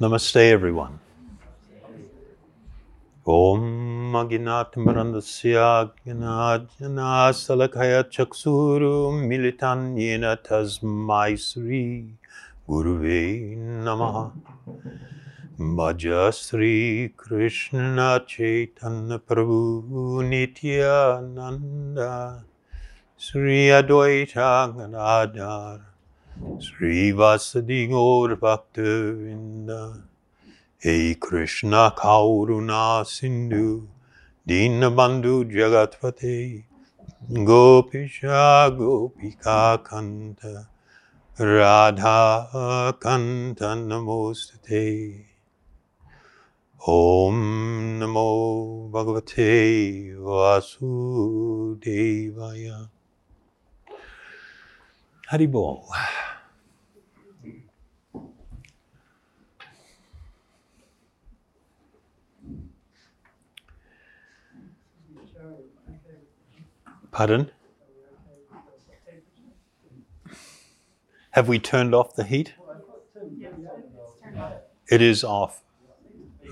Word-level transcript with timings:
Namaste, 0.00 0.52
everyone. 0.52 1.00
Om 3.26 4.12
Aginatamrandasya 4.14 5.90
Gnajana 6.06 7.32
Salakaya 7.34 8.04
Chaksuru 8.08 9.10
Militan 9.12 9.96
Yena 9.96 10.36
Tasmai 10.40 11.36
Sri 11.36 12.14
Guruve 12.68 13.56
Namaha 13.58 14.30
Bhaja 15.58 16.32
Sri 16.32 17.12
Krishna 17.16 18.22
Chaitanya 18.24 19.18
Prabhu 19.18 20.22
Nityananda 20.22 22.12
Sri 23.16 23.66
Advaita 23.66 24.72
Gadadhar 24.76 25.87
Shri 26.38 27.10
वासदी 27.12 27.86
गौर 27.86 28.34
भक्त 28.42 28.78
हे 30.82 30.96
कृष्ण 31.22 31.88
खाऊना 31.98 32.82
सिंधु 33.12 33.70
दीन 34.46 34.88
बंधु 34.96 35.32
जगत 35.52 35.98
फते 36.02 36.36
गोपीशा 37.48 38.42
गोपिका 38.76 39.60
कंत 39.86 40.44
राधा 41.38 42.20
कंत 43.04 43.62
नमोस्ते 43.88 44.84
ओम 46.80 47.40
नमो 48.02 48.30
भगवते 48.94 49.50
वासुदेवाय 50.28 51.34
हरिभ 55.24 55.56
Pardon? 67.18 67.50
Have 71.32 71.48
we 71.48 71.58
turned 71.58 71.92
off 71.92 72.14
the 72.14 72.22
heat? 72.22 72.54
It 74.88 75.02
is 75.02 75.24
off. 75.24 75.64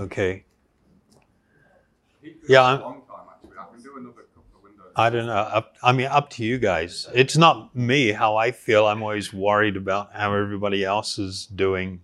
Okay. 0.00 0.44
Yeah, 2.48 2.64
I'm, 2.64 3.02
I 4.96 5.08
don't 5.08 5.26
know. 5.26 5.34
Up, 5.34 5.76
I 5.84 5.92
mean, 5.92 6.08
up 6.08 6.30
to 6.30 6.44
you 6.44 6.58
guys. 6.58 7.08
It's 7.14 7.36
not 7.36 7.76
me 7.76 8.10
how 8.10 8.34
I 8.34 8.50
feel. 8.50 8.88
I'm 8.88 9.04
always 9.04 9.32
worried 9.32 9.76
about 9.76 10.12
how 10.14 10.34
everybody 10.34 10.84
else 10.84 11.16
is 11.16 11.46
doing. 11.46 12.00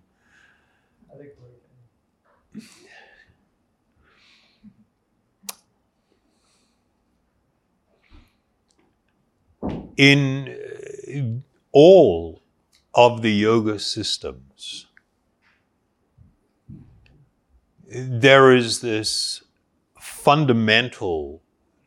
In 9.97 10.49
uh, 11.07 11.49
all 11.71 12.41
of 12.93 13.21
the 13.21 13.31
yoga 13.31 13.79
systems, 13.79 14.87
there 17.87 18.51
is 18.55 18.81
this 18.81 19.43
fundamental 19.99 21.41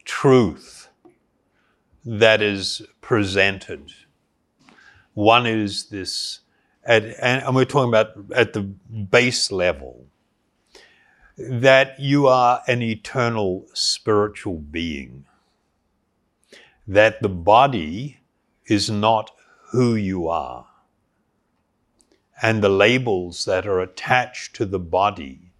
truth 0.04 0.88
that 2.04 2.40
is 2.40 2.82
presented. 3.00 3.92
One 5.14 5.46
is 5.46 5.86
this, 5.86 6.40
at, 6.84 7.02
and 7.20 7.56
we're 7.56 7.64
talking 7.64 7.88
about 7.88 8.12
at 8.34 8.52
the 8.52 8.62
base 8.62 9.50
level, 9.50 10.06
that 11.36 11.98
you 11.98 12.28
are 12.28 12.62
an 12.68 12.82
eternal 12.82 13.66
spiritual 13.74 14.58
being, 14.58 15.24
that 16.86 17.22
the 17.22 17.28
body 17.28 18.18
is 18.66 18.88
not 18.90 19.30
who 19.70 19.94
you 19.94 20.28
are, 20.28 20.66
and 22.40 22.62
the 22.62 22.68
labels 22.68 23.44
that 23.44 23.66
are 23.66 23.80
attached 23.80 24.54
to 24.54 24.64
the 24.64 24.78
body 24.78 25.52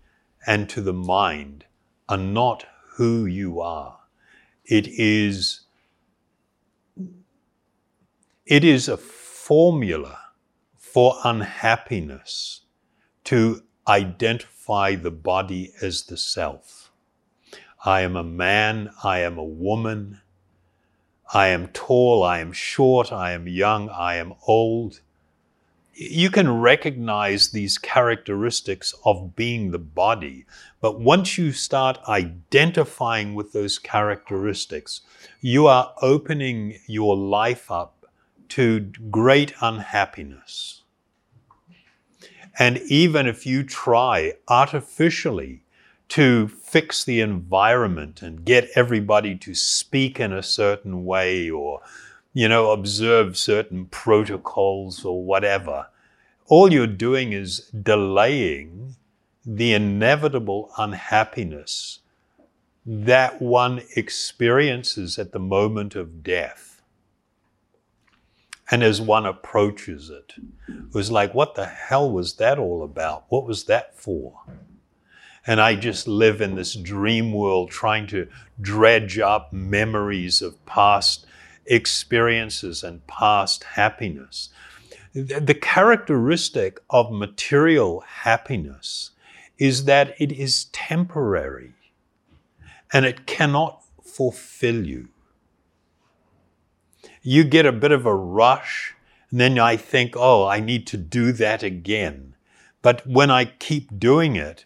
and 0.47 0.69
to 0.69 0.81
the 0.81 0.93
mind 0.93 1.65
are 2.09 2.19
not 2.19 2.65
who 2.97 3.27
you 3.27 3.61
are. 3.61 3.99
It 4.65 4.87
is, 4.87 5.63
it 8.45 8.65
is 8.65 8.89
a 8.89 8.97
formula 8.97 10.19
for 10.77 11.17
unhappiness 11.25 12.63
to 13.25 13.63
identify 13.89 14.95
the 14.95 15.11
body 15.11 15.73
as 15.83 16.05
the 16.05 16.17
self. 16.17 16.93
I 17.85 18.01
am 18.01 18.17
a 18.17 18.25
man, 18.25 18.91
I 19.05 19.21
am 19.21 19.39
a 19.39 19.45
woman, 19.45 20.21
I 21.33 21.49
am 21.49 21.69
tall, 21.69 22.23
I 22.23 22.39
am 22.39 22.53
short, 22.53 23.13
I 23.13 23.33
am 23.33 23.49
young, 23.49 23.89
I 23.91 24.17
am 24.17 24.35
old 24.47 25.01
you 25.99 26.31
can 26.31 26.61
recognize 26.61 27.49
these 27.49 27.79
characteristics 27.79 28.95
of 29.07 29.35
being 29.35 29.71
the 29.71 29.79
body, 29.79 30.45
but 30.83 31.01
once 31.01 31.39
you 31.39 31.53
start 31.53 31.99
identifying 32.07 33.35
with 33.35 33.53
those 33.53 33.79
characteristics, 33.79 35.01
you 35.41 35.67
are 35.67 35.95
opening 36.03 36.79
your 36.87 37.17
life 37.17 37.71
up 37.71 38.05
to 38.51 38.81
great 39.11 39.55
unhappiness. 39.63 40.83
And 42.59 42.79
even 42.89 43.27
if 43.27 43.47
you 43.47 43.63
try 43.63 44.35
artificially 44.49 45.63
to 46.09 46.49
fix 46.49 47.05
the 47.05 47.21
environment 47.21 48.23
and 48.23 48.45
get 48.45 48.69
everybody 48.75 49.37
to 49.37 49.55
speak 49.55 50.21
in 50.21 50.33
a 50.33 50.43
certain 50.43 51.05
way 51.05 51.51
or 51.51 51.83
you 52.37 52.51
know, 52.51 52.71
observe 52.71 53.35
certain 53.35 53.87
protocols 53.87 55.07
or 55.07 55.25
whatever. 55.25 55.87
All 56.49 56.71
you're 56.71 56.87
doing 56.87 57.33
is 57.33 57.61
delaying 57.71 58.97
the 59.47 59.73
inevitable 59.73 60.71
unhappiness 60.77 62.01
that 62.85 63.41
one 63.41 63.81
experiences 63.97 65.19
at 65.19 65.33
the 65.33 65.39
moment 65.39 65.95
of 65.95 66.23
death. 66.23 66.83
And 68.71 68.83
as 68.83 69.01
one 69.01 69.25
approaches 69.25 70.11
it, 70.11 70.35
it 70.69 70.93
was 70.93 71.11
like, 71.11 71.33
what 71.33 71.55
the 71.55 71.65
hell 71.65 72.13
was 72.13 72.35
that 72.35 72.59
all 72.59 72.83
about? 72.83 73.25
What 73.31 73.47
was 73.47 73.65
that 73.65 73.99
for? 73.99 74.43
And 75.47 75.61
I 75.61 75.77
just 75.77 76.09
live 76.09 76.41
in 76.41 76.57
this 76.57 76.75
dream 76.75 77.33
world 77.33 77.71
trying 77.71 78.07
to 78.09 78.29
dredge 78.61 79.19
up 79.19 79.53
memories 79.53 80.43
of 80.43 80.65
past 80.67 81.25
experiences 81.67 82.83
and 82.83 83.07
past 83.07 83.63
happiness. 83.63 84.49
The 85.15 85.55
characteristic 85.55 86.81
of 86.91 87.13
material 87.13 88.01
happiness 88.01 89.13
is 89.57 89.85
that 89.85 90.15
it 90.21 90.33
is 90.33 90.65
temporary 90.67 91.73
and 92.93 93.07
it 93.07 93.27
cannot 93.27 93.83
fulfill 94.03 94.87
you. 94.87 95.09
You 97.23 97.45
get 97.45 97.67
a 97.67 97.73
bit 97.73 97.93
of 97.93 98.07
a 98.07 98.15
rush, 98.15 98.95
and 99.31 99.41
then 99.41 99.59
I 99.59 99.77
think, 99.77 100.15
oh, 100.17 100.47
I 100.47 100.61
need 100.61 100.87
to 100.89 100.97
do 100.97 101.33
that 101.33 101.63
again. 101.63 102.35
But 102.83 103.07
when 103.07 103.31
I 103.31 103.47
keep 103.47 103.99
doing 103.99 104.37
it, 104.37 104.65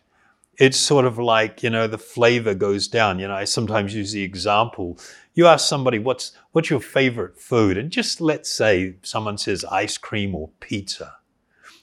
it's 0.61 0.79
sort 0.79 1.05
of 1.05 1.19
like, 1.19 1.65
you 1.65 1.71
know, 1.71 1.89
the 1.89 1.99
flavor 1.99 2.55
goes 2.55 2.87
down. 2.87 3.19
You 3.19 3.27
know, 3.27 3.35
I 3.35 3.45
sometimes 3.45 3.95
use 3.95 4.13
the 4.13 4.23
example 4.23 4.99
you 5.35 5.47
ask 5.47 5.69
somebody, 5.69 5.99
what's, 5.99 6.33
what's 6.53 6.71
your 6.71 6.81
favorite 6.81 7.41
food? 7.41 7.77
And 7.77 7.91
just 7.91 8.21
let's 8.21 8.51
say 8.51 8.97
someone 9.03 9.39
says 9.39 9.65
ice 9.65 9.97
cream 9.97 10.35
or 10.35 10.51
pizza. 10.61 11.17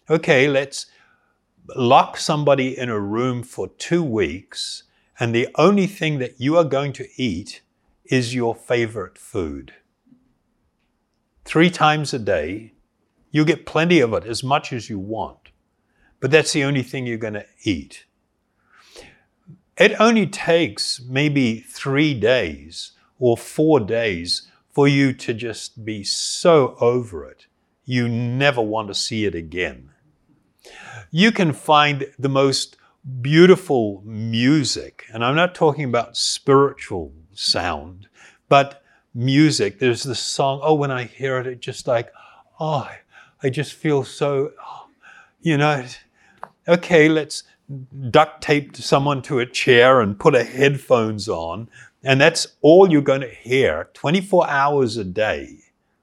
Okay, 0.09 0.47
let's 0.47 0.88
lock 1.75 2.17
somebody 2.17 2.77
in 2.77 2.89
a 2.89 3.00
room 3.00 3.44
for 3.44 3.68
two 3.68 4.03
weeks, 4.03 4.83
and 5.19 5.33
the 5.33 5.47
only 5.56 5.88
thing 5.88 6.19
that 6.19 6.39
you 6.39 6.57
are 6.57 6.63
going 6.63 6.94
to 6.94 7.07
eat 7.15 7.62
is 8.06 8.35
your 8.35 8.56
favorite 8.56 9.18
food. 9.18 9.73
Three 11.44 11.69
times 11.69 12.13
a 12.13 12.19
day, 12.19 12.73
you 13.31 13.44
get 13.44 13.65
plenty 13.65 14.00
of 14.00 14.13
it, 14.13 14.25
as 14.25 14.44
much 14.44 14.71
as 14.71 14.89
you 14.89 15.00
want, 15.00 15.51
but 16.19 16.31
that's 16.31 16.53
the 16.53 16.63
only 16.63 16.83
thing 16.83 17.06
you're 17.06 17.18
going 17.18 17.33
to 17.33 17.45
eat. 17.63 18.06
It 19.77 20.00
only 20.00 20.25
takes 20.25 21.00
maybe 21.01 21.59
three 21.59 22.13
days 22.13 22.94
or 23.19 23.38
four 23.38 23.79
days 23.79 24.50
for 24.71 24.88
you 24.88 25.13
to 25.13 25.33
just 25.33 25.85
be 25.85 26.03
so 26.03 26.75
over 26.79 27.25
it, 27.25 27.47
you 27.85 28.07
never 28.07 28.62
want 28.62 28.88
to 28.89 28.94
see 28.94 29.25
it 29.25 29.33
again. 29.33 29.89
You 31.09 31.31
can 31.31 31.53
find 31.53 32.07
the 32.19 32.29
most 32.29 32.77
beautiful 33.21 34.01
music, 34.06 35.06
and 35.13 35.24
I'm 35.24 35.35
not 35.35 35.56
talking 35.56 35.85
about 35.85 36.18
spiritual 36.18 37.13
sound, 37.33 38.07
but 38.50 38.83
music. 39.13 39.80
There's 39.80 40.03
this 40.03 40.19
song, 40.19 40.59
oh, 40.62 40.73
when 40.73 40.91
I 40.91 41.06
hear 41.06 41.39
it, 41.39 41.47
it 41.47 41.59
just 41.59 41.88
like, 41.88 42.12
oh, 42.59 42.89
I 43.41 43.50
just 43.50 43.73
feel 43.73 44.03
so, 44.03 44.51
you 45.41 45.57
know, 45.57 45.85
okay, 46.68 47.09
let's 47.09 47.44
duct 48.10 48.42
tape 48.42 48.75
someone 48.78 49.22
to 49.24 49.40
a 49.40 49.46
chair 49.46 50.02
and 50.02 50.19
put 50.19 50.36
a 50.36 50.44
headphones 50.44 51.28
on, 51.28 51.69
and 52.04 52.22
that's 52.22 52.48
all 52.62 52.90
you're 52.90 53.02
going 53.02 53.22
to 53.22 53.30
hear 53.30 53.90
24 53.94 54.50
hours 54.50 54.98
a 54.98 55.04
day 55.04 55.60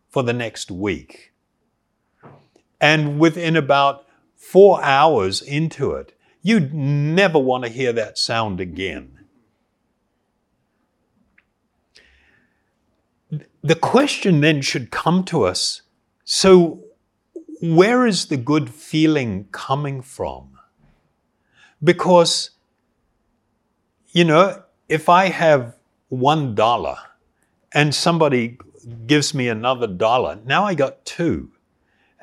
for 0.08 0.22
the 0.22 0.32
next 0.32 0.70
week. 0.70 1.32
And 2.80 3.18
within 3.18 3.56
about 3.56 4.06
four 4.36 4.82
hours 4.82 5.40
into 5.40 5.92
it, 5.92 6.16
you'd 6.42 6.74
never 6.74 7.38
want 7.38 7.64
to 7.64 7.70
hear 7.70 7.92
that 7.94 8.18
sound 8.18 8.60
again. 8.60 9.10
The 13.62 13.74
question 13.74 14.40
then 14.40 14.60
should 14.60 14.90
come 14.90 15.24
to 15.24 15.44
us 15.44 15.82
so, 16.24 16.82
where 17.60 18.06
is 18.06 18.26
the 18.26 18.38
good 18.38 18.70
feeling 18.70 19.46
coming 19.52 20.00
from? 20.00 20.53
Because, 21.84 22.50
you 24.08 24.24
know, 24.24 24.62
if 24.88 25.08
I 25.08 25.28
have 25.28 25.76
one 26.08 26.54
dollar 26.54 26.96
and 27.72 27.94
somebody 27.94 28.58
gives 29.06 29.34
me 29.34 29.48
another 29.48 29.86
dollar, 29.86 30.38
now 30.44 30.64
I 30.64 30.74
got 30.74 31.04
two. 31.04 31.50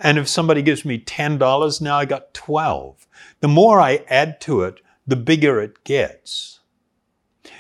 And 0.04 0.18
if 0.18 0.28
somebody 0.28 0.64
gives 0.64 0.84
me 0.84 1.00
$10, 1.00 1.82
now 1.82 1.98
I 1.98 2.06
got 2.06 2.34
12. 2.34 3.08
The 3.42 3.48
more 3.48 3.80
I 3.80 4.04
add 4.10 4.42
to 4.42 4.64
it, 4.64 4.82
the 5.06 5.16
bigger 5.16 5.62
it 5.62 5.84
gets. 5.84 6.60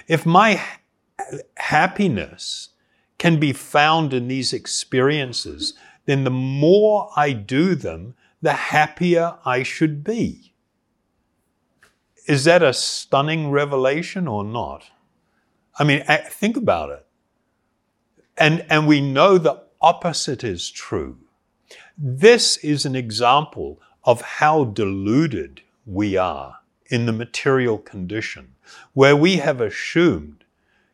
If 0.07 0.25
my 0.25 0.61
happiness 1.57 2.69
can 3.19 3.39
be 3.39 3.53
found 3.53 4.13
in 4.13 4.27
these 4.27 4.53
experiences, 4.53 5.75
then 6.05 6.23
the 6.23 6.31
more 6.31 7.11
I 7.15 7.33
do 7.33 7.75
them, 7.75 8.15
the 8.41 8.53
happier 8.53 9.37
I 9.45 9.61
should 9.61 10.03
be. 10.03 10.50
Is 12.27 12.43
that 12.45 12.61
a 12.61 12.73
stunning 12.73 13.51
revelation 13.51 14.27
or 14.27 14.43
not? 14.43 14.91
I 15.77 15.83
mean, 15.83 16.03
think 16.29 16.57
about 16.57 16.89
it. 16.89 17.05
And, 18.37 18.65
and 18.69 18.87
we 18.87 19.01
know 19.01 19.37
the 19.37 19.63
opposite 19.81 20.43
is 20.43 20.69
true. 20.69 21.17
This 21.97 22.57
is 22.57 22.85
an 22.85 22.95
example 22.95 23.81
of 24.03 24.21
how 24.21 24.65
deluded 24.65 25.61
we 25.85 26.17
are 26.17 26.57
in 26.87 27.05
the 27.05 27.13
material 27.13 27.77
condition, 27.77 28.55
where 28.93 29.15
we 29.15 29.37
have 29.37 29.61
assumed, 29.61 30.43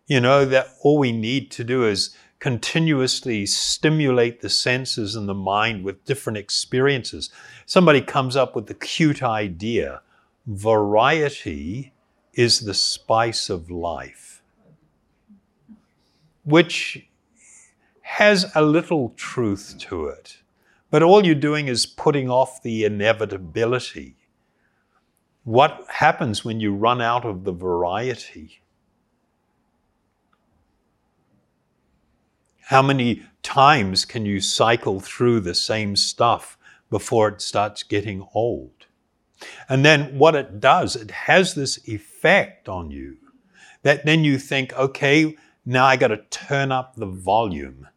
you 0.05 0.19
know, 0.19 0.45
that 0.45 0.67
all 0.81 0.97
we 0.97 1.11
need 1.11 1.51
to 1.51 1.63
do 1.63 1.85
is 1.85 2.15
continuously 2.39 3.45
stimulate 3.45 4.41
the 4.41 4.49
senses 4.49 5.15
and 5.15 5.27
the 5.27 5.33
mind 5.33 5.83
with 5.83 6.05
different 6.05 6.37
experiences. 6.37 7.31
Somebody 7.65 8.01
comes 8.01 8.35
up 8.35 8.55
with 8.55 8.67
the 8.67 8.75
cute 8.75 9.23
idea 9.23 10.01
variety 10.47 11.93
is 12.33 12.61
the 12.61 12.73
spice 12.73 13.49
of 13.49 13.69
life, 13.69 14.41
which 16.45 17.09
has 18.01 18.49
a 18.55 18.61
little 18.61 19.09
truth 19.17 19.75
to 19.77 20.05
it. 20.05 20.37
But 20.89 21.03
all 21.03 21.25
you're 21.25 21.35
doing 21.35 21.67
is 21.67 21.85
putting 21.85 22.29
off 22.29 22.63
the 22.63 22.85
inevitability. 22.85 24.15
What 25.43 25.85
happens 25.89 26.45
when 26.45 26.61
you 26.61 26.73
run 26.73 27.01
out 27.01 27.25
of 27.25 27.43
the 27.43 27.51
variety? 27.51 28.61
How 32.61 32.81
many 32.81 33.23
times 33.43 34.05
can 34.05 34.25
you 34.25 34.39
cycle 34.39 35.01
through 35.01 35.41
the 35.41 35.55
same 35.55 35.97
stuff 35.97 36.57
before 36.89 37.27
it 37.27 37.41
starts 37.41 37.83
getting 37.83 38.25
old? 38.33 38.76
And 39.69 39.85
then 39.85 40.17
what 40.17 40.35
it 40.35 40.59
does, 40.59 40.95
it 40.95 41.11
has 41.11 41.53
this 41.53 41.79
effect 41.87 42.67
on 42.67 42.91
you 42.91 43.17
that 43.83 44.05
then 44.05 44.23
you 44.23 44.37
think, 44.37 44.73
okay, 44.73 45.35
now 45.65 45.85
I 45.85 45.95
got 45.95 46.07
to 46.07 46.17
turn 46.29 46.71
up 46.71 46.95
the 46.95 47.05
volume. 47.05 47.87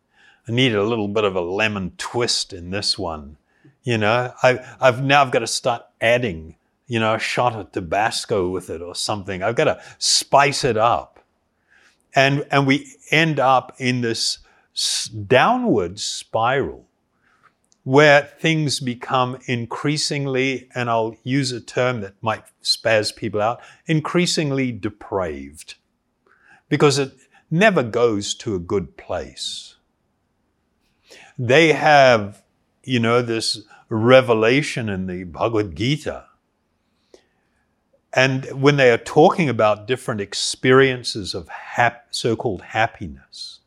I 0.47 0.53
need 0.53 0.75
a 0.75 0.85
little 0.85 1.09
bit 1.09 1.25
of 1.25 1.37
a 1.37 1.41
lemon 1.41 1.93
twist 1.97 2.53
in 2.53 2.71
this 2.71 2.99
one. 2.99 3.37
You 3.83 3.99
know, 3.99 4.35
I, 4.43 4.59
I've 4.81 5.03
now 5.03 5.23
I've 5.23 5.31
got 5.31 5.39
to 5.41 5.47
start 5.47 5.85
adding, 6.01 6.57
you 6.87 7.01
know, 7.01 7.15
a 7.15 7.19
shot 7.19 7.55
of 7.55 7.73
Tabasco 7.73 8.49
with 8.49 8.69
it 8.69 8.83
or 8.83 8.95
something. 8.95 9.43
I've 9.43 9.57
got 9.57 9.65
to 9.65 9.83
spice 9.99 10.65
it 10.65 10.77
up. 10.77 11.21
And, 12.15 12.47
and 12.51 12.67
we 12.67 12.97
end 13.11 13.39
up 13.39 13.75
in 13.79 14.01
this 14.01 14.39
downward 15.29 16.01
spiral 16.01 16.87
where 17.91 18.23
things 18.39 18.79
become 18.79 19.37
increasingly, 19.47 20.69
and 20.77 20.89
I'll 20.89 21.17
use 21.25 21.51
a 21.51 21.61
term 21.61 22.03
that 22.03 22.15
might 22.23 22.45
spaz 22.63 23.15
people 23.17 23.43
out, 23.43 23.61
increasingly 23.85 24.71
depraved. 24.71 25.75
Because 26.69 27.01
it 27.01 27.13
never 27.51 27.83
goes 27.83 28.33
to 28.35 28.55
a 28.55 28.61
good 28.61 28.97
place. 28.97 29.75
They 31.37 31.73
have, 31.73 32.45
you 32.85 33.01
know, 33.01 33.23
this 33.23 33.63
revelation 33.89 34.89
in 34.89 35.09
the 35.09 35.25
Bhagavad 35.25 35.75
Gita. 35.75 36.27
And 38.13 38.45
when 38.63 38.77
they 38.77 38.93
are 38.93 38.99
talking 38.99 39.49
about 39.49 39.89
different 39.89 40.21
experiences 40.21 41.35
of 41.35 41.49
hap- 41.49 42.07
so 42.13 42.37
called 42.37 42.63
happiness, 42.63 43.59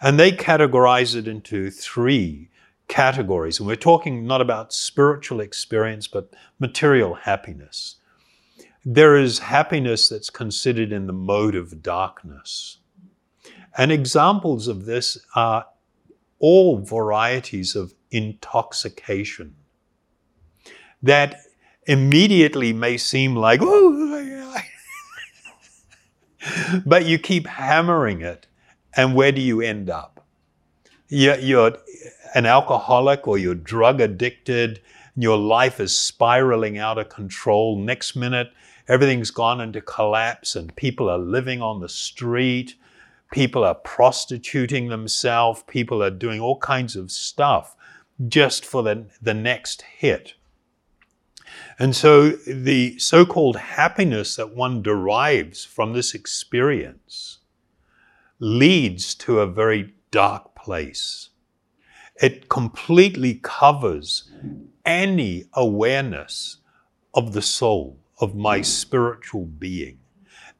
and 0.00 0.16
they 0.16 0.30
categorize 0.30 1.16
it 1.16 1.26
into 1.26 1.68
three 1.72 2.50
categories. 2.92 3.58
And 3.58 3.66
we're 3.66 3.76
talking 3.76 4.26
not 4.26 4.42
about 4.42 4.74
spiritual 4.74 5.40
experience, 5.40 6.06
but 6.06 6.34
material 6.58 7.14
happiness. 7.14 7.96
There 8.84 9.16
is 9.16 9.38
happiness 9.38 10.10
that's 10.10 10.28
considered 10.28 10.92
in 10.92 11.06
the 11.06 11.14
mode 11.14 11.54
of 11.54 11.82
darkness. 11.82 12.80
And 13.78 13.90
examples 13.90 14.68
of 14.68 14.84
this 14.84 15.16
are 15.34 15.64
all 16.38 16.80
varieties 16.80 17.74
of 17.74 17.94
intoxication 18.10 19.54
that 21.02 21.36
immediately 21.86 22.74
may 22.74 22.98
seem 22.98 23.34
like, 23.34 23.62
but 26.84 27.06
you 27.06 27.18
keep 27.18 27.46
hammering 27.46 28.20
it 28.20 28.46
and 28.94 29.14
where 29.14 29.32
do 29.32 29.40
you 29.40 29.62
end 29.62 29.88
up? 29.88 30.11
You're, 31.14 31.38
you're 31.40 31.76
an 32.34 32.46
alcoholic 32.46 33.28
or 33.28 33.36
you're 33.36 33.54
drug 33.54 34.00
addicted, 34.00 34.80
your 35.14 35.36
life 35.36 35.78
is 35.78 35.94
spiraling 35.94 36.78
out 36.78 36.96
of 36.96 37.10
control. 37.10 37.76
Next 37.78 38.16
minute, 38.16 38.50
everything's 38.88 39.30
gone 39.30 39.60
into 39.60 39.82
collapse 39.82 40.56
and 40.56 40.74
people 40.74 41.10
are 41.10 41.18
living 41.18 41.60
on 41.60 41.80
the 41.80 41.88
street. 41.90 42.76
People 43.30 43.62
are 43.62 43.74
prostituting 43.74 44.88
themselves. 44.88 45.62
People 45.66 46.02
are 46.02 46.10
doing 46.10 46.40
all 46.40 46.58
kinds 46.60 46.96
of 46.96 47.10
stuff 47.10 47.76
just 48.26 48.64
for 48.64 48.82
the, 48.82 49.04
the 49.20 49.34
next 49.34 49.82
hit. 49.82 50.32
And 51.78 51.94
so 51.94 52.30
the 52.30 52.98
so 52.98 53.26
called 53.26 53.56
happiness 53.56 54.36
that 54.36 54.54
one 54.56 54.80
derives 54.80 55.62
from 55.62 55.92
this 55.92 56.14
experience 56.14 57.40
leads 58.38 59.14
to 59.16 59.40
a 59.40 59.46
very 59.46 59.92
dark 60.10 60.51
place. 60.62 61.30
It 62.20 62.48
completely 62.48 63.40
covers 63.42 64.30
any 64.84 65.44
awareness 65.54 66.58
of 67.14 67.32
the 67.32 67.42
soul, 67.42 67.98
of 68.20 68.34
my 68.34 68.62
spiritual 68.62 69.44
being, 69.44 69.98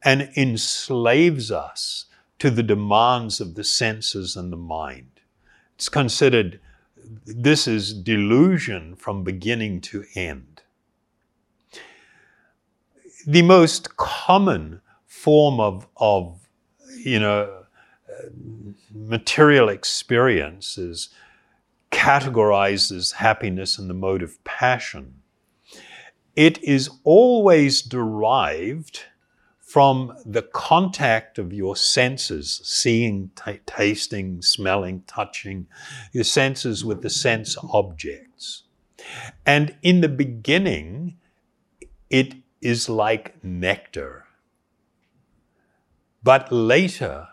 and 0.03 0.29
enslaves 0.35 1.51
us 1.51 2.05
to 2.39 2.49
the 2.49 2.63
demands 2.63 3.39
of 3.39 3.55
the 3.55 3.63
senses 3.63 4.35
and 4.35 4.51
the 4.51 4.57
mind. 4.57 5.21
It's 5.75 5.89
considered 5.89 6.59
this 7.25 7.67
is 7.67 7.93
delusion 7.93 8.95
from 8.95 9.23
beginning 9.23 9.81
to 9.81 10.05
end. 10.15 10.61
The 13.25 13.41
most 13.41 13.95
common 13.95 14.81
form 15.05 15.59
of, 15.59 15.87
of 15.97 16.47
you 16.97 17.19
know, 17.19 17.62
material 18.93 19.69
experience 19.69 20.77
is 20.77 21.09
categorized 21.91 23.13
happiness 23.13 23.77
in 23.77 23.87
the 23.87 23.93
mode 23.93 24.23
of 24.23 24.43
passion, 24.43 25.21
it 26.35 26.61
is 26.63 26.89
always 27.03 27.81
derived 27.81 29.03
from 29.59 30.15
the 30.25 30.41
contact 30.41 31.39
of 31.39 31.51
your 31.51 31.75
senses, 31.75 32.61
seeing, 32.63 33.31
t- 33.35 33.59
tasting, 33.65 34.41
smelling, 34.41 35.03
touching, 35.07 35.65
your 36.11 36.23
senses 36.23 36.85
with 36.85 37.01
the 37.01 37.09
sense 37.09 37.57
objects. 37.71 38.63
And 39.45 39.75
in 39.81 40.01
the 40.01 40.09
beginning, 40.09 41.17
it 42.09 42.35
is 42.61 42.87
like 42.87 43.43
nectar. 43.43 44.25
But 46.21 46.51
later, 46.51 47.29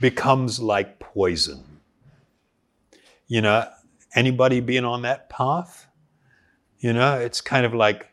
becomes 0.00 0.60
like 0.60 0.98
poison. 0.98 1.64
You 3.26 3.42
know, 3.42 3.68
anybody 4.14 4.60
being 4.60 4.84
on 4.84 5.02
that 5.02 5.28
path? 5.28 5.86
You 6.78 6.92
know, 6.92 7.18
it's 7.18 7.40
kind 7.40 7.66
of 7.66 7.74
like 7.74 8.08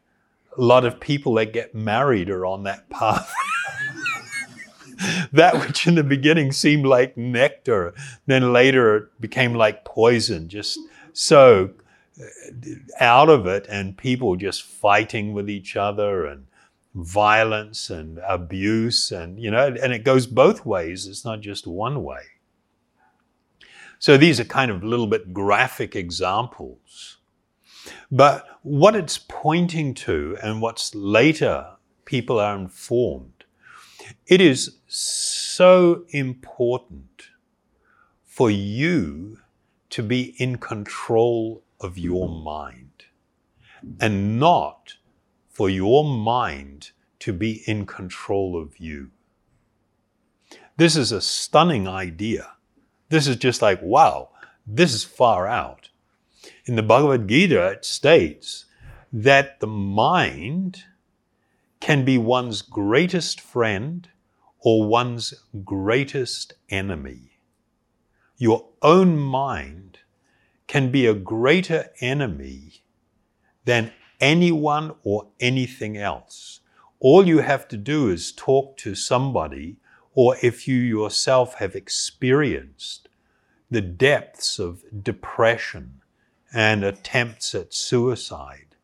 a 0.58 0.62
lot 0.62 0.86
of 0.86 1.00
people 1.00 1.36
that 1.36 1.53
get 1.53 1.74
married 1.74 2.29
are 2.29 2.46
on 2.46 2.63
that 2.63 2.89
path. 2.89 3.34
that 5.32 5.60
which 5.60 5.88
in 5.88 5.96
the 5.96 6.03
beginning 6.03 6.51
seemed 6.51 6.86
like 6.86 7.15
nectar, 7.17 7.94
then 8.25 8.51
later 8.51 8.96
it 8.96 9.22
became 9.22 9.53
like 9.53 9.86
poison, 9.86 10.50
just 10.50 10.79
so 11.13 11.70
uh, 12.20 12.25
out 13.00 13.29
of 13.29 13.46
it, 13.48 13.65
and 13.70 13.98
people 13.98 14.36
just 14.36 14.63
fighting 14.63 15.34
with 15.34 15.50
each 15.50 15.75
other 15.75 16.25
and 16.25 16.48
violence 16.98 17.92
and 17.92 18.20
abuse, 18.27 19.12
and 19.12 19.39
you 19.39 19.51
know, 19.51 19.68
and 19.68 19.94
it 19.94 20.04
goes 20.04 20.25
both 20.25 20.66
ways. 20.66 21.06
It's 21.06 21.24
not 21.24 21.42
just 21.42 21.68
one 21.68 22.04
way. 22.04 22.22
So 24.00 24.18
these 24.18 24.39
are 24.39 24.46
kind 24.46 24.72
of 24.72 24.84
little 24.84 25.08
bit 25.08 25.34
graphic 25.34 25.96
examples. 25.96 27.18
But 28.12 28.46
what 28.63 28.96
it's 28.96 29.18
pointing 29.18 29.94
to, 29.96 30.38
and 30.42 30.62
what's 30.62 30.94
later 30.94 31.68
people 32.06 32.39
are 32.39 32.56
informed, 32.56 33.46
it 34.25 34.42
is 34.42 34.77
so 34.88 36.06
important 36.10 37.30
for 38.24 38.50
you 38.51 39.39
to 39.92 40.04
be 40.04 40.36
in 40.38 40.58
control 40.58 41.63
of 41.80 41.98
your 41.98 42.27
mind 42.27 43.06
and 44.00 44.39
not 44.39 44.97
for 45.57 45.71
your 45.71 46.05
mind 46.05 46.91
to 47.17 47.33
be 47.33 47.63
in 47.65 47.83
control 47.83 48.61
of 48.61 48.77
you. 48.77 49.09
This 50.77 50.95
is 50.95 51.11
a 51.11 51.19
stunning 51.19 51.87
idea. 51.87 52.51
This 53.09 53.25
is 53.25 53.37
just 53.37 53.59
like, 53.59 53.81
wow, 53.81 54.29
this 54.67 54.93
is 54.93 55.03
far 55.03 55.47
out. 55.47 55.89
In 56.67 56.75
the 56.75 56.83
Bhagavad 56.83 57.27
Gita, 57.27 57.69
it 57.69 57.85
states 57.85 58.65
that 59.11 59.59
the 59.59 59.65
mind 59.65 60.83
can 61.79 62.05
be 62.05 62.19
one's 62.19 62.61
greatest 62.61 63.41
friend 63.41 64.09
or 64.59 64.87
one's 64.87 65.33
greatest 65.65 66.53
enemy. 66.69 67.31
Your 68.37 68.67
own 68.83 69.17
mind 69.17 69.97
can 70.67 70.91
be 70.91 71.07
a 71.07 71.15
greater 71.15 71.89
enemy 71.99 72.83
than 73.65 73.91
anyone 74.19 74.95
or 75.03 75.27
anything 75.39 75.97
else. 75.97 76.62
All 77.00 77.27
you 77.27 77.39
have 77.39 77.67
to 77.69 77.77
do 77.77 78.09
is 78.09 78.31
talk 78.31 78.77
to 78.77 78.95
somebody 78.95 79.77
or 80.13 80.36
if 80.41 80.67
you 80.67 80.77
yourself 80.77 81.55
have 81.55 81.75
experienced 81.75 83.07
the 83.69 83.81
depths 83.81 84.57
of 84.57 84.83
depression 85.03 86.01
and 86.53 86.83
attempts 86.83 87.53
at 87.53 87.74
suicide 87.74 88.75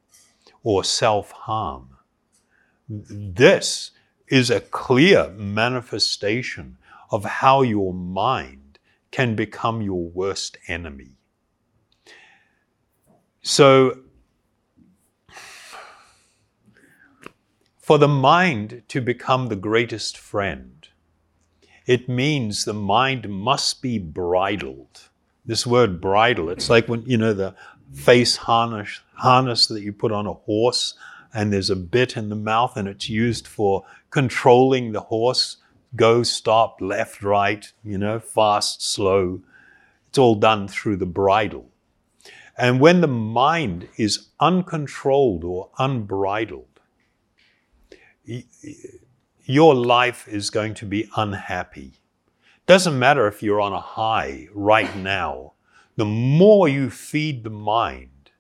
or 0.64 0.84
self 0.84 1.32
harm. 1.32 1.90
This 2.88 3.92
is 4.28 4.50
a 4.50 4.62
clear 4.62 5.30
manifestation 5.30 6.78
of 7.12 7.24
how 7.26 7.62
your 7.62 7.94
mind 7.94 8.80
can 9.12 9.36
become 9.36 9.82
your 9.82 10.10
worst 10.10 10.58
enemy. 10.68 11.12
So, 13.42 14.00
for 17.84 17.98
the 17.98 18.08
mind 18.08 18.82
to 18.88 19.02
become 19.02 19.50
the 19.50 19.58
greatest 19.58 20.18
friend, 20.18 20.88
it 21.86 22.08
means 22.08 22.64
the 22.64 22.74
mind 22.74 23.28
must 23.28 23.82
be 23.82 24.00
bridled. 24.00 25.10
This 25.46 25.68
word 25.68 26.00
bridle, 26.00 26.50
it's 26.50 26.70
like 26.70 26.88
when, 26.88 27.04
you 27.06 27.18
know, 27.18 27.34
the 27.34 27.56
face 27.94 28.38
harness, 28.38 29.02
harness 29.16 29.68
that 29.68 29.82
you 29.82 29.92
put 29.92 30.14
on 30.14 30.26
a 30.26 30.32
horse 30.32 30.94
and 31.34 31.52
there's 31.52 31.70
a 31.70 31.76
bit 31.76 32.16
in 32.16 32.30
the 32.30 32.38
mouth 32.38 32.78
and 32.78 32.88
it's 32.88 33.10
used 33.10 33.46
for 33.46 33.84
controlling 34.12 34.94
the 34.94 35.02
horse 35.02 35.58
go, 35.94 36.24
stop, 36.24 36.80
left, 36.80 37.22
right, 37.22 37.74
you 37.84 37.98
know, 37.98 38.18
fast, 38.18 38.82
slow. 38.82 39.42
It's 40.08 40.18
all 40.18 40.36
done 40.36 40.70
through 40.70 40.96
the 40.96 41.06
bridle. 41.06 41.70
And 42.58 42.80
when 42.80 43.02
the 43.02 43.08
mind 43.08 43.90
is 43.98 44.30
uncontrolled 44.40 45.44
or 45.44 45.70
unbridled, 45.78 46.73
your 49.46 49.76
life 49.76 50.28
is 50.28 50.50
going 50.50 50.74
to 50.76 50.86
be 50.86 51.10
unhappy. 51.16 51.94
Doesn't 52.66 52.98
matter 52.98 53.28
if 53.28 53.44
you're 53.44 53.62
on 53.62 53.74
a 53.74 53.80
high 53.80 54.48
right 54.54 54.96
now. 54.96 55.54
The 55.96 56.06
more 56.06 56.68
you 56.68 56.90
feed 56.90 57.44
the 57.44 57.50
mind, 57.50 58.32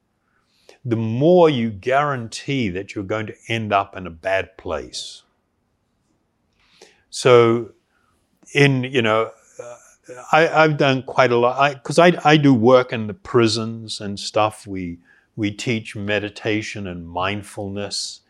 the 0.86 0.96
more 0.96 1.50
you 1.50 1.70
guarantee 1.70 2.70
that 2.70 2.96
you're 2.96 3.04
going 3.04 3.28
to 3.28 3.36
end 3.48 3.72
up 3.72 3.96
in 3.96 4.08
a 4.08 4.12
bad 4.12 4.58
place. 4.58 5.24
So, 7.10 7.72
in, 8.54 8.84
you 8.84 9.02
know, 9.02 9.32
uh, 9.62 9.76
I, 10.32 10.42
have 10.64 10.78
done 10.78 11.04
quite 11.04 11.32
a 11.32 11.38
lot, 11.38 11.74
because 11.74 12.00
I, 12.00 12.08
I, 12.08 12.20
I 12.26 12.38
do 12.38 12.54
work 12.54 12.92
in 12.92 13.08
the 13.08 13.14
prisons 13.14 14.02
and 14.02 14.20
stuff. 14.20 14.66
We, 14.66 15.00
we 15.36 15.52
teach 15.52 15.96
meditation 15.96 16.88
and 16.88 17.08
mindfulness 17.08 18.22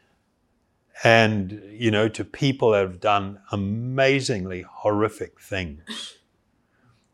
and 1.03 1.61
you 1.69 1.89
know 1.89 2.07
to 2.07 2.23
people 2.23 2.71
that 2.71 2.81
have 2.81 2.99
done 2.99 3.39
amazingly 3.51 4.65
horrific 4.69 5.39
things. 5.39 6.17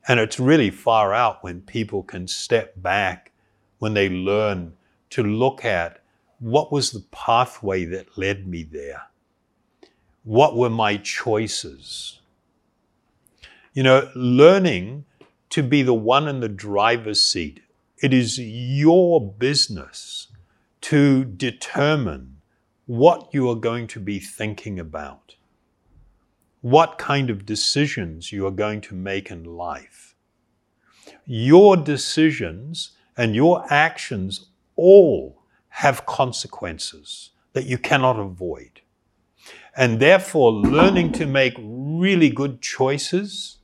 And 0.08 0.20
it's 0.20 0.40
really 0.40 0.72
far 0.72 1.14
out 1.14 1.44
when 1.44 1.62
people 1.62 2.02
can 2.04 2.28
step 2.28 2.74
back 2.76 3.32
when 3.78 3.94
they 3.94 4.10
learn 4.10 4.74
to 5.12 5.24
look 5.24 5.64
at 5.64 6.02
what 6.40 6.72
was 6.72 6.92
the 6.92 7.04
pathway 7.12 7.86
that 7.86 8.18
led 8.18 8.48
me 8.48 8.64
there? 8.64 9.04
What 10.24 10.56
were 10.56 10.70
my 10.70 10.98
choices? 10.98 12.20
You 13.74 13.84
know 13.84 14.10
learning 14.16 15.06
to 15.52 15.64
be 15.64 15.82
the 15.84 15.94
one 15.94 16.28
in 16.28 16.40
the 16.40 16.50
driver's 16.50 17.24
seat 17.24 17.62
it 18.02 18.14
is 18.14 18.40
your 18.40 19.22
business 19.22 20.28
to 20.82 21.26
determine 21.26 22.38
what 22.89 23.31
you 23.31 23.48
are 23.48 23.55
going 23.55 23.86
to 23.86 24.00
be 24.00 24.17
thinking 24.17 24.79
about, 24.79 25.36
what 26.62 26.98
kind 26.98 27.29
of 27.29 27.46
decisions 27.46 28.31
you 28.31 28.48
are 28.48 28.51
going 28.65 28.81
to 28.81 28.96
make 28.96 29.29
in 29.29 29.43
life. 29.43 30.15
Your 31.24 31.77
decisions 31.77 32.93
and 33.15 33.36
your 33.36 33.63
actions 33.72 34.48
all 34.75 35.43
have 35.67 36.08
consequences 36.08 37.29
that 37.53 37.67
you 37.67 37.77
cannot 37.77 38.17
avoid. 38.19 38.81
And 39.77 40.00
therefore, 40.00 40.51
learning 40.51 41.12
to 41.12 41.27
make 41.27 41.53
really 41.60 42.31
good 42.31 42.60
choices 42.60 43.60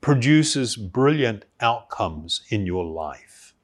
produces 0.00 0.74
brilliant 0.74 1.44
outcomes 1.60 2.42
in 2.48 2.66
your 2.66 2.84
life. 2.84 3.54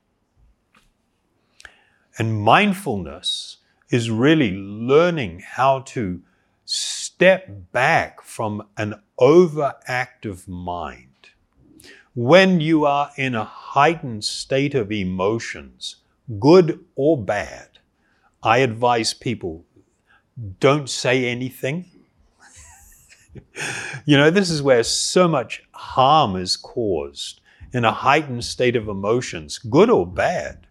And 2.17 2.41
mindfulness 2.41 3.57
is 3.91 4.11
really 4.11 4.53
learning 4.53 5.41
how 5.41 5.81
to 5.81 6.21
step 6.65 7.49
back 7.73 8.21
from 8.23 8.63
an 8.77 8.95
overactive 9.21 10.49
mind. 10.49 11.09
When 12.15 12.61
you 12.61 12.85
are 12.85 13.11
in 13.17 13.35
a 13.35 13.45
heightened 13.45 14.25
state 14.25 14.75
of 14.75 14.91
emotions, 14.91 15.97
good 16.41 16.85
or 16.95 17.23
bad, 17.23 17.69
I 18.43 18.59
advise 18.59 19.15
people 19.15 19.65
don't 20.61 20.89
say 20.89 21.27
anything. 21.27 21.91
you 24.05 24.17
know, 24.17 24.31
this 24.31 24.51
is 24.51 24.63
where 24.63 24.83
so 24.83 25.29
much 25.29 25.63
harm 25.73 26.37
is 26.37 26.57
caused 26.57 27.41
in 27.73 27.85
a 27.85 27.93
heightened 27.93 28.45
state 28.45 28.77
of 28.77 28.89
emotions, 28.89 29.59
good 29.59 29.91
or 29.91 30.07
bad. 30.07 30.66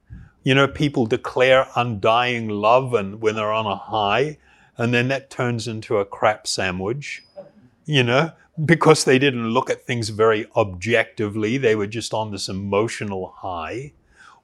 You 0.46 0.54
know, 0.54 0.68
people 0.68 1.08
declare 1.08 1.68
undying 1.75 2.50
love 2.50 2.94
and 2.94 3.20
when 3.20 3.34
they're 3.34 3.52
on 3.52 3.66
a 3.66 3.75
high, 3.75 4.38
and 4.78 4.94
then 4.94 5.08
that 5.08 5.32
turns 5.32 5.68
into 5.68 5.98
a 5.98 6.06
crap 6.06 6.46
sandwich, 6.46 7.24
you 7.86 8.04
know, 8.04 8.32
because 8.64 9.06
they 9.06 9.18
didn't 9.18 9.50
look 9.50 9.72
at 9.72 9.88
things 9.88 10.10
very 10.10 10.46
objectively. 10.56 11.58
They 11.58 11.75
were 11.75 11.88
just 11.88 12.14
on 12.14 12.32
this 12.32 12.48
emotional 12.48 13.34
high. 13.38 13.94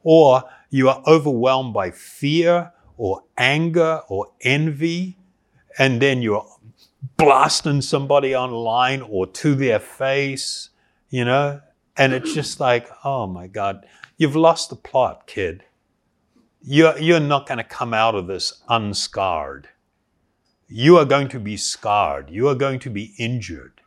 Or 0.01 0.49
you 0.71 0.89
are 0.89 1.03
overwhelmed 1.05 1.75
by 1.75 1.91
fear 1.91 2.73
or 2.97 3.21
anger 3.37 4.01
or 4.09 4.31
envy, 4.41 5.17
and 5.77 6.01
then 6.01 6.23
you're 6.23 6.47
blasting 7.17 7.81
somebody 7.81 8.35
online 8.35 9.03
or 9.03 9.27
to 9.27 9.53
their 9.53 9.79
face, 9.79 10.71
you 11.11 11.25
know, 11.25 11.61
and 11.95 12.11
it's 12.11 12.33
just 12.33 12.59
like, 12.59 12.89
oh 13.03 13.27
my 13.27 13.45
God, 13.45 13.85
you've 14.17 14.35
lost 14.35 14.71
the 14.71 14.75
plot, 14.75 15.27
kid 15.27 15.63
you're, 16.63 16.97
you're 16.97 17.19
not 17.19 17.47
going 17.47 17.57
to 17.57 17.63
come 17.63 17.93
out 17.93 18.15
of 18.15 18.27
this 18.27 18.61
unscarred. 18.69 19.69
You 20.67 20.97
are 20.97 21.05
going 21.05 21.27
to 21.29 21.39
be 21.39 21.57
scarred. 21.57 22.29
You 22.29 22.47
are 22.47 22.55
going 22.55 22.79
to 22.79 22.89
be 22.89 23.13
injured. 23.17 23.81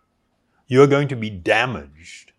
You 0.66 0.83
are 0.83 0.87
going 0.87 1.09
to 1.09 1.16
be 1.16 1.31
damaged 1.31 2.33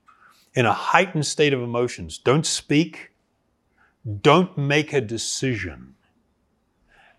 in 0.53 0.65
a 0.65 0.73
heightened 0.73 1.25
state 1.25 1.53
of 1.53 1.61
emotions. 1.61 2.17
Don't 2.17 2.45
speak. 2.45 3.11
Don't 4.21 4.57
make 4.57 4.93
a 4.93 5.01
decision. 5.01 5.95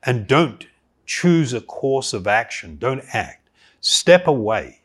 And 0.02 0.26
don't 0.26 0.66
choose 1.04 1.52
a 1.52 1.60
course 1.60 2.12
of 2.12 2.26
action. 2.26 2.76
Don't 2.78 3.02
act. 3.12 3.48
Step 3.80 4.26
away 4.26 4.80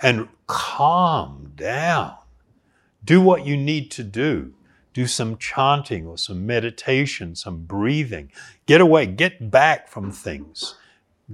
and 0.00 0.28
calm 0.46 1.52
down. 1.54 2.16
Do 3.04 3.20
what 3.20 3.46
you 3.46 3.56
need 3.56 3.90
to 3.92 4.02
do. 4.02 4.54
Do 4.92 5.06
some 5.06 5.38
chanting 5.38 6.06
or 6.06 6.18
some 6.18 6.46
meditation, 6.46 7.34
some 7.34 7.64
breathing. 7.64 8.30
Get 8.66 8.80
away, 8.80 9.06
get 9.06 9.50
back 9.50 9.88
from 9.88 10.10
things. 10.10 10.74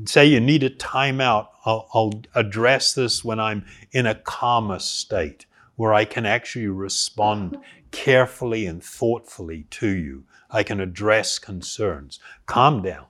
Say 0.04 0.26
you 0.26 0.40
need 0.40 0.62
a 0.62 0.70
timeout. 0.70 1.48
I'll, 1.64 1.88
I'll 1.92 2.22
address 2.34 2.92
this 2.92 3.24
when 3.24 3.40
I'm 3.40 3.66
in 3.90 4.06
a 4.06 4.14
calmer 4.14 4.78
state 4.78 5.46
where 5.76 5.94
I 5.94 6.04
can 6.04 6.26
actually 6.26 6.68
respond 6.68 7.56
carefully 7.90 8.66
and 8.66 8.82
thoughtfully 8.82 9.66
to 9.70 9.88
you. 9.88 10.24
I 10.50 10.62
can 10.62 10.80
address 10.80 11.38
concerns. 11.38 12.20
Calm 12.46 12.82
down. 12.82 13.06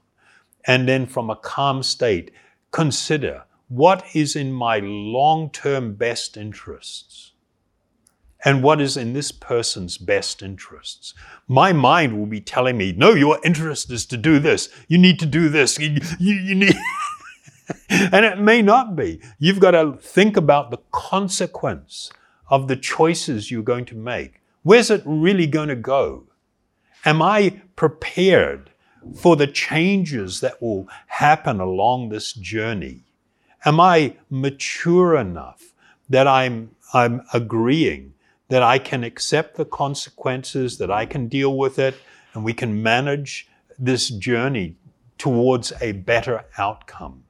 And 0.65 0.87
then 0.87 1.05
from 1.05 1.29
a 1.29 1.35
calm 1.35 1.83
state, 1.83 2.31
consider 2.71 3.43
what 3.67 4.03
is 4.13 4.35
in 4.35 4.51
my 4.51 4.79
long 4.79 5.49
term 5.51 5.93
best 5.93 6.37
interests 6.37 7.28
and 8.45 8.63
what 8.63 8.79
is 8.79 8.95
in 8.95 9.13
this 9.13 9.31
person's 9.31 9.97
best 9.97 10.41
interests. 10.41 11.13
My 11.47 11.73
mind 11.73 12.17
will 12.17 12.25
be 12.25 12.39
telling 12.39 12.77
me, 12.77 12.93
no, 12.93 13.13
your 13.13 13.39
interest 13.43 13.91
is 13.91 14.05
to 14.07 14.17
do 14.17 14.39
this. 14.39 14.69
You 14.87 14.97
need 14.97 15.19
to 15.19 15.25
do 15.25 15.49
this. 15.49 15.77
You, 15.77 15.99
you, 16.19 16.35
you 16.35 16.55
need. 16.55 16.75
and 17.89 18.25
it 18.25 18.39
may 18.39 18.61
not 18.61 18.95
be. 18.95 19.19
You've 19.39 19.59
got 19.59 19.71
to 19.71 19.97
think 19.99 20.37
about 20.37 20.71
the 20.71 20.79
consequence 20.91 22.11
of 22.49 22.67
the 22.67 22.77
choices 22.77 23.51
you're 23.51 23.61
going 23.61 23.85
to 23.85 23.95
make. 23.95 24.41
Where's 24.63 24.89
it 24.89 25.03
really 25.05 25.47
going 25.47 25.69
to 25.69 25.75
go? 25.75 26.23
Am 27.05 27.21
I 27.21 27.61
prepared 27.75 28.71
for 29.15 29.35
the 29.35 29.47
changes 29.47 30.39
that 30.41 30.61
will 30.61 30.87
happen 31.07 31.59
along 31.59 32.09
this 32.09 32.33
journey? 32.33 33.03
Am 33.65 33.79
I 33.79 34.15
mature 34.29 35.15
enough 35.15 35.73
that 36.09 36.27
I'm, 36.27 36.71
I'm 36.93 37.23
agreeing 37.33 38.13
that 38.49 38.61
I 38.61 38.79
can 38.79 39.03
accept 39.03 39.55
the 39.55 39.65
consequences, 39.65 40.77
that 40.77 40.91
I 40.91 41.05
can 41.05 41.27
deal 41.27 41.57
with 41.57 41.79
it, 41.79 41.95
and 42.33 42.43
we 42.43 42.53
can 42.53 42.83
manage 42.83 43.47
this 43.79 44.09
journey 44.09 44.75
towards 45.17 45.71
a 45.81 45.93
better 45.93 46.45
outcome? 46.57 47.23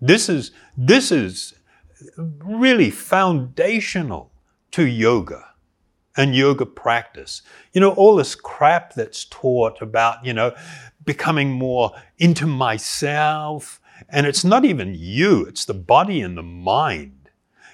This 0.00 0.28
is, 0.28 0.52
this 0.76 1.12
is 1.12 1.54
really 2.16 2.90
foundational 2.90 4.32
to 4.70 4.86
yoga 4.86 5.46
and 6.16 6.34
yoga 6.34 6.66
practice. 6.66 7.42
You 7.72 7.80
know, 7.80 7.92
all 7.92 8.16
this 8.16 8.34
crap 8.34 8.94
that's 8.94 9.24
taught 9.26 9.82
about, 9.82 10.24
you 10.24 10.32
know, 10.32 10.54
becoming 11.04 11.50
more 11.50 11.92
into 12.18 12.46
myself. 12.46 13.80
And 14.08 14.26
it's 14.26 14.44
not 14.44 14.64
even 14.64 14.94
you, 14.94 15.44
it's 15.44 15.64
the 15.64 15.74
body 15.74 16.20
and 16.20 16.36
the 16.36 16.42
mind. 16.42 17.19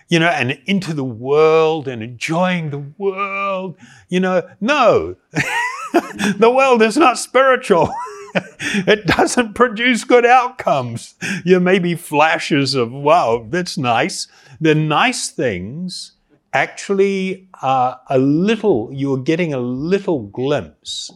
You 0.08 0.20
know, 0.20 0.28
and 0.28 0.60
into 0.66 0.94
the 0.94 1.04
world 1.04 1.88
and 1.88 2.02
enjoying 2.02 2.70
the 2.70 2.84
world. 2.96 3.76
You 4.08 4.20
know, 4.20 4.48
no, 4.60 5.16
the 5.32 6.52
world 6.54 6.82
is 6.82 6.96
not 6.96 7.18
spiritual. 7.18 7.92
it 8.60 9.06
doesn't 9.06 9.54
produce 9.54 10.04
good 10.04 10.26
outcomes. 10.26 11.14
You 11.44 11.60
may 11.60 11.78
be 11.78 11.94
flashes 11.94 12.74
of, 12.74 12.92
wow, 12.92 13.46
that's 13.48 13.78
nice. 13.78 14.28
The 14.60 14.74
nice 14.74 15.30
things 15.30 16.12
actually 16.52 17.48
are 17.62 18.00
a 18.08 18.18
little, 18.18 18.90
you're 18.92 19.18
getting 19.18 19.52
a 19.52 19.58
little 19.58 20.22
glimpse 20.22 21.10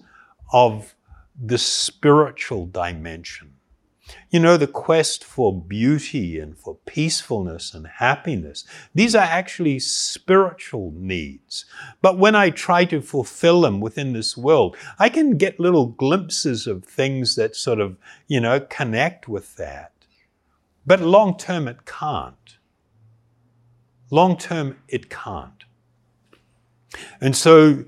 of 0.53 0.95
the 1.43 1.59
spiritual 1.59 2.67
dimension. 2.67 3.50
You 4.31 4.39
know, 4.39 4.57
the 4.57 4.69
quest 4.69 5.25
for 5.25 5.61
beauty 5.61 6.39
and 6.39 6.57
for 6.57 6.77
peacefulness 6.87 7.75
and 7.75 7.87
happiness, 7.87 8.65
these 8.95 9.17
are 9.17 9.25
actually 9.25 9.81
spiritual 9.81 10.93
needs. 10.97 11.65
But 12.01 12.17
when 12.17 12.37
I 12.37 12.51
try 12.51 12.85
to 12.87 13.01
fulfill 13.01 13.63
them 13.63 13.81
within 13.81 14.13
this 14.13 14.37
world, 14.37 14.77
I 15.01 15.09
can 15.09 15.37
get 15.37 15.59
little 15.59 15.87
glimpses 15.87 16.69
of 16.69 16.85
things 16.85 17.35
that 17.35 17.57
sort 17.57 17.81
of, 17.81 17.97
you 18.29 18.41
know, 18.41 18.61
connect 18.61 19.29
with 19.29 19.57
that. 19.57 19.93
But 20.87 21.01
long 21.01 21.37
term, 21.37 21.67
it 21.67 21.85
can't. 21.85 22.57
Long 24.11 24.37
term, 24.37 24.77
it 24.89 25.11
can't. 25.11 25.65
And 27.21 27.37
so 27.37 27.85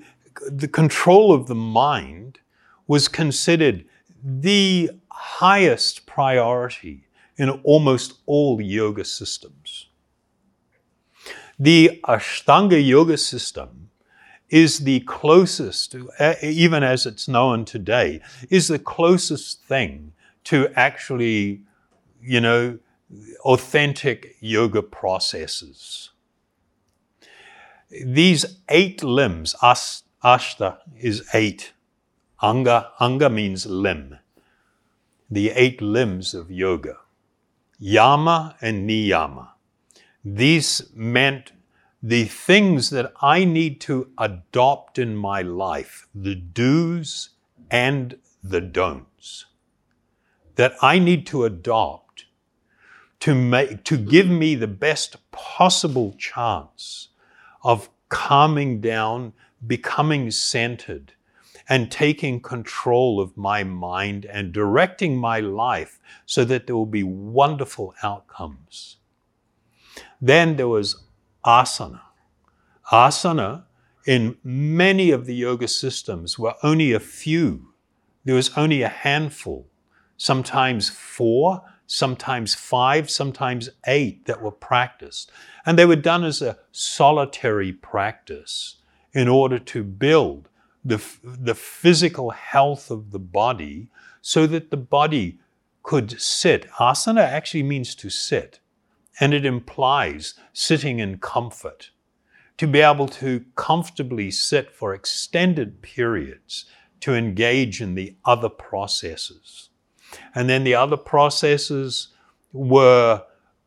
the 0.49 0.69
control 0.69 1.33
of 1.33 1.47
the 1.47 1.55
mind 1.55 2.41
was 2.87 3.09
considered 3.09 3.85
the 4.25 4.91
highest 5.13 6.07
priority 6.07 7.05
in 7.37 7.51
almost 7.65 8.15
all 8.27 8.61
yoga 8.61 9.05
systems. 9.05 9.89
The 11.59 12.01
Ashtanga 12.05 12.85
yoga 12.85 13.17
system 13.17 13.91
is 14.49 14.81
the 14.81 15.01
closest, 15.01 15.97
even 16.43 16.83
as 16.83 17.07
it's 17.07 17.29
known 17.29 17.65
today, 17.65 18.21
is 18.51 18.69
the 18.69 18.79
closest 18.79 19.65
thing 19.65 20.13
to 20.45 20.69
actually, 20.77 21.63
you 22.21 22.41
know, 22.41 22.79
authentic 23.45 24.37
yoga 24.41 24.83
processes. 24.83 26.11
These 27.91 28.59
eight 28.69 29.03
limbs, 29.03 29.55
ashta 29.63 30.79
is 30.99 31.29
eight. 31.35 31.73
Anga, 32.43 32.91
anga 33.01 33.31
means 33.31 33.67
limb. 33.67 34.19
The 35.33 35.49
eight 35.53 35.81
limbs 35.81 36.35
of 36.35 36.51
yoga. 36.51 36.99
Yama 37.79 38.55
and 38.61 38.87
niyama. 38.87 39.49
These 40.23 40.91
meant 40.95 41.53
the 42.03 42.27
things 42.27 42.91
that 42.91 43.15
I 43.23 43.47
need 43.47 43.81
to 43.83 44.11
adopt 44.19 44.99
in 44.99 45.17
my 45.17 45.41
life, 45.41 46.07
the 46.15 46.35
do's 46.35 47.31
and 47.71 48.19
the 48.45 48.61
don'ts, 48.61 49.47
that 50.57 50.75
I 50.83 50.99
need 50.99 51.27
to 51.29 51.47
adopt 51.47 52.27
to 53.21 53.35
make, 53.35 53.85
to 53.85 53.97
give 53.97 54.29
me 54.29 54.55
the 54.55 54.67
best 54.67 55.17
possible 55.31 56.15
chance 56.19 57.09
of 57.63 57.89
calming 58.11 58.83
down, 58.83 59.33
becoming 59.67 60.31
centered, 60.31 61.15
and 61.69 61.91
taking 61.91 62.41
control 62.41 63.21
of 63.21 63.37
my 63.37 63.65
mind 63.65 64.25
and 64.25 64.53
directing 64.53 65.17
my 65.17 65.41
life 65.41 66.01
so 66.27 66.45
that 66.45 66.67
there 66.67 66.77
will 66.77 66.87
be 66.87 67.03
wonderful 67.03 67.95
outcomes. 68.03 68.97
Then 70.21 70.57
there 70.57 70.69
was 70.69 71.03
asana. 71.45 72.01
Asana, 72.91 73.65
in 74.07 74.37
many 74.43 75.11
of 75.11 75.27
the 75.27 75.35
yoga 75.35 75.69
systems, 75.69 76.39
were 76.39 76.55
only 76.63 76.93
a 76.93 77.01
few. 77.01 77.73
There 78.25 78.35
was 78.35 78.57
only 78.57 78.83
a 78.83 78.89
handful, 78.89 79.67
sometimes 80.17 80.89
four, 80.89 81.63
sometimes 81.87 82.55
five, 82.55 83.11
sometimes 83.11 83.71
eight 83.87 84.27
that 84.27 84.41
were 84.41 84.51
practiced. 84.51 85.31
And 85.67 85.79
they 85.79 85.87
were 85.87 85.97
done 85.97 86.25
as 86.25 86.41
a 86.41 86.59
solitary 86.71 87.73
practice 87.73 88.77
in 89.13 89.29
order 89.29 89.59
to 89.59 89.83
build 89.83 90.49
the, 90.85 91.03
the 91.23 91.55
physical 91.55 92.31
health 92.31 92.91
of 92.91 93.11
the 93.11 93.19
body 93.19 93.89
so 94.21 94.47
that 94.47 94.71
the 94.71 94.77
body 94.77 95.39
could 95.83 96.21
sit. 96.21 96.69
Asana 96.79 97.23
actually 97.23 97.63
means 97.63 97.95
to 97.97 98.11
sit, 98.11 98.61
and 99.21 99.35
it 99.35 99.45
implies 99.45 100.35
sitting 100.53 100.99
in 100.99 101.19
comfort. 101.19 101.91
To 102.59 102.67
be 102.69 102.81
able 102.81 103.09
to 103.09 103.45
comfortably 103.57 104.31
sit 104.31 104.71
for 104.71 104.95
extended 104.95 105.83
periods 105.83 106.67
to 107.01 107.15
engage 107.15 107.81
in 107.81 107.95
the 107.95 108.15
other 108.25 108.49
processes. 108.49 109.71
And 110.35 110.49
then 110.49 110.63
the 110.63 110.75
other 110.75 110.97
processes 110.97 112.09
were 112.53 113.25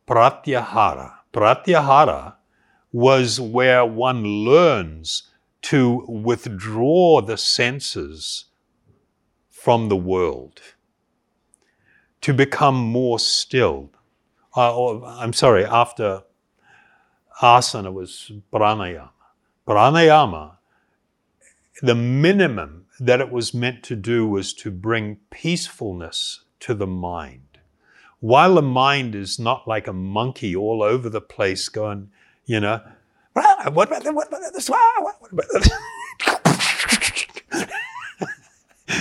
pratyahara. 0.08 1.14
Pratyahara 1.34 2.36
was 2.94 3.42
where 3.42 3.86
one 3.86 4.24
learns 4.24 5.24
to 5.66 6.06
withdraw 6.08 7.22
the 7.22 7.38
senses 7.38 8.46
from 9.50 9.90
the 9.90 9.96
world, 9.96 10.62
to 12.22 12.36
become 12.36 12.76
more 12.76 13.18
still. 13.18 13.90
Uh, 14.56 14.78
or, 14.78 15.04
I'm 15.04 15.34
sorry, 15.34 15.66
after 15.66 16.22
asana 17.42 17.92
was 17.92 18.32
pranayama. 18.54 19.10
Pranayama, 19.68 20.58
the 21.82 21.96
minimum 21.96 22.86
that 23.00 23.20
it 23.20 23.32
was 23.32 23.56
meant 23.56 23.82
to 23.86 23.96
do 23.96 24.28
was 24.28 24.54
to 24.54 24.70
bring 24.70 25.18
peacefulness 25.32 26.42
to 26.60 26.76
the 26.76 26.86
mind. 26.86 27.58
While 28.20 28.54
the 28.54 28.62
mind 28.62 29.16
is 29.16 29.40
not 29.40 29.68
like 29.68 29.88
a 29.88 29.94
monkey 29.94 30.56
all 30.56 30.84
over 30.84 31.10
the 31.10 31.22
place 31.22 31.70
going, 31.70 32.12
you 32.46 32.60
know, 32.60 32.82
what 33.36 33.88
about, 33.88 34.14
what 34.14 34.28
about 34.28 34.54
this? 34.54 34.70
What 34.70 35.16
about 35.32 35.46
this? 35.54 35.70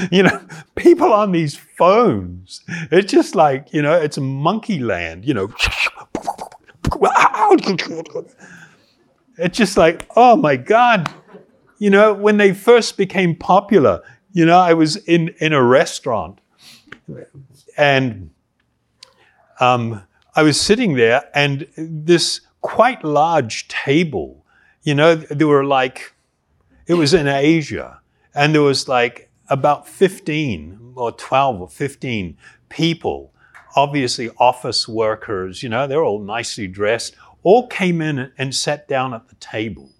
you 0.10 0.22
know, 0.24 0.40
people 0.74 1.12
on 1.12 1.32
these 1.32 1.56
phones. 1.56 2.62
It's 2.90 3.10
just 3.10 3.34
like, 3.34 3.72
you 3.72 3.82
know, 3.82 3.94
it's 3.94 4.18
monkey 4.18 4.80
land, 4.80 5.24
you 5.24 5.34
know. 5.34 5.48
It's 9.36 9.58
just 9.58 9.76
like, 9.76 10.06
oh 10.16 10.36
my 10.36 10.56
God. 10.56 11.12
You 11.78 11.90
know, 11.90 12.14
when 12.14 12.36
they 12.36 12.52
first 12.54 12.96
became 12.96 13.34
popular, 13.34 14.02
you 14.32 14.46
know, 14.46 14.58
I 14.58 14.74
was 14.74 14.96
in, 14.96 15.34
in 15.40 15.52
a 15.52 15.62
restaurant 15.62 16.40
and 17.76 18.30
um, 19.60 20.02
I 20.34 20.42
was 20.42 20.60
sitting 20.60 20.94
there 20.94 21.28
and 21.34 21.66
this 21.76 22.40
quite 22.64 23.04
large 23.04 23.68
table, 23.68 24.42
you 24.84 24.94
know, 24.94 25.14
there 25.14 25.46
were 25.46 25.66
like, 25.66 26.14
it 26.86 26.94
was 26.94 27.12
in 27.12 27.28
Asia 27.28 28.00
and 28.34 28.54
there 28.54 28.62
was 28.62 28.88
like 28.88 29.30
about 29.50 29.86
15 29.86 30.94
or 30.96 31.12
12 31.12 31.60
or 31.60 31.68
15 31.68 32.38
people, 32.70 33.34
obviously 33.76 34.30
office 34.38 34.88
workers, 34.88 35.62
you 35.62 35.68
know, 35.68 35.86
they're 35.86 36.02
all 36.02 36.20
nicely 36.20 36.66
dressed, 36.66 37.14
all 37.42 37.66
came 37.66 38.00
in 38.00 38.32
and 38.38 38.54
sat 38.54 38.88
down 38.88 39.12
at 39.12 39.28
the 39.28 39.34
table. 39.34 39.90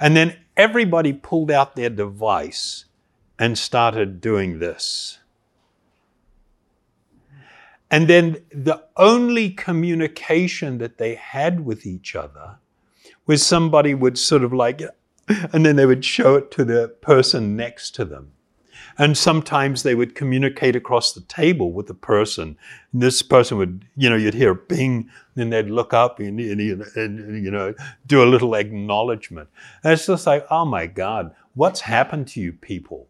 And 0.00 0.16
then 0.16 0.34
everybody 0.56 1.12
pulled 1.12 1.50
out 1.50 1.76
their 1.76 1.90
device 1.90 2.86
and 3.38 3.58
started 3.58 4.22
doing 4.22 4.60
this. 4.60 5.18
And 7.90 8.08
then 8.08 8.38
the 8.50 8.82
only 8.96 9.50
communication 9.50 10.78
that 10.78 10.98
they 10.98 11.14
had 11.14 11.64
with 11.64 11.86
each 11.86 12.16
other 12.16 12.56
was 13.26 13.44
somebody 13.44 13.94
would 13.94 14.18
sort 14.18 14.42
of 14.42 14.52
like, 14.52 14.82
and 15.52 15.64
then 15.64 15.76
they 15.76 15.86
would 15.86 16.04
show 16.04 16.34
it 16.36 16.50
to 16.52 16.64
the 16.64 16.88
person 17.00 17.56
next 17.56 17.94
to 17.96 18.04
them. 18.04 18.32
And 18.98 19.16
sometimes 19.16 19.82
they 19.82 19.94
would 19.94 20.14
communicate 20.14 20.74
across 20.74 21.12
the 21.12 21.20
table 21.20 21.70
with 21.70 21.86
the 21.86 21.94
person. 21.94 22.56
And 22.92 23.02
this 23.02 23.20
person 23.20 23.58
would, 23.58 23.84
you 23.94 24.08
know, 24.08 24.16
you'd 24.16 24.34
hear 24.34 24.52
a 24.52 24.56
ping, 24.56 25.10
then 25.34 25.50
they'd 25.50 25.68
look 25.68 25.92
up 25.92 26.18
and, 26.18 26.40
and, 26.40 26.82
and, 26.96 27.44
you 27.44 27.50
know, 27.50 27.74
do 28.06 28.22
a 28.22 28.24
little 28.24 28.54
acknowledgement. 28.54 29.50
And 29.84 29.92
it's 29.92 30.06
just 30.06 30.26
like, 30.26 30.46
oh 30.50 30.64
my 30.64 30.86
God, 30.86 31.34
what's 31.54 31.82
happened 31.82 32.28
to 32.28 32.40
you 32.40 32.52
people? 32.52 33.06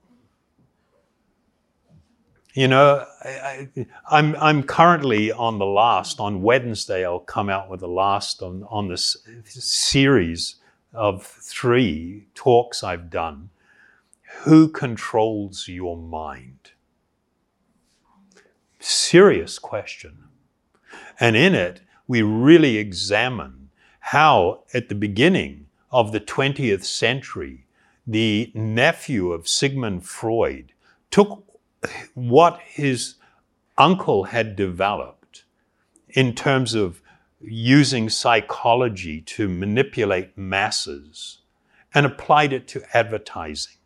You 2.56 2.68
know, 2.68 3.04
I, 3.22 3.68
am 3.76 3.86
I'm, 4.10 4.36
I'm 4.36 4.62
currently 4.62 5.30
on 5.30 5.58
the 5.58 5.66
last. 5.66 6.20
On 6.20 6.40
Wednesday, 6.40 7.04
I'll 7.04 7.18
come 7.18 7.50
out 7.50 7.68
with 7.68 7.80
the 7.80 7.86
last 7.86 8.42
on, 8.42 8.64
on 8.70 8.88
this 8.88 9.18
series 9.44 10.56
of 10.94 11.26
three 11.26 12.28
talks 12.34 12.82
I've 12.82 13.10
done. 13.10 13.50
Who 14.44 14.68
controls 14.68 15.68
your 15.68 15.98
mind? 15.98 16.70
Serious 18.80 19.58
question. 19.58 20.24
And 21.20 21.36
in 21.36 21.54
it, 21.54 21.82
we 22.08 22.22
really 22.22 22.78
examine 22.78 23.68
how, 24.00 24.62
at 24.72 24.88
the 24.88 24.94
beginning 24.94 25.66
of 25.90 26.12
the 26.12 26.20
20th 26.20 26.84
century, 26.84 27.66
the 28.06 28.50
nephew 28.54 29.30
of 29.30 29.46
Sigmund 29.46 30.06
Freud 30.06 30.72
took 31.10 31.45
what 32.14 32.60
his 32.64 33.14
uncle 33.78 34.24
had 34.24 34.56
developed 34.56 35.44
in 36.08 36.34
terms 36.34 36.74
of 36.74 37.02
using 37.40 38.08
psychology 38.08 39.20
to 39.20 39.48
manipulate 39.48 40.36
masses 40.36 41.38
and 41.94 42.06
applied 42.06 42.52
it 42.52 42.66
to 42.68 42.82
advertising. 42.96 43.76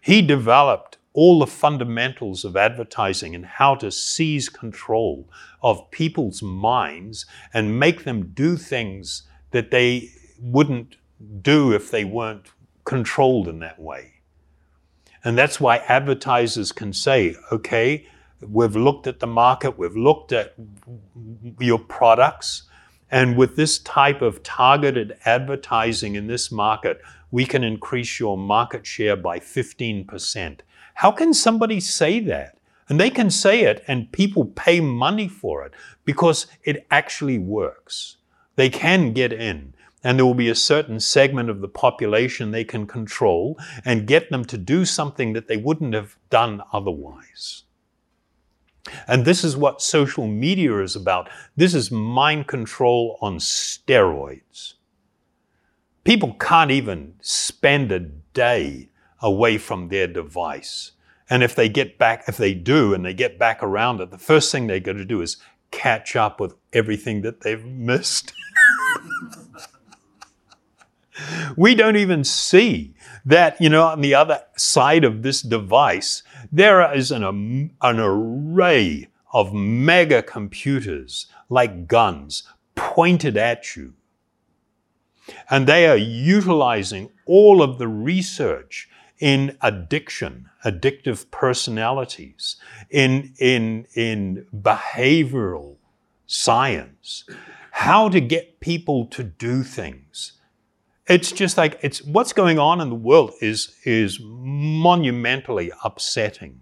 He 0.00 0.22
developed 0.22 0.98
all 1.12 1.38
the 1.38 1.46
fundamentals 1.46 2.44
of 2.44 2.56
advertising 2.56 3.34
and 3.34 3.44
how 3.44 3.74
to 3.74 3.90
seize 3.90 4.48
control 4.48 5.28
of 5.62 5.90
people's 5.90 6.42
minds 6.42 7.26
and 7.52 7.80
make 7.80 8.04
them 8.04 8.32
do 8.34 8.56
things 8.56 9.24
that 9.50 9.70
they 9.70 10.10
wouldn't 10.40 10.96
do 11.42 11.72
if 11.72 11.90
they 11.90 12.04
weren't 12.04 12.52
controlled 12.84 13.48
in 13.48 13.58
that 13.58 13.80
way. 13.80 14.17
And 15.24 15.36
that's 15.36 15.60
why 15.60 15.78
advertisers 15.78 16.72
can 16.72 16.92
say, 16.92 17.34
okay, 17.50 18.06
we've 18.40 18.76
looked 18.76 19.06
at 19.06 19.20
the 19.20 19.26
market, 19.26 19.78
we've 19.78 19.96
looked 19.96 20.32
at 20.32 20.54
your 21.58 21.78
products, 21.78 22.62
and 23.10 23.36
with 23.36 23.56
this 23.56 23.78
type 23.78 24.22
of 24.22 24.42
targeted 24.42 25.16
advertising 25.24 26.14
in 26.14 26.26
this 26.26 26.52
market, 26.52 27.00
we 27.30 27.44
can 27.46 27.64
increase 27.64 28.20
your 28.20 28.36
market 28.36 28.86
share 28.86 29.16
by 29.16 29.38
15%. 29.38 30.60
How 30.94 31.10
can 31.10 31.32
somebody 31.34 31.80
say 31.80 32.20
that? 32.20 32.56
And 32.88 32.98
they 32.98 33.10
can 33.10 33.30
say 33.30 33.64
it, 33.64 33.84
and 33.86 34.10
people 34.12 34.46
pay 34.46 34.80
money 34.80 35.28
for 35.28 35.64
it 35.64 35.72
because 36.04 36.46
it 36.64 36.86
actually 36.90 37.38
works. 37.38 38.16
They 38.56 38.70
can 38.70 39.12
get 39.12 39.32
in 39.32 39.74
and 40.04 40.18
there 40.18 40.26
will 40.26 40.34
be 40.34 40.48
a 40.48 40.54
certain 40.54 41.00
segment 41.00 41.50
of 41.50 41.60
the 41.60 41.68
population 41.68 42.50
they 42.50 42.64
can 42.64 42.86
control 42.86 43.58
and 43.84 44.06
get 44.06 44.30
them 44.30 44.44
to 44.44 44.56
do 44.56 44.84
something 44.84 45.32
that 45.32 45.48
they 45.48 45.56
wouldn't 45.56 45.94
have 45.94 46.16
done 46.30 46.62
otherwise. 46.72 47.64
And 49.06 49.24
this 49.24 49.44
is 49.44 49.56
what 49.56 49.82
social 49.82 50.26
media 50.26 50.80
is 50.80 50.96
about. 50.96 51.28
This 51.56 51.74
is 51.74 51.90
mind 51.90 52.46
control 52.46 53.18
on 53.20 53.38
steroids. 53.38 54.74
People 56.04 56.34
can't 56.34 56.70
even 56.70 57.14
spend 57.20 57.92
a 57.92 58.00
day 58.00 58.88
away 59.20 59.58
from 59.58 59.88
their 59.88 60.06
device. 60.06 60.92
And 61.28 61.42
if 61.42 61.54
they 61.54 61.68
get 61.68 61.98
back, 61.98 62.24
if 62.28 62.38
they 62.38 62.54
do 62.54 62.94
and 62.94 63.04
they 63.04 63.12
get 63.12 63.38
back 63.38 63.62
around 63.62 64.00
it, 64.00 64.10
the 64.10 64.16
first 64.16 64.50
thing 64.50 64.66
they're 64.66 64.80
going 64.80 64.96
to 64.96 65.04
do 65.04 65.20
is 65.20 65.36
catch 65.70 66.16
up 66.16 66.40
with 66.40 66.54
everything 66.72 67.20
that 67.22 67.42
they've 67.42 67.64
missed. 67.64 68.32
We 71.56 71.74
don't 71.74 71.96
even 71.96 72.24
see 72.24 72.94
that, 73.24 73.60
you 73.60 73.68
know, 73.68 73.86
on 73.86 74.00
the 74.00 74.14
other 74.14 74.42
side 74.56 75.04
of 75.04 75.22
this 75.22 75.42
device, 75.42 76.22
there 76.50 76.94
is 76.94 77.10
an, 77.10 77.24
um, 77.24 77.70
an 77.82 77.98
array 77.98 79.08
of 79.32 79.52
mega 79.52 80.22
computers 80.22 81.26
like 81.48 81.86
guns 81.86 82.44
pointed 82.74 83.36
at 83.36 83.76
you. 83.76 83.94
And 85.50 85.66
they 85.66 85.86
are 85.86 85.96
utilizing 85.96 87.10
all 87.26 87.62
of 87.62 87.78
the 87.78 87.88
research 87.88 88.88
in 89.18 89.56
addiction, 89.60 90.48
addictive 90.64 91.30
personalities, 91.30 92.56
in, 92.88 93.34
in, 93.38 93.86
in 93.94 94.46
behavioral 94.56 95.76
science, 96.26 97.24
how 97.72 98.08
to 98.08 98.20
get 98.20 98.60
people 98.60 99.06
to 99.06 99.22
do 99.22 99.62
things 99.62 100.37
it's 101.08 101.32
just 101.32 101.56
like 101.56 101.78
it's 101.82 102.02
what's 102.04 102.32
going 102.32 102.58
on 102.58 102.80
in 102.80 102.90
the 102.90 102.94
world 102.94 103.32
is 103.40 103.74
is 103.84 104.20
monumentally 104.22 105.72
upsetting. 105.82 106.60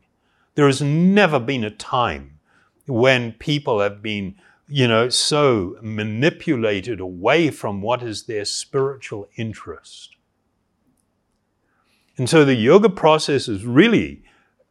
There 0.54 0.66
has 0.66 0.80
never 0.80 1.38
been 1.38 1.64
a 1.64 1.70
time 1.70 2.38
when 2.86 3.32
people 3.32 3.80
have 3.80 4.00
been, 4.00 4.36
you 4.68 4.88
know, 4.88 5.08
so 5.08 5.76
manipulated 5.82 7.00
away 7.00 7.50
from 7.50 7.82
what 7.82 8.02
is 8.02 8.24
their 8.24 8.44
spiritual 8.44 9.28
interest. 9.36 10.16
And 12.16 12.30
so 12.30 12.44
the 12.44 12.54
yoga 12.54 12.88
process 12.88 13.48
is 13.48 13.66
really, 13.66 14.22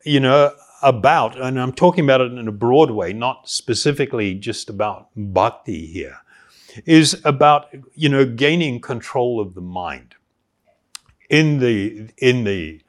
you 0.03 0.19
know, 0.19 0.53
about, 0.81 1.39
and 1.39 1.59
I'm 1.59 1.73
talking 1.73 2.03
about 2.03 2.21
it 2.21 2.31
in 2.31 2.47
a 2.47 2.51
broad 2.51 2.89
way, 2.89 3.13
not 3.13 3.47
specifically 3.47 4.33
just 4.33 4.69
about 4.69 5.09
bhakti 5.15 5.85
here 5.85 6.17
is 6.85 7.21
about 7.23 7.67
you 7.93 8.09
know 8.09 8.25
gaining 8.25 8.81
control 8.81 9.39
of 9.39 9.53
the 9.53 9.61
mind. 9.61 10.15
In 11.29 11.59
the 11.59 12.09
in 12.17 12.43
the 12.43 12.81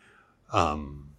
um, 0.52 1.10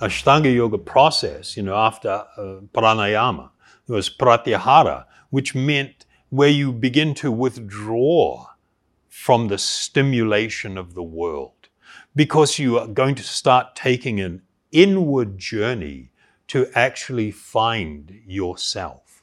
Ashtanga 0.00 0.54
yoga 0.54 0.78
process, 0.78 1.56
you 1.56 1.62
know, 1.62 1.74
after 1.74 2.24
uh, 2.36 2.60
pranayama, 2.72 3.50
there 3.86 3.96
was 3.96 4.08
pratyahara, 4.08 5.04
which 5.30 5.54
meant 5.54 6.06
where 6.30 6.48
you 6.48 6.72
begin 6.72 7.14
to 7.14 7.30
withdraw 7.30 8.46
from 9.08 9.48
the 9.48 9.58
stimulation 9.58 10.78
of 10.78 10.94
the 10.94 11.02
world, 11.02 11.68
because 12.14 12.58
you 12.58 12.78
are 12.78 12.86
going 12.86 13.14
to 13.14 13.22
start 13.22 13.74
taking 13.74 14.20
an 14.20 14.42
inward 14.72 15.38
journey 15.38 16.10
to 16.48 16.66
actually 16.74 17.30
find 17.30 18.20
yourself. 18.26 19.22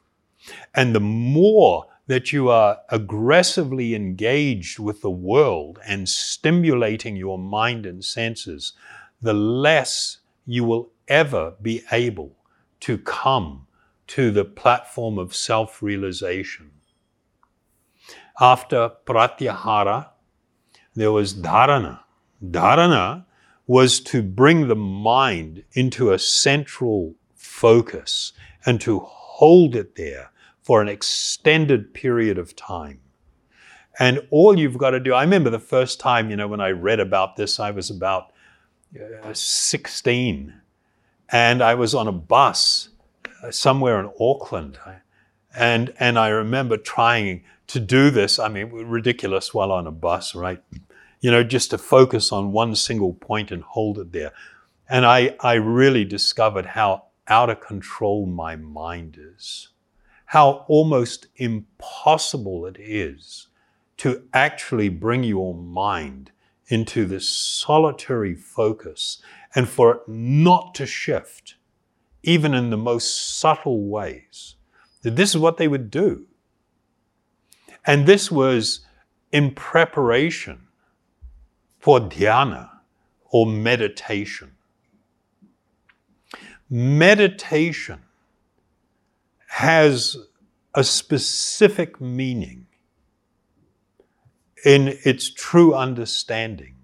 And 0.75 0.93
the 0.93 0.99
more 0.99 1.85
that 2.07 2.31
you 2.31 2.49
are 2.49 2.79
aggressively 2.89 3.93
engaged 3.93 4.79
with 4.79 5.01
the 5.01 5.11
world 5.11 5.77
and 5.85 6.07
stimulating 6.07 7.15
your 7.15 7.37
mind 7.37 7.85
and 7.85 8.03
senses, 8.03 8.73
the 9.21 9.33
less 9.33 10.17
you 10.45 10.63
will 10.63 10.89
ever 11.07 11.53
be 11.61 11.83
able 11.91 12.35
to 12.79 12.97
come 12.97 13.67
to 14.07 14.31
the 14.31 14.45
platform 14.45 15.17
of 15.17 15.35
self 15.35 15.83
realization. 15.83 16.71
After 18.39 18.91
pratyahara, 19.05 20.07
there 20.95 21.11
was 21.11 21.33
dharana. 21.33 21.99
Dharana 22.43 23.25
was 23.65 23.99
to 23.99 24.21
bring 24.21 24.67
the 24.67 24.75
mind 24.75 25.63
into 25.73 26.11
a 26.11 26.19
central 26.19 27.15
focus 27.35 28.31
and 28.65 28.79
to 28.81 28.99
hold 28.99 29.75
it 29.75 29.95
there 29.95 30.31
for 30.67 30.81
an 30.81 30.89
extended 30.89 31.93
period 31.93 32.37
of 32.37 32.53
time. 32.53 32.99
And 33.97 34.27
all 34.31 34.59
you've 34.59 34.77
got 34.77 34.89
to 34.89 34.99
do, 34.99 35.13
I 35.13 35.23
remember 35.23 35.49
the 35.49 35.59
first 35.59 35.97
time, 35.97 36.29
you 36.29 36.35
know, 36.35 36.49
when 36.49 36.59
I 36.59 36.71
read 36.71 36.99
about 36.99 37.37
this, 37.37 37.57
I 37.57 37.71
was 37.71 37.89
about 37.89 38.33
uh, 39.23 39.33
16 39.33 40.53
and 41.29 41.61
I 41.61 41.73
was 41.73 41.95
on 41.95 42.09
a 42.09 42.11
bus 42.11 42.89
uh, 43.41 43.49
somewhere 43.49 43.97
in 44.01 44.11
Auckland. 44.19 44.77
And, 45.55 45.93
and 46.01 46.19
I 46.19 46.27
remember 46.27 46.75
trying 46.75 47.45
to 47.67 47.79
do 47.79 48.09
this. 48.09 48.37
I 48.37 48.49
mean, 48.49 48.67
ridiculous 48.67 49.53
while 49.53 49.71
on 49.71 49.87
a 49.87 49.91
bus, 49.91 50.35
right? 50.35 50.61
You 51.21 51.31
know, 51.31 51.45
just 51.45 51.69
to 51.69 51.77
focus 51.77 52.33
on 52.33 52.51
one 52.51 52.75
single 52.75 53.13
point 53.13 53.51
and 53.51 53.63
hold 53.63 53.99
it 53.99 54.11
there. 54.11 54.33
And 54.89 55.05
I, 55.05 55.37
I 55.39 55.53
really 55.53 56.03
discovered 56.03 56.65
how 56.65 57.05
out 57.29 57.49
of 57.49 57.61
control 57.61 58.25
my 58.25 58.57
mind 58.57 59.17
is, 59.17 59.69
how 60.27 60.65
almost 60.67 61.27
impossible 61.37 62.65
it 62.65 62.77
is 62.79 63.47
to 63.95 64.23
actually 64.33 64.89
bring 64.89 65.23
your 65.23 65.55
mind 65.55 66.31
into 66.67 67.05
this 67.05 67.27
solitary 67.29 68.35
focus 68.35 69.21
and 69.55 69.69
for 69.69 69.91
it 69.91 70.01
not 70.07 70.75
to 70.75 70.85
shift, 70.85 71.55
even 72.23 72.53
in 72.53 72.69
the 72.69 72.77
most 72.77 73.37
subtle 73.37 73.87
ways. 73.87 74.55
This 75.01 75.29
is 75.29 75.37
what 75.37 75.55
they 75.55 75.69
would 75.69 75.89
do. 75.89 76.27
And 77.85 78.05
this 78.05 78.29
was 78.29 78.81
in 79.31 79.51
preparation 79.51 80.67
for 81.79 82.01
dhyana 82.01 82.69
or 83.31 83.45
meditation. 83.45 84.51
Meditation 86.69 88.01
has 89.47 90.17
a 90.73 90.83
specific 90.83 91.99
meaning 91.99 92.67
in 94.63 94.97
its 95.03 95.29
true 95.29 95.73
understanding. 95.73 96.75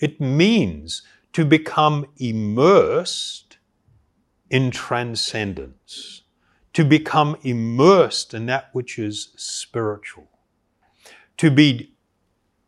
It 0.00 0.20
means 0.20 1.02
to 1.32 1.44
become 1.44 2.06
immersed 2.18 3.58
in 4.48 4.70
transcendence, 4.70 6.22
to 6.72 6.84
become 6.84 7.36
immersed 7.42 8.32
in 8.32 8.46
that 8.46 8.68
which 8.72 8.98
is 8.98 9.32
spiritual, 9.36 10.28
to 11.36 11.50
be, 11.50 11.94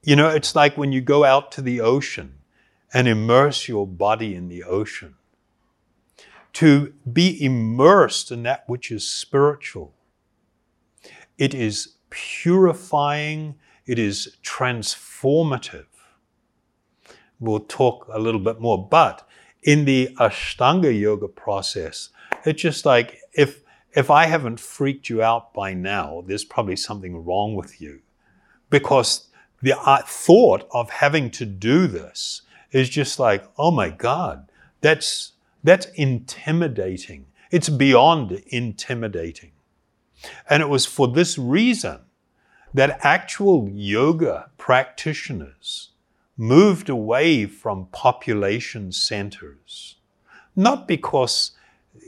you 0.03 0.16
know, 0.16 0.29
it's 0.29 0.55
like 0.55 0.77
when 0.77 0.92
you 0.92 1.01
go 1.01 1.24
out 1.24 1.53
to 1.53 1.62
the 1.62 1.81
ocean 1.81 2.35
and 2.92 3.07
immerse 3.07 3.68
your 3.68 3.87
body 3.87 4.35
in 4.35 4.48
the 4.48 4.64
ocean. 4.64 5.14
To 6.59 6.92
be 7.11 7.42
immersed 7.44 8.31
in 8.31 8.42
that 8.44 8.64
which 8.68 8.90
is 8.90 9.09
spiritual. 9.09 9.94
It 11.37 11.55
is 11.55 11.94
purifying 12.11 13.57
it 13.88 13.99
is 13.99 14.37
transformative. 14.44 15.87
We'll 17.40 17.61
talk 17.61 18.07
a 18.12 18.18
little 18.18 18.40
bit 18.40 18.61
more, 18.61 18.87
but 18.87 19.27
in 19.62 19.87
the 19.87 20.14
Ashtanga 20.21 20.92
yoga 20.97 21.27
process, 21.27 22.11
it's 22.44 22.61
just 22.61 22.85
like 22.85 23.18
if 23.33 23.62
if 23.94 24.11
I 24.11 24.27
haven't 24.27 24.61
freaked 24.61 25.09
you 25.09 25.23
out 25.23 25.55
by 25.55 25.73
now, 25.73 26.23
there's 26.27 26.44
probably 26.44 26.77
something 26.77 27.25
wrong 27.25 27.55
with 27.55 27.81
you. 27.81 28.01
Because 28.68 29.29
the 29.62 29.73
uh, 29.81 30.03
thought 30.03 30.68
of 30.71 30.90
having 30.90 31.31
to 31.31 31.47
do 31.47 31.87
this 31.87 32.42
is 32.71 32.90
just 32.90 33.18
like, 33.18 33.49
oh 33.57 33.71
my 33.71 33.88
God, 33.88 34.51
that's, 34.83 35.33
that's 35.62 35.87
intimidating. 35.94 37.27
It's 37.51 37.68
beyond 37.68 38.42
intimidating. 38.49 39.53
And 40.49 40.62
it 40.62 40.68
was 40.68 40.87
for 40.87 41.09
this 41.09 41.38
reason 41.38 42.01
that 42.75 42.99
actual 43.03 43.68
yoga 43.68 44.51
practitioners 44.59 45.90
moved 46.37 46.88
away 46.88 47.47
from 47.47 47.87
population 47.87 48.92
centers, 48.92 49.97
not 50.55 50.87
because 50.87 51.53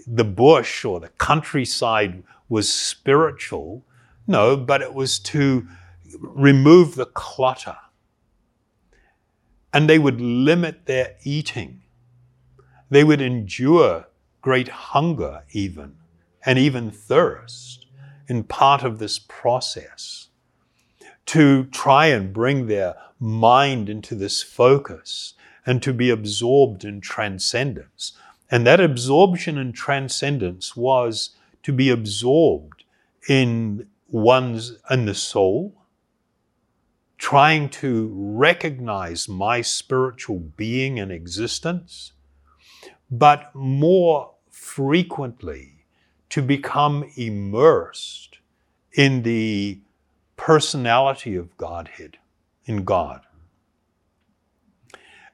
the 0.06 0.24
bush 0.24 0.84
or 0.84 1.00
the 1.00 1.08
countryside 1.08 2.22
was 2.48 2.72
spiritual, 2.72 3.84
no, 4.26 4.56
but 4.56 4.82
it 4.82 4.94
was 4.94 5.18
to 5.18 5.66
remove 6.20 6.94
the 6.94 7.06
clutter. 7.06 7.76
And 9.72 9.88
they 9.88 9.98
would 9.98 10.20
limit 10.20 10.86
their 10.86 11.16
eating. 11.22 11.82
They 12.90 13.04
would 13.04 13.20
endure 13.20 14.06
great 14.42 14.68
hunger, 14.68 15.44
even, 15.52 15.96
and 16.44 16.58
even 16.58 16.90
thirst 16.90 17.86
in 18.28 18.44
part 18.44 18.82
of 18.82 18.98
this 18.98 19.18
process 19.18 20.28
to 21.26 21.64
try 21.66 22.06
and 22.06 22.32
bring 22.32 22.66
their 22.66 22.96
mind 23.20 23.88
into 23.88 24.14
this 24.14 24.42
focus 24.42 25.34
and 25.64 25.82
to 25.82 25.92
be 25.92 26.10
absorbed 26.10 26.84
in 26.84 27.00
transcendence. 27.00 28.12
And 28.50 28.66
that 28.66 28.80
absorption 28.80 29.56
in 29.58 29.72
transcendence 29.72 30.74
was 30.74 31.30
to 31.62 31.72
be 31.72 31.90
absorbed 31.90 32.84
in 33.28 33.86
one's 34.08 34.76
in 34.90 35.04
the 35.04 35.14
soul, 35.14 35.74
trying 37.18 37.68
to 37.68 38.10
recognize 38.12 39.28
my 39.28 39.60
spiritual 39.60 40.38
being 40.38 40.98
and 40.98 41.12
existence, 41.12 42.12
but 43.10 43.54
more 43.54 44.30
frequently 44.50 45.84
to 46.28 46.42
become 46.42 47.10
immersed 47.16 48.38
in 48.92 49.22
the 49.22 49.78
personality 50.36 51.36
of 51.36 51.56
Godhead 51.56 52.18
in 52.64 52.84
God. 52.84 53.22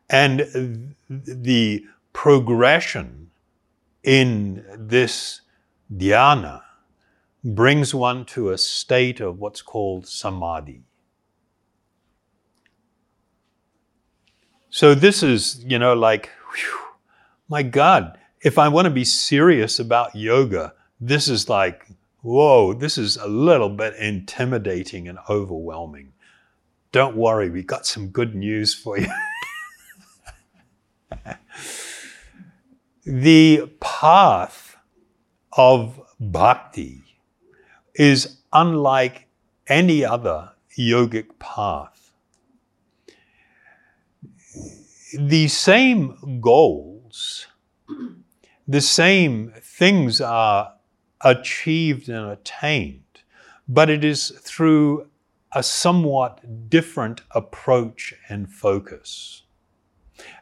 And 0.08 0.94
the 1.08 1.84
progression 2.12 3.30
in 4.02 4.64
this 4.76 5.42
dhyana 5.94 6.62
brings 7.44 7.94
one 7.94 8.24
to 8.24 8.50
a 8.50 8.58
state 8.58 9.20
of 9.20 9.38
what's 9.38 9.62
called 9.62 10.06
samadhi. 10.06 10.82
So 14.70 14.94
this 14.94 15.22
is, 15.22 15.64
you 15.64 15.78
know, 15.78 15.94
like, 15.94 16.30
whew, 16.54 16.85
my 17.48 17.62
God, 17.62 18.18
if 18.40 18.58
I 18.58 18.68
want 18.68 18.86
to 18.86 18.90
be 18.90 19.04
serious 19.04 19.78
about 19.78 20.14
yoga, 20.14 20.74
this 21.00 21.28
is 21.28 21.48
like 21.48 21.86
whoa, 22.26 22.74
this 22.74 22.98
is 22.98 23.16
a 23.16 23.28
little 23.28 23.68
bit 23.68 23.94
intimidating 23.94 25.06
and 25.06 25.16
overwhelming. 25.30 26.12
Don't 26.90 27.16
worry, 27.16 27.50
we 27.50 27.62
got 27.62 27.86
some 27.86 28.08
good 28.08 28.34
news 28.34 28.74
for 28.74 28.98
you. 28.98 29.06
the 33.06 33.70
path 33.78 34.76
of 35.52 36.00
bhakti 36.18 37.04
is 37.94 38.38
unlike 38.52 39.28
any 39.68 40.04
other 40.04 40.50
yogic 40.76 41.38
path. 41.38 42.10
The 45.16 45.46
same 45.46 46.40
the 48.68 48.80
same 48.80 49.52
things 49.60 50.20
are 50.20 50.74
achieved 51.20 52.08
and 52.08 52.30
attained, 52.30 53.22
but 53.68 53.90
it 53.90 54.04
is 54.04 54.30
through 54.30 55.08
a 55.52 55.62
somewhat 55.62 56.68
different 56.68 57.22
approach 57.30 58.14
and 58.28 58.52
focus. 58.52 59.42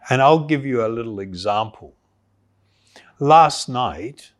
And 0.08 0.20
I'll 0.20 0.44
give 0.44 0.66
you 0.66 0.84
a 0.84 0.88
little 0.88 1.20
example. 1.20 1.94
Last 3.18 3.68
night, 3.68 4.32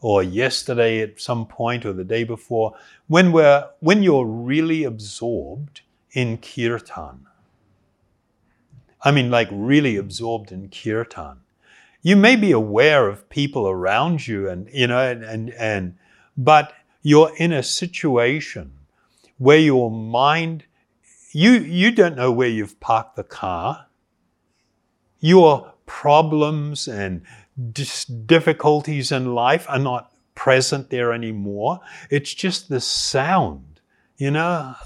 or 0.00 0.22
yesterday 0.22 1.00
at 1.00 1.20
some 1.20 1.46
point, 1.46 1.84
or 1.84 1.92
the 1.92 2.04
day 2.04 2.24
before, 2.24 2.74
when, 3.06 3.32
we're, 3.32 3.68
when 3.80 4.02
you're 4.02 4.26
really 4.26 4.84
absorbed 4.84 5.82
in 6.12 6.38
kirtan, 6.38 7.26
I 9.04 9.10
mean, 9.10 9.30
like 9.30 9.48
really 9.50 9.96
absorbed 9.96 10.52
in 10.52 10.68
kirtan, 10.68 11.41
you 12.02 12.16
may 12.16 12.36
be 12.36 12.52
aware 12.52 13.08
of 13.08 13.28
people 13.30 13.68
around 13.68 14.26
you 14.26 14.48
and 14.48 14.68
you 14.72 14.86
know 14.86 14.98
and 14.98 15.22
and, 15.22 15.50
and 15.50 15.96
but 16.36 16.72
you're 17.02 17.32
in 17.36 17.52
a 17.52 17.62
situation 17.62 18.72
where 19.38 19.58
your 19.58 19.90
mind 19.90 20.64
you 21.32 21.52
you 21.52 21.90
don't 21.90 22.16
know 22.16 22.30
where 22.30 22.48
you've 22.48 22.78
parked 22.80 23.16
the 23.16 23.24
car 23.24 23.86
your 25.20 25.72
problems 25.86 26.88
and 26.88 27.22
dis- 27.72 28.04
difficulties 28.04 29.12
in 29.12 29.34
life 29.34 29.66
are 29.68 29.78
not 29.78 30.12
present 30.34 30.90
there 30.90 31.12
anymore 31.12 31.80
it's 32.10 32.34
just 32.34 32.68
the 32.68 32.80
sound 32.80 33.72
you 34.22 34.30
know, 34.30 34.76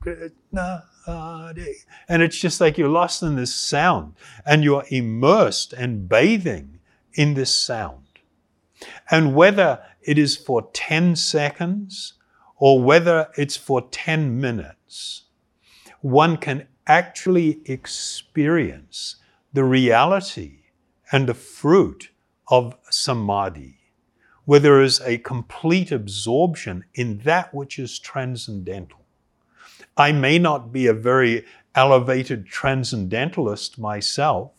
Krishna. 0.00 0.84
And 1.06 2.22
it's 2.22 2.38
just 2.38 2.60
like 2.60 2.78
you're 2.78 2.88
lost 2.88 3.22
in 3.22 3.36
this 3.36 3.54
sound 3.54 4.14
and 4.46 4.64
you're 4.64 4.84
immersed 4.88 5.72
and 5.72 6.08
bathing 6.08 6.80
in 7.14 7.34
this 7.34 7.54
sound. 7.54 8.06
And 9.10 9.34
whether 9.34 9.82
it 10.02 10.18
is 10.18 10.36
for 10.36 10.70
10 10.72 11.16
seconds 11.16 12.14
or 12.56 12.82
whether 12.82 13.28
it's 13.36 13.56
for 13.56 13.82
10 13.82 14.40
minutes, 14.40 15.22
one 16.00 16.36
can 16.36 16.68
actually 16.86 17.60
experience 17.64 19.16
the 19.52 19.64
reality 19.64 20.60
and 21.12 21.28
the 21.28 21.34
fruit 21.34 22.10
of 22.48 22.76
samadhi, 22.90 23.78
where 24.44 24.60
there 24.60 24.82
is 24.82 25.00
a 25.00 25.18
complete 25.18 25.92
absorption 25.92 26.84
in 26.94 27.18
that 27.18 27.54
which 27.54 27.78
is 27.78 27.98
transcendental. 27.98 29.03
I 29.96 30.12
may 30.12 30.38
not 30.38 30.72
be 30.72 30.86
a 30.86 30.94
very 30.94 31.44
elevated 31.74 32.46
transcendentalist 32.46 33.78
myself. 33.78 34.52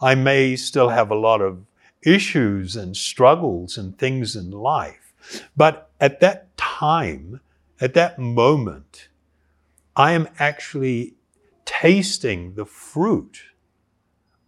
I 0.00 0.14
may 0.14 0.56
still 0.56 0.88
have 0.88 1.10
a 1.10 1.16
lot 1.16 1.40
of 1.40 1.64
issues 2.04 2.76
and 2.76 2.96
struggles 2.96 3.78
and 3.78 3.96
things 3.96 4.36
in 4.36 4.50
life. 4.50 5.14
But 5.56 5.90
at 6.00 6.20
that 6.20 6.56
time, 6.56 7.40
at 7.80 7.94
that 7.94 8.18
moment, 8.18 9.08
I 9.96 10.12
am 10.12 10.28
actually 10.38 11.14
tasting 11.64 12.54
the 12.54 12.66
fruit 12.66 13.42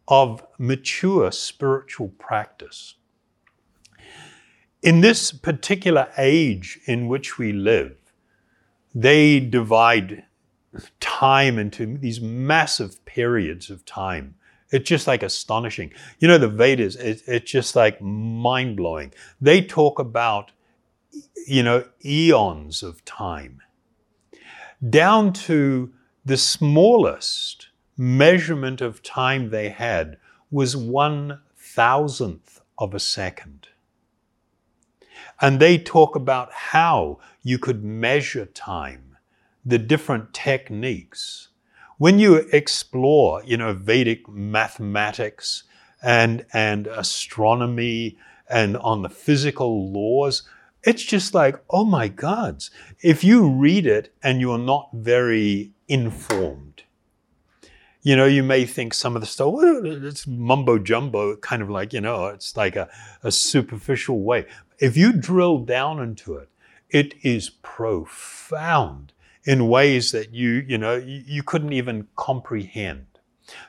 of 0.08 0.44
mature 0.58 1.30
spiritual 1.32 2.08
practice. 2.18 2.96
In 4.82 5.00
this 5.00 5.32
particular 5.32 6.08
age 6.18 6.78
in 6.86 7.08
which 7.08 7.38
we 7.38 7.52
live, 7.52 7.96
they 8.96 9.38
divide 9.40 10.24
time 11.00 11.58
into 11.58 11.98
these 11.98 12.18
massive 12.18 13.04
periods 13.04 13.68
of 13.68 13.84
time. 13.84 14.34
It's 14.70 14.88
just 14.88 15.06
like 15.06 15.22
astonishing. 15.22 15.92
You 16.18 16.28
know, 16.28 16.38
the 16.38 16.48
Vedas, 16.48 16.96
it, 16.96 17.22
it's 17.26 17.50
just 17.50 17.76
like 17.76 18.00
mind 18.00 18.74
blowing. 18.78 19.12
They 19.38 19.60
talk 19.60 19.98
about, 19.98 20.50
you 21.46 21.62
know, 21.62 21.84
eons 22.04 22.82
of 22.82 23.04
time, 23.04 23.60
down 24.88 25.34
to 25.34 25.92
the 26.24 26.38
smallest 26.38 27.68
measurement 27.98 28.80
of 28.80 29.02
time 29.02 29.50
they 29.50 29.68
had 29.68 30.16
was 30.50 30.74
one 30.74 31.40
thousandth 31.54 32.62
of 32.78 32.94
a 32.94 33.00
second. 33.00 33.68
And 35.40 35.60
they 35.60 35.78
talk 35.78 36.16
about 36.16 36.52
how 36.52 37.18
you 37.42 37.58
could 37.58 37.84
measure 37.84 38.46
time, 38.46 39.16
the 39.64 39.78
different 39.78 40.32
techniques. 40.32 41.48
When 41.98 42.18
you 42.18 42.36
explore, 42.52 43.42
you 43.44 43.56
know, 43.56 43.72
Vedic 43.74 44.28
mathematics 44.28 45.64
and, 46.02 46.46
and 46.52 46.86
astronomy 46.86 48.16
and 48.48 48.76
on 48.78 49.02
the 49.02 49.08
physical 49.08 49.90
laws, 49.90 50.42
it's 50.82 51.02
just 51.02 51.34
like, 51.34 51.62
oh 51.68 51.84
my 51.84 52.08
gods. 52.08 52.70
If 53.02 53.24
you 53.24 53.48
read 53.48 53.86
it 53.86 54.14
and 54.22 54.40
you're 54.40 54.58
not 54.58 54.90
very 54.92 55.72
informed, 55.88 56.84
you 58.02 58.14
know, 58.14 58.26
you 58.26 58.44
may 58.44 58.64
think 58.66 58.94
some 58.94 59.16
of 59.16 59.20
the 59.20 59.26
stuff, 59.26 59.52
well, 59.52 59.80
it's 59.84 60.28
mumbo 60.28 60.78
jumbo, 60.78 61.34
kind 61.38 61.60
of 61.60 61.68
like, 61.68 61.92
you 61.92 62.00
know, 62.00 62.26
it's 62.26 62.56
like 62.56 62.76
a, 62.76 62.88
a 63.24 63.32
superficial 63.32 64.20
way. 64.20 64.46
If 64.78 64.96
you 64.96 65.12
drill 65.12 65.58
down 65.58 66.00
into 66.00 66.34
it, 66.34 66.48
it 66.90 67.14
is 67.22 67.50
profound 67.50 69.12
in 69.44 69.68
ways 69.68 70.12
that 70.12 70.34
you, 70.34 70.64
you 70.66 70.76
know, 70.76 70.96
you, 70.96 71.42
couldn't 71.42 71.72
even 71.72 72.08
comprehend. 72.16 73.06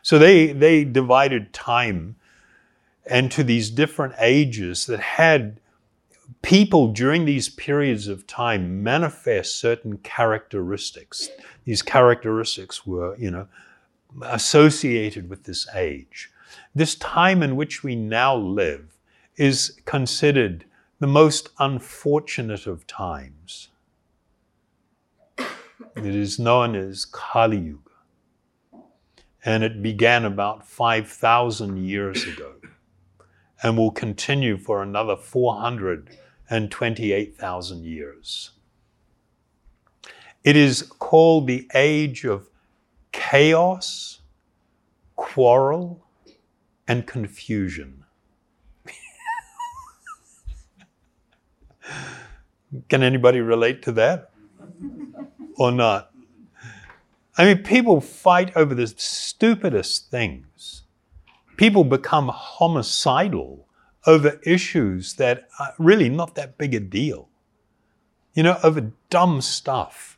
So 0.01 0.17
they, 0.17 0.47
they 0.47 0.83
divided 0.83 1.53
time 1.53 2.15
into 3.05 3.43
these 3.43 3.69
different 3.69 4.15
ages 4.19 4.87
that 4.87 4.99
had 4.99 5.59
people 6.41 6.91
during 6.91 7.25
these 7.25 7.49
periods 7.49 8.07
of 8.07 8.27
time 8.27 8.83
manifest 8.83 9.57
certain 9.57 9.97
characteristics. 9.99 11.29
These 11.63 11.81
characteristics 11.83 12.85
were, 12.85 13.15
you 13.17 13.31
know, 13.31 13.47
associated 14.23 15.29
with 15.29 15.43
this 15.43 15.67
age. 15.75 16.31
This 16.73 16.95
time 16.95 17.43
in 17.43 17.55
which 17.55 17.83
we 17.83 17.95
now 17.95 18.35
live 18.35 18.97
is 19.35 19.79
considered 19.85 20.65
the 20.99 21.07
most 21.07 21.49
unfortunate 21.59 22.65
of 22.65 22.87
times. 22.87 23.69
It 25.37 26.15
is 26.15 26.39
known 26.39 26.75
as 26.75 27.05
Kali 27.05 27.57
Yuga. 27.57 27.81
And 29.45 29.63
it 29.63 29.83
began 29.83 30.25
about 30.25 30.67
5,000 30.67 31.77
years 31.77 32.27
ago 32.27 32.55
and 33.61 33.77
will 33.77 33.91
continue 33.91 34.57
for 34.57 34.81
another 34.81 35.15
428,000 35.15 37.85
years. 37.85 38.53
It 40.43 40.55
is 40.55 40.81
called 40.81 41.45
the 41.45 41.69
age 41.75 42.25
of 42.25 42.49
chaos, 43.11 44.21
quarrel, 45.15 46.03
and 46.87 47.05
confusion. 47.05 48.03
Can 52.89 53.03
anybody 53.03 53.39
relate 53.39 53.81
to 53.83 53.91
that? 53.93 54.31
or 55.57 55.71
not? 55.71 56.11
I 57.37 57.45
mean, 57.45 57.63
people 57.63 58.01
fight 58.01 58.55
over 58.55 58.73
the 58.73 58.87
stupidest 58.87 60.09
things. 60.09 60.83
People 61.55 61.83
become 61.83 62.29
homicidal 62.29 63.67
over 64.05 64.39
issues 64.43 65.15
that 65.15 65.47
are 65.59 65.73
really 65.77 66.09
not 66.09 66.35
that 66.35 66.57
big 66.57 66.73
a 66.73 66.79
deal. 66.79 67.29
You 68.33 68.43
know, 68.43 68.57
over 68.63 68.91
dumb 69.09 69.41
stuff 69.41 70.17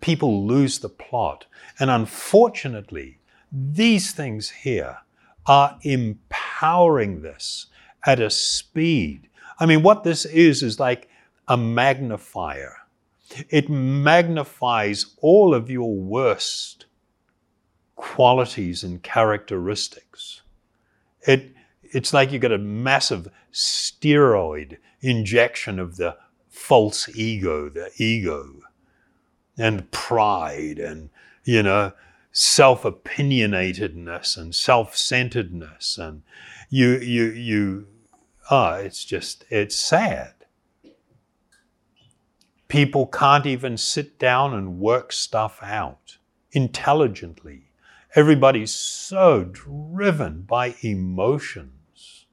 people 0.00 0.46
lose 0.46 0.78
the 0.78 0.88
plot. 0.88 1.46
And 1.78 1.90
unfortunately, 1.90 3.18
these 3.50 4.12
things 4.12 4.50
here 4.50 4.98
are 5.46 5.78
empowering 5.82 7.22
this 7.22 7.66
at 8.06 8.20
a 8.20 8.30
speed. 8.30 9.27
I 9.58 9.66
mean, 9.66 9.82
what 9.82 10.04
this 10.04 10.24
is, 10.24 10.62
is 10.62 10.78
like 10.78 11.08
a 11.48 11.56
magnifier. 11.56 12.76
It 13.50 13.68
magnifies 13.68 15.14
all 15.20 15.54
of 15.54 15.70
your 15.70 15.94
worst 15.94 16.86
qualities 17.96 18.84
and 18.84 19.02
characteristics. 19.02 20.42
It, 21.26 21.52
it's 21.82 22.12
like 22.12 22.32
you 22.32 22.38
get 22.38 22.52
a 22.52 22.58
massive 22.58 23.28
steroid 23.52 24.78
injection 25.00 25.78
of 25.78 25.96
the 25.96 26.16
false 26.48 27.08
ego, 27.16 27.68
the 27.68 27.90
ego 27.96 28.60
and 29.58 29.90
pride 29.90 30.78
and, 30.78 31.10
you 31.44 31.62
know, 31.62 31.92
self 32.30 32.84
opinionatedness 32.84 34.36
and 34.36 34.54
self 34.54 34.96
centeredness. 34.96 35.98
And 35.98 36.22
you, 36.70 36.98
you, 36.98 37.24
you, 37.24 37.86
oh, 38.50 38.74
it's 38.74 39.04
just, 39.04 39.44
it's 39.50 39.76
sad. 39.76 40.34
People 42.68 43.06
can't 43.06 43.46
even 43.46 43.76
sit 43.76 44.18
down 44.18 44.54
and 44.54 44.78
work 44.78 45.12
stuff 45.12 45.58
out 45.62 46.18
intelligently. 46.52 47.70
Everybody's 48.14 48.74
so 48.74 49.44
driven 49.44 50.42
by 50.42 50.74
emotions. 50.82 52.26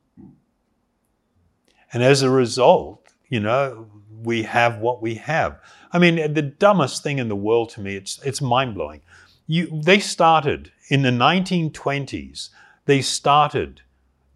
And 1.93 2.04
as 2.04 2.21
a 2.21 2.30
result, 2.30 3.08
you 3.30 3.39
know, 3.39 3.89
we 4.23 4.43
have 4.43 4.80
what 4.80 5.01
we 5.01 5.15
have. 5.15 5.60
I 5.91 5.99
mean, 5.99 6.34
the 6.34 6.41
dumbest 6.41 7.04
thing 7.04 7.19
in 7.19 7.30
the 7.30 7.36
world 7.36 7.69
to 7.71 7.82
me, 7.82 7.95
it's, 7.95 8.21
it's 8.23 8.41
mind 8.41 8.75
blowing. 8.75 9.01
You, 9.47 9.82
they 9.84 9.99
started 9.99 10.71
in 10.89 11.04
the 11.04 11.12
1920s, 11.12 12.50
they 12.85 13.02
started 13.02 13.81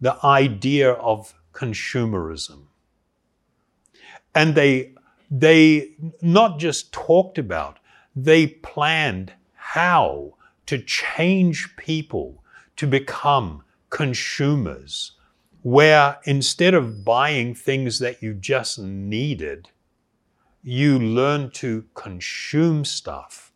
the 0.00 0.16
idea 0.24 0.92
of 0.92 1.34
consumerism. 1.52 2.64
And 4.34 4.54
they, 4.54 4.92
they 5.30 5.92
not 6.22 6.58
just 6.58 6.92
talked 6.92 7.38
about, 7.38 7.78
they 8.14 8.46
planned 8.46 9.32
how 9.54 10.34
to 10.66 10.78
change 10.78 11.76
people 11.76 12.42
to 12.76 12.86
become 12.86 13.62
consumers, 13.90 15.12
where 15.62 16.18
instead 16.24 16.74
of 16.74 17.04
buying 17.04 17.54
things 17.54 17.98
that 17.98 18.22
you 18.22 18.34
just 18.34 18.78
needed, 18.78 19.68
you 20.62 20.98
learn 20.98 21.50
to 21.50 21.84
consume 21.94 22.84
stuff 22.84 23.52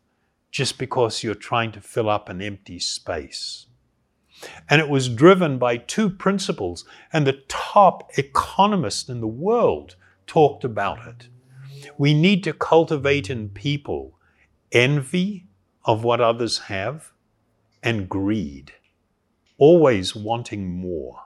just 0.51 0.77
because 0.77 1.23
you're 1.23 1.35
trying 1.35 1.71
to 1.71 1.81
fill 1.81 2.09
up 2.09 2.29
an 2.29 2.41
empty 2.41 2.79
space. 2.79 3.67
And 4.69 4.81
it 4.81 4.89
was 4.89 5.09
driven 5.09 5.57
by 5.57 5.77
two 5.77 6.09
principles, 6.09 6.85
and 7.11 7.25
the 7.25 7.43
top 7.47 8.09
economist 8.17 9.09
in 9.09 9.21
the 9.21 9.27
world 9.27 9.95
talked 10.27 10.63
about 10.63 11.05
it. 11.07 11.27
We 11.97 12.13
need 12.13 12.43
to 12.43 12.53
cultivate 12.53 13.29
in 13.29 13.49
people 13.49 14.19
envy 14.71 15.45
of 15.85 16.03
what 16.03 16.19
others 16.19 16.57
have 16.59 17.11
and 17.83 18.09
greed, 18.09 18.73
always 19.57 20.15
wanting 20.15 20.69
more. 20.69 21.21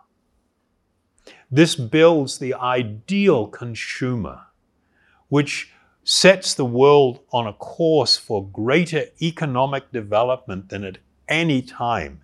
This 1.49 1.75
builds 1.75 2.37
the 2.37 2.53
ideal 2.53 3.47
consumer, 3.47 4.41
which 5.29 5.71
sets 6.03 6.53
the 6.53 6.65
world 6.65 7.21
on 7.31 7.47
a 7.47 7.53
course 7.53 8.17
for 8.17 8.47
greater 8.47 9.05
economic 9.21 9.91
development 9.91 10.69
than 10.69 10.83
at 10.83 10.97
any 11.27 11.61
time 11.61 12.21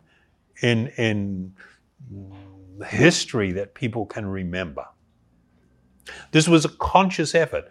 in, 0.61 0.87
in 0.97 1.53
history 2.85 3.51
that 3.53 3.73
people 3.73 4.05
can 4.05 4.25
remember. 4.25 4.85
This 6.31 6.47
was 6.47 6.65
a 6.65 6.69
conscious 6.69 7.33
effort. 7.33 7.69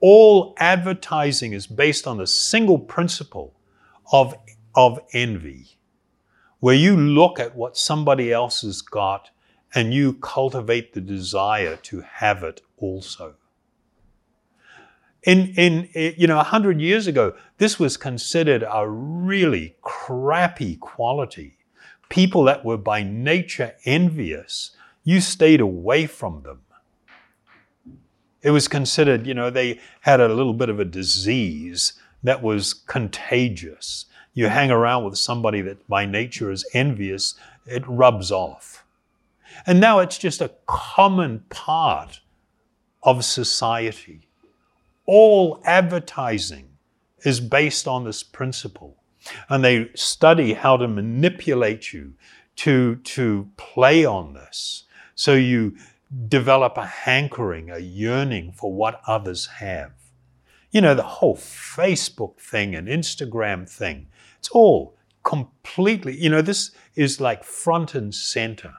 All 0.00 0.54
advertising 0.58 1.52
is 1.52 1.66
based 1.66 2.06
on 2.06 2.18
the 2.18 2.26
single 2.26 2.78
principle 2.78 3.54
of, 4.12 4.34
of 4.74 5.00
envy, 5.12 5.78
where 6.60 6.74
you 6.74 6.96
look 6.96 7.38
at 7.38 7.56
what 7.56 7.76
somebody 7.76 8.32
else 8.32 8.62
has 8.62 8.82
got 8.82 9.30
and 9.74 9.92
you 9.92 10.14
cultivate 10.14 10.92
the 10.92 11.00
desire 11.00 11.76
to 11.76 12.00
have 12.00 12.42
it 12.42 12.60
also. 12.76 13.34
In, 15.22 15.48
in 15.56 15.88
eh, 15.94 16.12
you 16.16 16.26
know, 16.26 16.38
a 16.38 16.44
hundred 16.44 16.80
years 16.80 17.06
ago, 17.06 17.34
this 17.58 17.80
was 17.80 17.96
considered 17.96 18.64
a 18.68 18.88
really 18.88 19.76
crappy 19.82 20.76
quality. 20.76 21.55
People 22.08 22.44
that 22.44 22.64
were 22.64 22.76
by 22.76 23.02
nature 23.02 23.74
envious, 23.84 24.70
you 25.04 25.20
stayed 25.20 25.60
away 25.60 26.06
from 26.06 26.42
them. 26.42 26.60
It 28.42 28.50
was 28.50 28.68
considered, 28.68 29.26
you 29.26 29.34
know, 29.34 29.50
they 29.50 29.80
had 30.00 30.20
a 30.20 30.32
little 30.32 30.54
bit 30.54 30.68
of 30.68 30.78
a 30.78 30.84
disease 30.84 31.94
that 32.22 32.42
was 32.42 32.74
contagious. 32.74 34.06
You 34.34 34.48
hang 34.48 34.70
around 34.70 35.04
with 35.04 35.18
somebody 35.18 35.62
that 35.62 35.88
by 35.88 36.06
nature 36.06 36.50
is 36.50 36.64
envious, 36.72 37.34
it 37.66 37.82
rubs 37.86 38.30
off. 38.30 38.84
And 39.66 39.80
now 39.80 40.00
it's 40.00 40.18
just 40.18 40.40
a 40.40 40.52
common 40.66 41.44
part 41.48 42.20
of 43.02 43.24
society. 43.24 44.28
All 45.06 45.60
advertising 45.64 46.68
is 47.22 47.40
based 47.40 47.88
on 47.88 48.04
this 48.04 48.22
principle. 48.22 48.96
And 49.48 49.64
they 49.64 49.90
study 49.94 50.54
how 50.54 50.76
to 50.76 50.88
manipulate 50.88 51.92
you 51.92 52.14
to, 52.56 52.96
to 52.96 53.50
play 53.56 54.04
on 54.04 54.34
this. 54.34 54.84
So 55.14 55.34
you 55.34 55.76
develop 56.28 56.76
a 56.76 56.86
hankering, 56.86 57.70
a 57.70 57.78
yearning 57.78 58.52
for 58.52 58.72
what 58.72 59.00
others 59.06 59.46
have. 59.46 59.92
You 60.70 60.80
know, 60.80 60.94
the 60.94 61.02
whole 61.02 61.36
Facebook 61.36 62.38
thing 62.38 62.74
and 62.74 62.88
Instagram 62.88 63.68
thing, 63.68 64.08
it's 64.38 64.48
all 64.50 64.96
completely, 65.22 66.16
you 66.16 66.30
know, 66.30 66.42
this 66.42 66.70
is 66.94 67.20
like 67.20 67.44
front 67.44 67.94
and 67.94 68.14
center. 68.14 68.74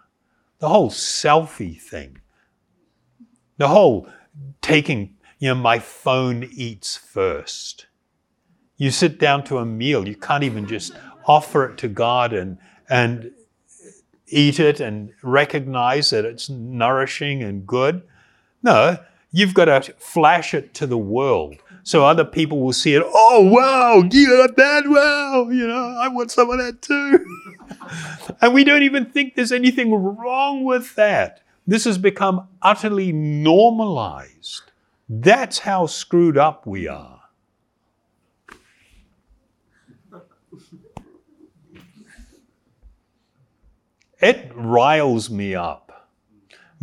The 0.60 0.70
whole 0.70 0.90
selfie 0.90 1.80
thing, 1.80 2.20
the 3.58 3.68
whole 3.68 4.10
taking, 4.62 5.16
you 5.40 5.50
know, 5.50 5.56
my 5.56 5.80
phone 5.80 6.48
eats 6.52 6.98
first. 6.98 7.87
You 8.78 8.92
sit 8.92 9.20
down 9.20 9.44
to 9.46 9.58
a 9.58 9.66
meal, 9.66 10.08
you 10.08 10.16
can't 10.16 10.44
even 10.44 10.68
just 10.68 10.94
offer 11.26 11.66
it 11.66 11.78
to 11.80 11.88
God 11.88 12.32
and, 12.34 12.58
and 12.90 13.32
eat 14.28 14.60
it 14.60 14.80
and 14.80 15.12
recognize 15.22 16.12
that 16.12 16.26
it's 16.26 16.50
nourishing 16.50 17.44
and 17.44 17.66
good. 17.66 18.04
No, 18.62 18.98
you've 19.32 19.54
got 19.54 19.66
to 19.66 19.94
flash 19.98 20.54
it 20.54 20.74
to 20.76 20.88
the 20.88 20.98
world 20.98 21.56
so 21.88 22.06
other 22.06 22.26
people 22.26 22.60
will 22.60 22.74
see 22.74 22.96
it. 22.96 23.04
Oh, 23.06 23.50
wow, 23.50 24.04
you 24.12 24.28
got 24.28 24.58
that? 24.58 24.84
Wow, 24.88 25.50
you 25.50 25.66
know, 25.66 25.98
I 25.98 26.10
want 26.10 26.32
some 26.32 26.50
of 26.50 26.58
that 26.58 26.82
too. 26.82 27.26
and 28.42 28.54
we 28.54 28.66
don't 28.66 28.84
even 28.84 29.06
think 29.06 29.36
there's 29.36 29.54
anything 29.54 29.94
wrong 29.94 30.66
with 30.66 30.96
that. 30.96 31.42
This 31.66 31.86
has 31.86 31.98
become 31.98 32.48
utterly 32.62 33.14
normalized. 33.14 34.64
That's 35.08 35.60
how 35.60 35.86
screwed 35.86 36.38
up 36.38 36.68
we 36.68 36.90
are. 36.90 37.22
It 44.20 44.52
riles 44.56 45.30
me 45.30 45.54
up 45.54 46.10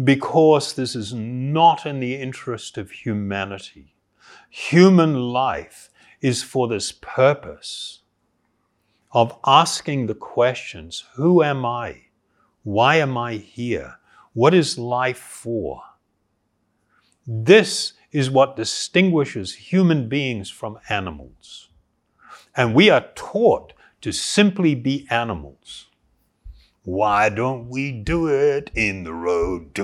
because 0.02 0.74
this 0.74 0.94
is 0.94 1.12
not 1.12 1.84
in 1.84 1.98
the 1.98 2.14
interest 2.14 2.78
of 2.78 2.92
humanity. 2.92 3.96
Human 4.50 5.14
life 5.20 5.90
is 6.20 6.44
for 6.44 6.68
this 6.68 6.92
purpose 6.92 8.00
of 9.12 9.36
asking 9.44 10.06
the 10.06 10.14
questions 10.14 11.04
Who 11.14 11.42
am 11.42 11.66
I? 11.66 12.02
Why 12.62 12.96
am 12.96 13.18
I 13.18 13.34
here? 13.34 13.98
What 14.32 14.54
is 14.54 14.78
life 14.78 15.18
for? 15.18 15.82
This 17.26 17.94
is 18.12 18.30
what 18.30 18.56
distinguishes 18.56 19.54
human 19.54 20.08
beings 20.08 20.50
from 20.50 20.78
animals. 20.88 21.68
And 22.56 22.74
we 22.74 22.90
are 22.90 23.06
taught 23.16 23.72
to 24.02 24.12
simply 24.12 24.76
be 24.76 25.06
animals. 25.10 25.83
Why 26.84 27.30
don't 27.30 27.70
we 27.70 27.92
do 27.92 28.28
it 28.28 28.70
in 28.74 29.04
the 29.04 29.14
road? 29.14 29.74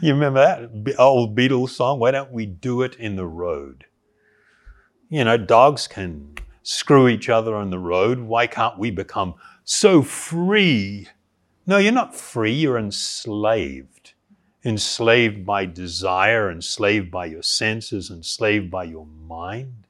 You 0.00 0.12
remember 0.14 0.40
that 0.40 0.94
old 0.98 1.34
Beatles 1.36 1.70
song? 1.70 1.98
Why 1.98 2.12
don't 2.12 2.30
we 2.30 2.46
do 2.46 2.82
it 2.82 2.94
in 2.96 3.16
the 3.16 3.26
road? 3.26 3.86
You 5.08 5.24
know, 5.24 5.36
dogs 5.36 5.88
can 5.88 6.36
screw 6.62 7.08
each 7.08 7.28
other 7.28 7.56
on 7.56 7.70
the 7.70 7.78
road. 7.78 8.20
Why 8.20 8.46
can't 8.46 8.78
we 8.78 8.92
become 8.92 9.34
so 9.64 10.02
free? 10.02 11.08
No, 11.66 11.78
you're 11.78 11.90
not 11.90 12.14
free, 12.14 12.52
you're 12.52 12.78
enslaved. 12.78 14.12
Enslaved 14.64 15.44
by 15.44 15.66
desire, 15.66 16.48
enslaved 16.50 17.10
by 17.10 17.26
your 17.26 17.42
senses, 17.42 18.10
enslaved 18.10 18.70
by 18.70 18.84
your 18.84 19.06
mind 19.06 19.81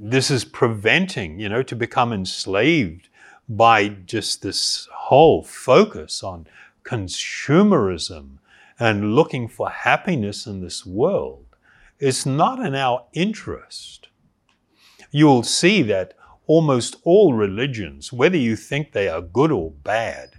this 0.00 0.30
is 0.30 0.44
preventing, 0.44 1.38
you 1.38 1.48
know, 1.48 1.62
to 1.62 1.76
become 1.76 2.12
enslaved 2.12 3.08
by 3.48 3.88
just 3.88 4.42
this 4.42 4.88
whole 4.92 5.42
focus 5.42 6.22
on 6.22 6.46
consumerism 6.84 8.38
and 8.78 9.14
looking 9.14 9.48
for 9.48 9.68
happiness 9.70 10.46
in 10.46 10.60
this 10.60 10.86
world. 10.86 11.44
It's 11.98 12.24
not 12.24 12.64
in 12.64 12.74
our 12.74 13.04
interest. 13.12 14.08
You'll 15.10 15.42
see 15.42 15.82
that 15.82 16.14
almost 16.46 16.96
all 17.04 17.34
religions, 17.34 18.12
whether 18.12 18.36
you 18.36 18.56
think 18.56 18.92
they 18.92 19.08
are 19.08 19.20
good 19.20 19.52
or 19.52 19.70
bad, 19.70 20.30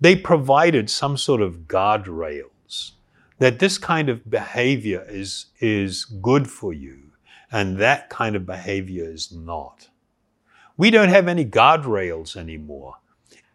they 0.00 0.14
provided 0.14 0.90
some 0.90 1.16
sort 1.16 1.40
of 1.40 1.66
guardrails 1.66 2.92
that 3.38 3.58
this 3.58 3.78
kind 3.78 4.08
of 4.08 4.28
behavior 4.28 5.06
is, 5.08 5.46
is 5.60 6.04
good 6.04 6.48
for 6.48 6.72
you 6.72 7.07
and 7.50 7.78
that 7.78 8.10
kind 8.10 8.36
of 8.36 8.46
behavior 8.46 9.04
is 9.04 9.32
not. 9.32 9.88
We 10.76 10.90
don't 10.90 11.08
have 11.08 11.28
any 11.28 11.44
guardrails 11.44 12.36
anymore. 12.36 12.96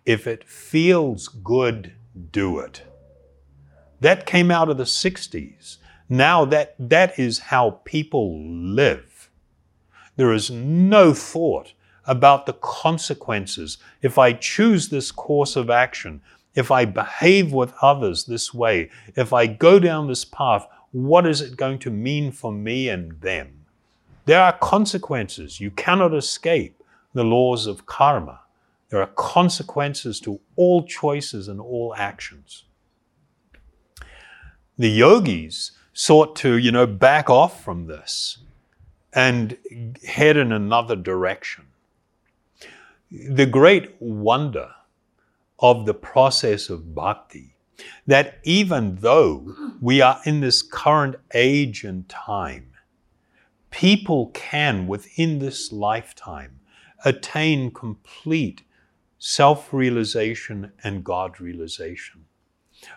If 0.05 0.27
it 0.27 0.47
feels 0.47 1.27
good, 1.27 1.93
do 2.31 2.59
it. 2.59 2.83
That 4.01 4.25
came 4.25 4.51
out 4.51 4.69
of 4.69 4.77
the 4.77 4.83
60s. 4.83 5.77
Now 6.09 6.43
that, 6.45 6.75
that 6.77 7.17
is 7.17 7.39
how 7.39 7.81
people 7.85 8.37
live. 8.49 9.29
There 10.15 10.33
is 10.33 10.51
no 10.51 11.13
thought 11.13 11.73
about 12.05 12.45
the 12.45 12.53
consequences. 12.53 13.77
If 14.01 14.17
I 14.17 14.33
choose 14.33 14.89
this 14.89 15.11
course 15.11 15.55
of 15.55 15.69
action, 15.69 16.21
if 16.53 16.69
I 16.69 16.85
behave 16.85 17.53
with 17.53 17.73
others 17.81 18.25
this 18.25 18.53
way, 18.53 18.89
if 19.15 19.33
I 19.33 19.47
go 19.47 19.79
down 19.79 20.07
this 20.07 20.25
path, 20.25 20.67
what 20.91 21.25
is 21.25 21.41
it 21.41 21.57
going 21.57 21.79
to 21.79 21.89
mean 21.89 22.31
for 22.31 22.51
me 22.51 22.89
and 22.89 23.19
them? 23.21 23.62
There 24.25 24.41
are 24.41 24.57
consequences. 24.57 25.59
You 25.59 25.71
cannot 25.71 26.13
escape 26.13 26.81
the 27.13 27.23
laws 27.23 27.67
of 27.67 27.85
karma. 27.85 28.41
There 28.89 29.01
are 29.01 29.11
consequences 29.15 30.19
to 30.21 30.39
all 30.55 30.83
choices 30.83 31.47
and 31.47 31.59
all 31.59 31.93
actions. 31.97 32.63
The 34.77 34.89
yogis 34.89 35.71
sought 35.93 36.35
to, 36.37 36.57
you 36.57 36.71
know, 36.71 36.87
back 36.87 37.29
off 37.29 37.63
from 37.63 37.87
this 37.87 38.39
and 39.13 39.57
head 40.07 40.37
in 40.37 40.51
another 40.51 40.95
direction. 40.95 41.65
The 43.11 43.45
great 43.45 43.95
wonder 43.99 44.69
of 45.59 45.85
the 45.85 45.93
process 45.93 46.69
of 46.69 46.95
bhakti 46.95 47.55
that 48.07 48.39
even 48.43 48.95
though 48.95 49.55
we 49.81 50.01
are 50.01 50.19
in 50.25 50.41
this 50.41 50.61
current 50.61 51.15
age 51.33 51.83
and 51.83 52.07
time, 52.09 52.72
people 53.73 54.27
can, 54.35 54.85
within 54.85 55.39
this 55.39 55.71
lifetime, 55.71 56.59
attain 57.03 57.71
complete 57.71 58.61
self 59.17 59.73
realization 59.73 60.71
and 60.83 61.03
God 61.03 61.41
realization. 61.41 62.25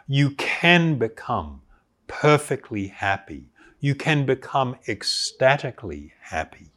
You 0.07 0.33
can 0.33 0.99
become 0.99 1.62
perfectly 2.09 2.89
happy. 2.89 3.49
You 3.81 3.95
can 3.95 4.27
become 4.27 4.77
ecstatically 4.87 6.12
happy. 6.20 6.72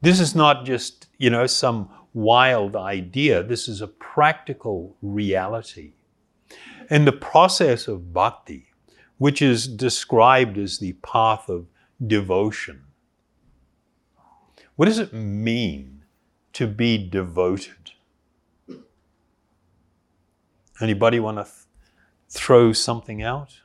This 0.00 0.18
is 0.18 0.34
not 0.34 0.66
just, 0.66 1.06
you 1.18 1.30
know, 1.30 1.46
some 1.46 1.90
wild 2.12 2.74
idea. 2.74 3.44
This 3.44 3.68
is 3.68 3.80
a 3.80 3.86
practical 3.86 4.96
reality. 5.00 5.92
In 6.90 7.04
the 7.04 7.12
process 7.12 7.86
of 7.86 8.12
bhakti, 8.12 8.66
which 9.18 9.40
is 9.40 9.68
described 9.68 10.58
as 10.58 10.78
the 10.78 10.94
path 10.94 11.48
of 11.48 11.66
devotion, 12.06 12.84
what 14.76 14.86
does 14.86 14.98
it 14.98 15.12
mean 15.12 16.04
to 16.54 16.66
be 16.66 16.98
devoted? 16.98 17.92
Anybody 20.80 21.20
want 21.20 21.38
to 21.38 21.44
th- 21.44 21.54
throw 22.28 22.72
something 22.72 23.22
out? 23.22 23.60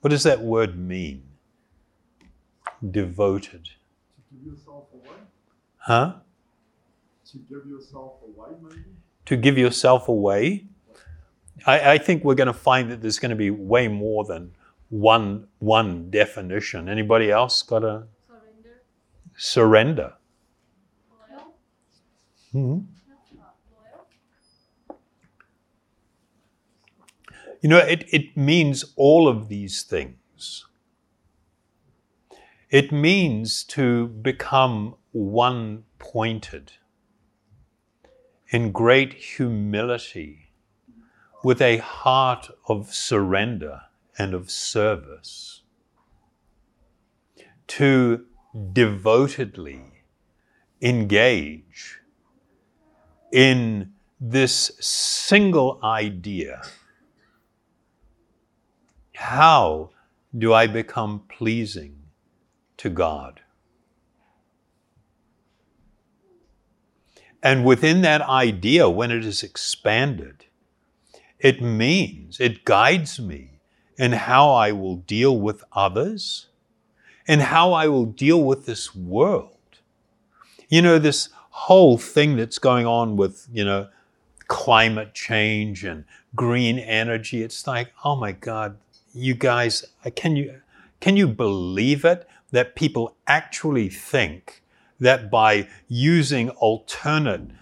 What 0.00 0.10
does 0.10 0.22
that 0.22 0.40
word 0.40 0.78
mean? 0.78 1.24
Devoted. 2.88 3.64
To 3.64 4.36
give 4.36 4.46
yourself 4.46 4.84
away? 4.94 5.16
Huh? 5.76 6.14
To 7.30 7.38
give 7.38 7.66
yourself 7.66 8.14
away, 8.22 8.50
maybe? 8.62 8.82
To 9.26 9.36
give 9.36 9.58
yourself 9.58 10.08
away. 10.08 10.66
I, 11.66 11.92
I 11.92 11.98
think 11.98 12.24
we're 12.24 12.34
going 12.34 12.46
to 12.46 12.52
find 12.52 12.90
that 12.90 13.02
there's 13.02 13.18
going 13.18 13.30
to 13.30 13.36
be 13.36 13.50
way 13.50 13.88
more 13.88 14.24
than 14.24 14.52
one 14.92 15.48
one 15.58 16.10
definition. 16.10 16.86
Anybody 16.86 17.30
else 17.30 17.62
got 17.62 17.82
a 17.82 18.04
Surrender. 18.28 18.82
surrender? 19.36 20.12
Loyal. 21.10 21.54
hmm 22.52 22.78
You 27.62 27.68
know, 27.70 27.78
it, 27.78 28.04
it 28.12 28.36
means 28.36 28.84
all 28.96 29.28
of 29.28 29.48
these 29.48 29.82
things. 29.82 30.66
It 32.70 32.90
means 32.92 33.64
to 33.64 34.08
become 34.08 34.96
one 35.12 35.84
pointed 35.98 36.72
in 38.50 38.72
great 38.72 39.14
humility 39.14 40.50
with 41.44 41.62
a 41.62 41.76
heart 41.78 42.50
of 42.68 42.92
surrender 42.92 43.82
and 44.18 44.34
of 44.34 44.50
service. 44.50 45.62
To 47.68 48.26
devotedly 48.72 49.82
engage 50.80 52.00
in 53.32 53.92
this 54.20 54.72
single 54.80 55.80
idea 55.82 56.62
how 59.22 59.90
do 60.36 60.52
I 60.52 60.66
become 60.66 61.22
pleasing 61.28 61.96
to 62.76 62.90
God? 62.90 63.40
And 67.40 67.64
within 67.64 68.02
that 68.02 68.22
idea, 68.22 68.90
when 68.90 69.12
it 69.12 69.24
is 69.24 69.44
expanded, 69.44 70.46
it 71.38 71.62
means, 71.62 72.40
it 72.40 72.64
guides 72.64 73.20
me 73.20 73.51
in 74.02 74.10
how 74.10 74.50
I 74.50 74.72
will 74.72 74.96
deal 74.96 75.38
with 75.38 75.62
others 75.72 76.48
and 77.28 77.40
how 77.40 77.72
I 77.72 77.86
will 77.86 78.06
deal 78.06 78.42
with 78.42 78.66
this 78.66 78.96
world. 78.96 79.78
You 80.68 80.82
know, 80.82 80.98
this 80.98 81.28
whole 81.50 81.98
thing 81.98 82.34
that's 82.36 82.58
going 82.58 82.84
on 82.84 83.16
with, 83.16 83.46
you 83.52 83.64
know, 83.64 83.86
climate 84.48 85.14
change 85.14 85.84
and 85.84 86.04
green 86.34 86.80
energy, 86.80 87.44
it's 87.44 87.64
like, 87.64 87.92
oh 88.04 88.16
my 88.16 88.32
God, 88.32 88.76
you 89.14 89.34
guys, 89.34 89.84
uh, 90.04 90.10
can 90.16 90.34
you 90.34 90.60
can 90.98 91.16
you 91.16 91.28
believe 91.28 92.04
it 92.04 92.28
that 92.50 92.74
people 92.74 93.14
actually 93.28 93.88
think 93.88 94.64
that 94.98 95.30
by 95.30 95.68
using 95.86 96.50
alternate 96.50 97.52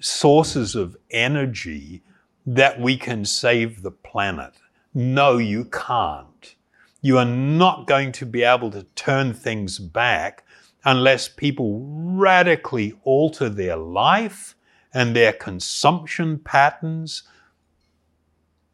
sources 0.00 0.74
of 0.74 0.98
energy 1.10 2.02
that 2.44 2.78
we 2.78 2.98
can 2.98 3.24
save 3.24 3.80
the 3.80 3.90
planet? 3.90 4.52
No, 4.94 5.38
you 5.38 5.64
can't. 5.64 6.54
You 7.00 7.18
are 7.18 7.24
not 7.24 7.86
going 7.86 8.12
to 8.12 8.26
be 8.26 8.42
able 8.42 8.70
to 8.72 8.84
turn 8.94 9.32
things 9.32 9.78
back 9.78 10.44
unless 10.84 11.28
people 11.28 11.80
radically 11.82 12.98
alter 13.04 13.48
their 13.48 13.76
life 13.76 14.54
and 14.92 15.16
their 15.16 15.32
consumption 15.32 16.38
patterns, 16.38 17.22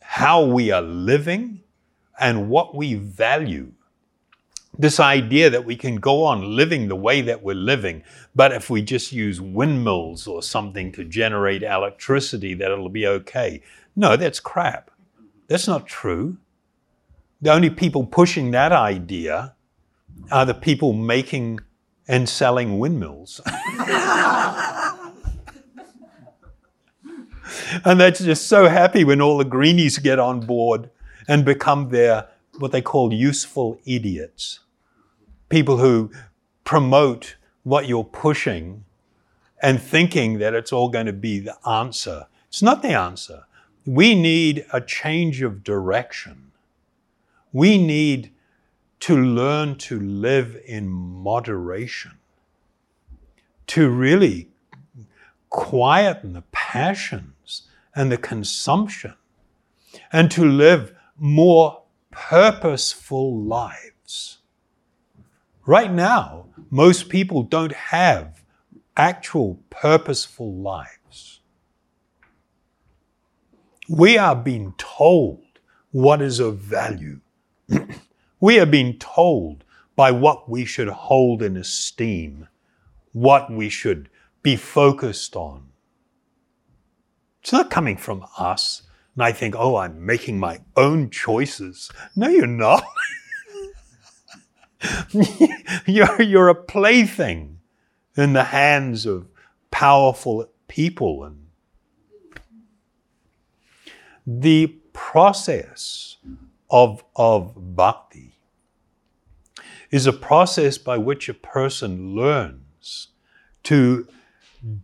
how 0.03 0.45
we 0.45 0.73
are 0.73 0.83
living 0.83 1.61
and 2.19 2.51
what 2.51 2.75
we 2.75 2.95
value. 2.95 3.73
This 4.77 4.99
idea 4.99 5.51
that 5.51 5.65
we 5.65 5.77
can 5.77 5.97
go 5.97 6.25
on 6.25 6.57
living 6.57 6.89
the 6.89 6.97
way 6.97 7.21
that 7.23 7.43
we're 7.43 7.55
living, 7.55 8.03
but 8.35 8.53
if 8.53 8.69
we 8.71 8.83
just 8.83 9.13
use 9.13 9.41
windmills 9.41 10.27
or 10.27 10.43
something 10.43 10.91
to 10.93 11.05
generate 11.05 11.63
electricity, 11.63 12.55
that 12.55 12.71
it'll 12.71 12.89
be 12.89 13.07
okay. 13.07 13.63
No, 13.95 14.17
that's 14.17 14.41
crap. 14.41 14.91
That's 15.49 15.67
not 15.67 15.87
true. 15.87 16.37
The 17.41 17.53
only 17.53 17.71
people 17.71 18.07
pushing 18.07 18.51
that 18.53 18.73
idea 18.73 19.55
are 20.31 20.47
the 20.47 20.55
people 20.55 20.93
making 20.93 21.61
and 22.07 22.29
selling 22.29 22.79
windmills. 22.79 23.41
and 27.85 28.01
they're 28.01 28.11
just 28.11 28.47
so 28.47 28.69
happy 28.69 29.05
when 29.05 29.21
all 29.21 29.39
the 29.39 29.45
greenies 29.45 29.99
get 29.99 30.19
on 30.19 30.41
board 30.41 30.91
and 31.27 31.45
become 31.45 31.91
their 31.91 32.29
what 32.59 32.73
they 32.73 32.83
call 32.83 33.13
useful 33.13 33.81
idiots. 33.85 34.61
People 35.49 35.77
who 35.79 36.11
promote 36.65 37.37
what 37.63 37.87
you're 37.87 38.05
pushing 38.05 38.85
and 39.63 39.81
thinking 39.81 40.39
that 40.39 40.55
it's 40.55 40.73
all 40.73 40.89
going 40.89 41.07
to 41.07 41.13
be 41.13 41.39
the 41.39 41.57
answer. 41.69 42.27
It's 42.49 42.63
not 42.63 42.83
the 42.83 42.93
answer. 42.93 43.45
We 43.89 44.15
need 44.15 44.67
a 44.71 44.83
change 44.83 45.41
of 45.41 45.65
direction. 45.65 46.53
We 47.55 47.79
need 47.79 48.35
to 49.01 49.17
learn 49.17 49.79
to 49.79 49.99
live 49.99 50.61
in 50.67 50.91
moderation, 50.91 52.19
to 53.69 53.89
really 53.89 54.51
quieten 55.49 56.35
the 56.35 56.45
passions 56.53 57.63
and 57.95 58.13
the 58.13 58.19
consumption, 58.19 59.15
and 60.13 60.31
to 60.33 60.45
live 60.45 60.95
more 61.17 61.85
purposeful 62.11 63.41
lives. 63.41 64.41
Right 65.65 65.91
now, 65.91 66.45
most 66.69 67.09
people 67.09 67.43
don't 67.43 67.73
have 67.73 68.45
actual 68.99 69.59
purposeful 69.71 70.53
lives. 70.53 70.98
We 73.89 74.19
are 74.19 74.37
being 74.37 74.75
told 74.77 75.43
what 75.93 76.21
is 76.21 76.41
of 76.41 76.59
value. 76.59 77.21
we 78.41 78.61
are 78.61 78.67
being 78.67 78.99
told 78.99 79.65
by 79.97 80.11
what 80.11 80.49
we 80.49 80.65
should 80.65 80.89
hold 80.89 81.43
in 81.43 81.57
esteem, 81.57 82.49
what 83.13 83.51
we 83.51 83.69
should 83.69 84.11
be 84.43 84.57
focused 84.57 85.35
on. 85.35 85.69
It's 87.41 87.53
not 87.53 87.71
coming 87.71 87.97
from 87.97 88.27
us. 88.39 88.83
And 89.15 89.25
I 89.25 89.33
think, 89.33 89.55
oh, 89.57 89.77
I'm 89.77 90.05
making 90.05 90.39
my 90.39 90.61
own 90.77 91.09
choices. 91.11 91.91
No, 92.15 92.29
you're 92.29 92.47
not. 92.47 92.85
you're, 95.87 96.23
you're 96.23 96.49
a 96.49 96.55
plaything 96.55 97.59
in 98.17 98.35
the 98.35 98.45
hands 98.45 99.07
of 99.07 99.29
powerful 99.71 100.49
people. 100.69 101.25
And 101.25 101.38
the 104.31 104.67
process 104.93 106.19
of, 106.69 107.03
of 107.17 107.55
bhakti 107.75 108.39
is 109.91 110.07
a 110.07 110.13
process 110.13 110.77
by 110.77 110.99
which 110.99 111.31
a 111.31 111.35
person 111.35 112.15
learns 112.15 113.09
to 113.63 114.07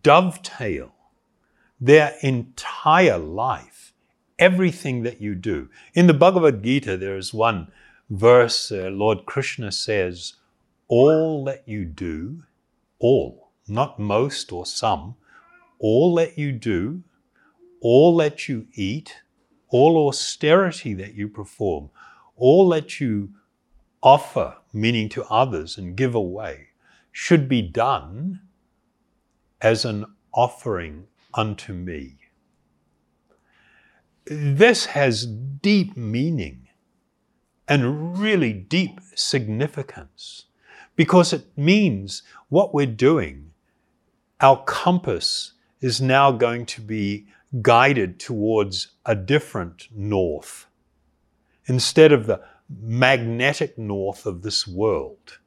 dovetail 0.02 0.94
their 1.78 2.14
entire 2.22 3.18
life, 3.18 3.92
everything 4.38 5.02
that 5.02 5.20
you 5.20 5.34
do. 5.34 5.68
In 5.92 6.06
the 6.06 6.14
Bhagavad 6.14 6.62
Gita, 6.64 6.96
there 6.96 7.18
is 7.18 7.34
one 7.34 7.70
verse, 8.08 8.72
uh, 8.72 8.88
Lord 8.90 9.26
Krishna 9.26 9.72
says, 9.72 10.36
All 10.88 11.44
that 11.44 11.68
you 11.68 11.84
do, 11.84 12.44
all, 12.98 13.50
not 13.68 13.98
most 13.98 14.52
or 14.52 14.64
some, 14.64 15.16
all 15.78 16.14
that 16.14 16.38
you 16.38 16.50
do, 16.50 17.02
all 17.82 18.16
that 18.16 18.48
you 18.48 18.66
eat, 18.72 19.16
all 19.74 20.06
austerity 20.06 20.94
that 20.94 21.14
you 21.14 21.26
perform, 21.28 21.90
all 22.36 22.68
that 22.68 23.00
you 23.00 23.28
offer, 24.04 24.54
meaning 24.72 25.08
to 25.08 25.24
others, 25.24 25.76
and 25.76 25.96
give 25.96 26.14
away, 26.14 26.68
should 27.10 27.48
be 27.48 27.60
done 27.60 28.38
as 29.60 29.84
an 29.84 30.06
offering 30.32 31.08
unto 31.34 31.72
me. 31.72 32.14
This 34.26 34.86
has 34.86 35.26
deep 35.26 35.96
meaning 35.96 36.68
and 37.66 38.16
really 38.16 38.52
deep 38.52 39.00
significance 39.16 40.44
because 40.94 41.32
it 41.32 41.46
means 41.58 42.22
what 42.48 42.72
we're 42.72 42.86
doing, 42.86 43.50
our 44.40 44.62
compass 44.62 45.54
is 45.80 46.00
now 46.00 46.30
going 46.30 46.64
to 46.64 46.80
be 46.80 47.26
guided 47.62 48.18
towards 48.18 48.88
a 49.06 49.14
different 49.14 49.88
north. 49.94 50.66
Instead 51.66 52.12
of 52.12 52.26
the 52.26 52.40
magnetic 52.68 53.78
north 53.78 54.26
of 54.26 54.42
this 54.42 54.66
world, 54.66 55.38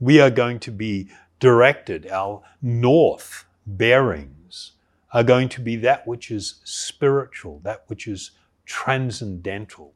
we 0.00 0.20
are 0.20 0.30
going 0.30 0.58
to 0.60 0.70
be 0.70 1.08
directed, 1.38 2.06
our 2.10 2.42
north 2.60 3.44
bearings 3.66 4.72
are 5.12 5.22
going 5.22 5.48
to 5.48 5.60
be 5.60 5.76
that 5.76 6.06
which 6.06 6.30
is 6.30 6.60
spiritual, 6.64 7.60
that 7.62 7.84
which 7.86 8.08
is 8.08 8.32
transcendental. 8.66 9.94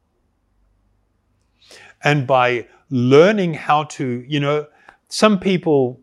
And 2.04 2.26
by 2.26 2.68
learning 2.88 3.54
how 3.54 3.84
to, 3.84 4.24
you 4.28 4.38
know, 4.38 4.68
some 5.08 5.40
people, 5.40 6.00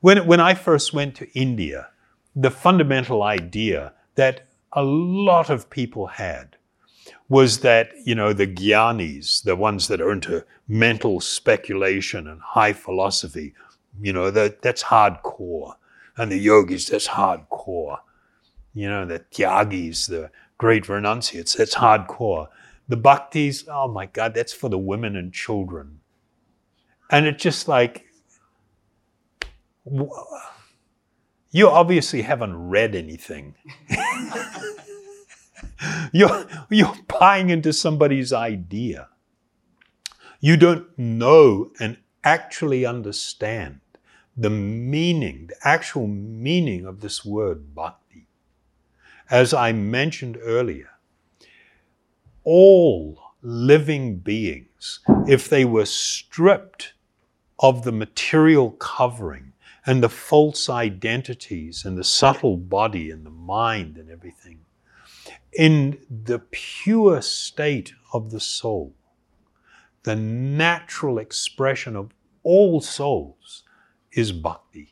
when, 0.00 0.26
when 0.26 0.40
I 0.40 0.54
first 0.54 0.92
went 0.92 1.14
to 1.16 1.30
India, 1.38 1.88
the 2.34 2.50
fundamental 2.50 3.22
idea 3.22 3.92
that 4.16 4.45
a 4.72 4.82
lot 4.82 5.50
of 5.50 5.70
people 5.70 6.06
had 6.06 6.56
was 7.28 7.60
that, 7.60 7.90
you 8.04 8.14
know, 8.14 8.32
the 8.32 8.46
gyanis, 8.46 9.42
the 9.42 9.56
ones 9.56 9.88
that 9.88 10.00
are 10.00 10.12
into 10.12 10.44
mental 10.68 11.20
speculation 11.20 12.28
and 12.28 12.40
high 12.40 12.72
philosophy, 12.72 13.54
you 14.00 14.12
know, 14.12 14.30
that, 14.30 14.62
that's 14.62 14.82
hardcore. 14.82 15.74
And 16.16 16.30
the 16.30 16.38
yogis, 16.38 16.86
that's 16.86 17.08
hardcore. 17.08 17.98
You 18.74 18.88
know, 18.88 19.06
the 19.06 19.20
tyagis, 19.30 20.08
the 20.08 20.30
great 20.58 20.88
renunciates, 20.88 21.54
that's 21.54 21.74
hardcore. 21.74 22.48
The 22.88 22.96
bhaktis, 22.96 23.66
oh 23.68 23.88
my 23.88 24.06
God, 24.06 24.34
that's 24.34 24.52
for 24.52 24.68
the 24.68 24.78
women 24.78 25.16
and 25.16 25.32
children. 25.32 26.00
And 27.10 27.26
it's 27.26 27.42
just 27.42 27.68
like, 27.68 28.06
you 31.56 31.70
obviously 31.70 32.20
haven't 32.20 32.68
read 32.68 32.94
anything. 32.94 33.54
you're, 36.12 36.46
you're 36.68 36.94
buying 37.18 37.48
into 37.48 37.72
somebody's 37.72 38.30
idea. 38.30 39.08
You 40.38 40.58
don't 40.58 40.86
know 40.98 41.70
and 41.80 41.96
actually 42.22 42.84
understand 42.84 43.80
the 44.36 44.50
meaning, 44.50 45.46
the 45.46 45.56
actual 45.66 46.06
meaning 46.06 46.84
of 46.84 47.00
this 47.00 47.24
word 47.24 47.74
bhakti. 47.74 48.26
As 49.30 49.54
I 49.54 49.72
mentioned 49.72 50.36
earlier, 50.42 50.90
all 52.44 53.18
living 53.40 54.18
beings, 54.18 55.00
if 55.26 55.48
they 55.48 55.64
were 55.64 55.86
stripped 55.86 56.92
of 57.58 57.84
the 57.84 57.92
material 57.92 58.72
covering 58.72 59.54
and 59.86 60.02
the 60.02 60.08
false 60.08 60.68
identities 60.68 61.84
and 61.84 61.96
the 61.96 62.04
subtle 62.04 62.56
body 62.56 63.10
and 63.10 63.24
the 63.24 63.30
mind 63.30 63.96
and 63.96 64.10
everything, 64.10 64.58
in 65.52 65.98
the 66.10 66.40
pure 66.50 67.22
state 67.22 67.94
of 68.12 68.32
the 68.32 68.40
soul, 68.40 68.92
the 70.02 70.16
natural 70.16 71.18
expression 71.18 71.94
of 71.94 72.10
all 72.42 72.80
souls 72.80 73.62
is 74.12 74.32
bhakti. 74.32 74.90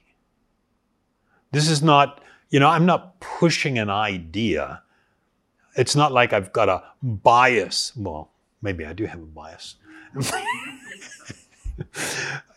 This 1.50 1.68
is 1.68 1.82
not, 1.82 2.22
you 2.50 2.60
know, 2.60 2.68
I'm 2.68 2.86
not 2.86 3.20
pushing 3.20 3.78
an 3.78 3.90
idea. 3.90 4.82
It's 5.76 5.96
not 5.96 6.12
like 6.12 6.32
I've 6.32 6.52
got 6.52 6.68
a 6.68 6.82
bias. 7.02 7.92
Well, 7.96 8.30
maybe 8.62 8.84
I 8.84 8.92
do 8.92 9.06
have 9.06 9.20
a 9.20 9.26
bias. 9.26 9.76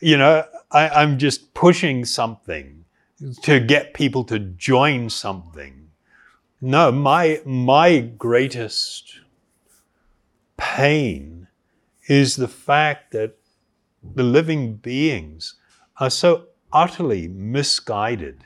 you 0.02 0.18
know, 0.18 0.46
I, 0.72 0.90
I'm 0.90 1.18
just 1.18 1.54
pushing 1.54 2.06
something 2.06 2.86
to 3.44 3.60
get 3.60 3.94
people 3.94 4.24
to 4.26 4.40
join 4.40 5.10
something. 5.10 5.90
No, 6.62 6.92
my, 6.92 7.42
my 7.46 8.00
greatest 8.00 9.20
pain 10.58 11.48
is 12.08 12.36
the 12.36 12.48
fact 12.48 13.12
that 13.12 13.38
the 14.04 14.24
living 14.24 14.76
beings 14.76 15.56
are 16.00 16.10
so 16.10 16.48
utterly 16.72 17.28
misguided, 17.28 18.46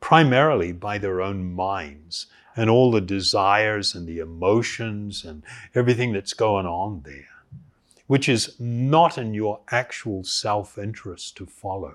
primarily 0.00 0.72
by 0.72 0.98
their 0.98 1.20
own 1.20 1.52
minds 1.52 2.26
and 2.56 2.68
all 2.68 2.90
the 2.90 3.00
desires 3.00 3.94
and 3.94 4.06
the 4.06 4.18
emotions 4.18 5.24
and 5.24 5.42
everything 5.74 6.12
that's 6.12 6.34
going 6.34 6.66
on 6.66 7.02
there, 7.04 7.39
which 8.10 8.28
is 8.28 8.56
not 8.58 9.16
in 9.16 9.32
your 9.32 9.60
actual 9.70 10.24
self 10.24 10.76
interest 10.76 11.36
to 11.36 11.46
follow. 11.46 11.94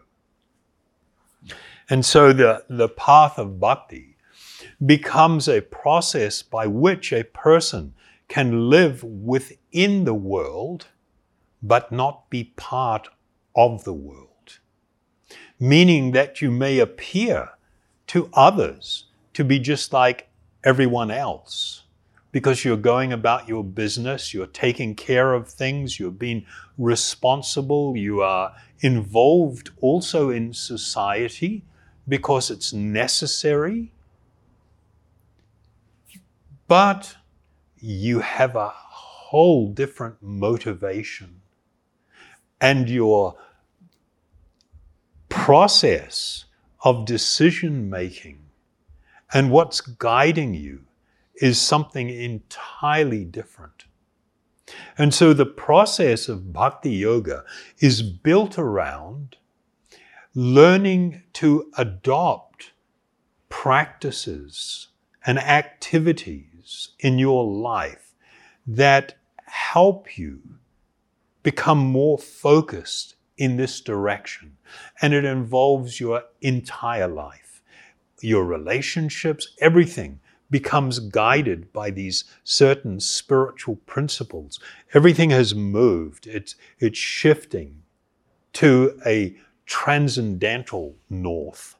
And 1.89 2.05
so 2.05 2.31
the, 2.31 2.63
the 2.69 2.87
path 2.87 3.37
of 3.37 3.59
bhakti 3.59 4.15
becomes 4.85 5.49
a 5.49 5.59
process 5.59 6.41
by 6.41 6.67
which 6.67 7.11
a 7.11 7.25
person 7.25 7.93
can 8.29 8.69
live 8.69 9.03
within 9.03 10.05
the 10.05 10.13
world 10.13 10.87
but 11.61 11.91
not 11.91 12.29
be 12.29 12.45
part 12.55 13.09
of 13.53 13.83
the 13.83 13.93
world 13.93 14.59
meaning 15.59 16.11
that 16.11 16.41
you 16.41 16.49
may 16.49 16.79
appear 16.79 17.49
to 18.07 18.29
others 18.33 19.07
to 19.33 19.43
be 19.43 19.59
just 19.59 19.91
like 19.91 20.29
everyone 20.63 21.11
else 21.11 21.84
because 22.35 22.65
you're 22.65 22.75
going 22.75 23.13
about 23.13 23.47
your 23.47 23.63
business, 23.63 24.33
you're 24.33 24.45
taking 24.45 24.93
care 24.93 25.33
of 25.33 25.47
things, 25.47 25.97
you're 25.97 26.11
being 26.11 26.45
responsible, 26.77 27.95
you 27.95 28.21
are 28.21 28.53
involved 28.81 29.69
also 29.79 30.31
in 30.31 30.53
society 30.53 31.63
because 32.09 32.51
it's 32.51 32.73
necessary. 32.73 33.93
But 36.67 37.15
you 37.79 38.19
have 38.19 38.57
a 38.57 38.67
whole 38.67 39.69
different 39.69 40.21
motivation. 40.21 41.39
And 42.59 42.89
your 42.89 43.37
process 45.29 46.43
of 46.83 47.05
decision 47.05 47.89
making 47.89 48.39
and 49.33 49.51
what's 49.51 49.79
guiding 49.79 50.53
you 50.53 50.84
is 51.41 51.59
something 51.59 52.09
entirely 52.09 53.25
different. 53.25 53.85
And 54.97 55.13
so 55.13 55.33
the 55.33 55.45
process 55.45 56.27
of 56.27 56.53
bhakti 56.53 56.91
yoga 56.91 57.43
is 57.79 58.01
built 58.01 58.57
around 58.57 59.37
learning 60.33 61.23
to 61.33 61.71
adopt 61.77 62.71
practices 63.49 64.89
and 65.25 65.39
activities 65.39 66.89
in 66.99 67.17
your 67.17 67.45
life 67.45 68.13
that 68.67 69.15
help 69.45 70.17
you 70.17 70.41
become 71.43 71.77
more 71.77 72.17
focused 72.17 73.15
in 73.37 73.57
this 73.57 73.79
direction. 73.81 74.57
And 75.01 75.13
it 75.13 75.25
involves 75.25 75.99
your 75.99 76.23
entire 76.41 77.07
life, 77.07 77.61
your 78.21 78.43
relationships, 78.43 79.49
everything 79.59 80.19
becomes 80.49 80.99
guided 80.99 81.71
by 81.73 81.89
these 81.89 82.23
certain 82.43 82.99
spiritual 82.99 83.77
principles. 83.85 84.59
Everything 84.93 85.29
has 85.31 85.55
moved, 85.55 86.27
it's, 86.27 86.55
it's 86.79 86.97
shifting 86.97 87.81
to 88.53 88.99
a 89.05 89.35
transcendental 89.65 90.95
north. 91.09 91.75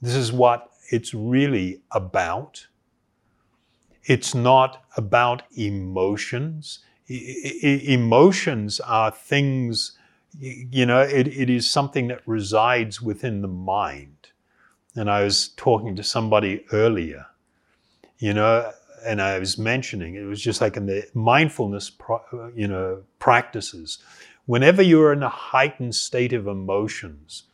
This 0.00 0.14
is 0.14 0.32
what 0.32 0.70
it's 0.90 1.14
really 1.14 1.82
about. 1.90 2.66
It's 4.04 4.34
not 4.34 4.84
about 4.96 5.42
emotions. 5.56 6.80
E- 7.08 7.92
emotions 7.92 8.80
are 8.80 9.10
things 9.10 9.98
you 10.40 10.86
know, 10.86 11.00
it, 11.00 11.28
it 11.28 11.50
is 11.50 11.70
something 11.70 12.08
that 12.08 12.20
resides 12.26 13.00
within 13.00 13.42
the 13.42 13.48
mind. 13.48 14.13
And 14.96 15.10
I 15.10 15.24
was 15.24 15.48
talking 15.56 15.96
to 15.96 16.02
somebody 16.02 16.64
earlier, 16.72 17.26
you 18.18 18.32
know, 18.32 18.70
and 19.04 19.20
I 19.20 19.38
was 19.38 19.58
mentioning 19.58 20.14
it 20.14 20.22
was 20.22 20.40
just 20.40 20.60
like 20.60 20.76
in 20.76 20.86
the 20.86 21.06
mindfulness, 21.14 21.90
you 22.54 22.68
know, 22.68 23.02
practices. 23.18 23.98
Whenever 24.46 24.82
you're 24.82 25.12
in 25.12 25.22
a 25.22 25.28
heightened 25.28 25.94
state 25.94 26.32
of 26.32 26.46
emotions, 26.46 27.44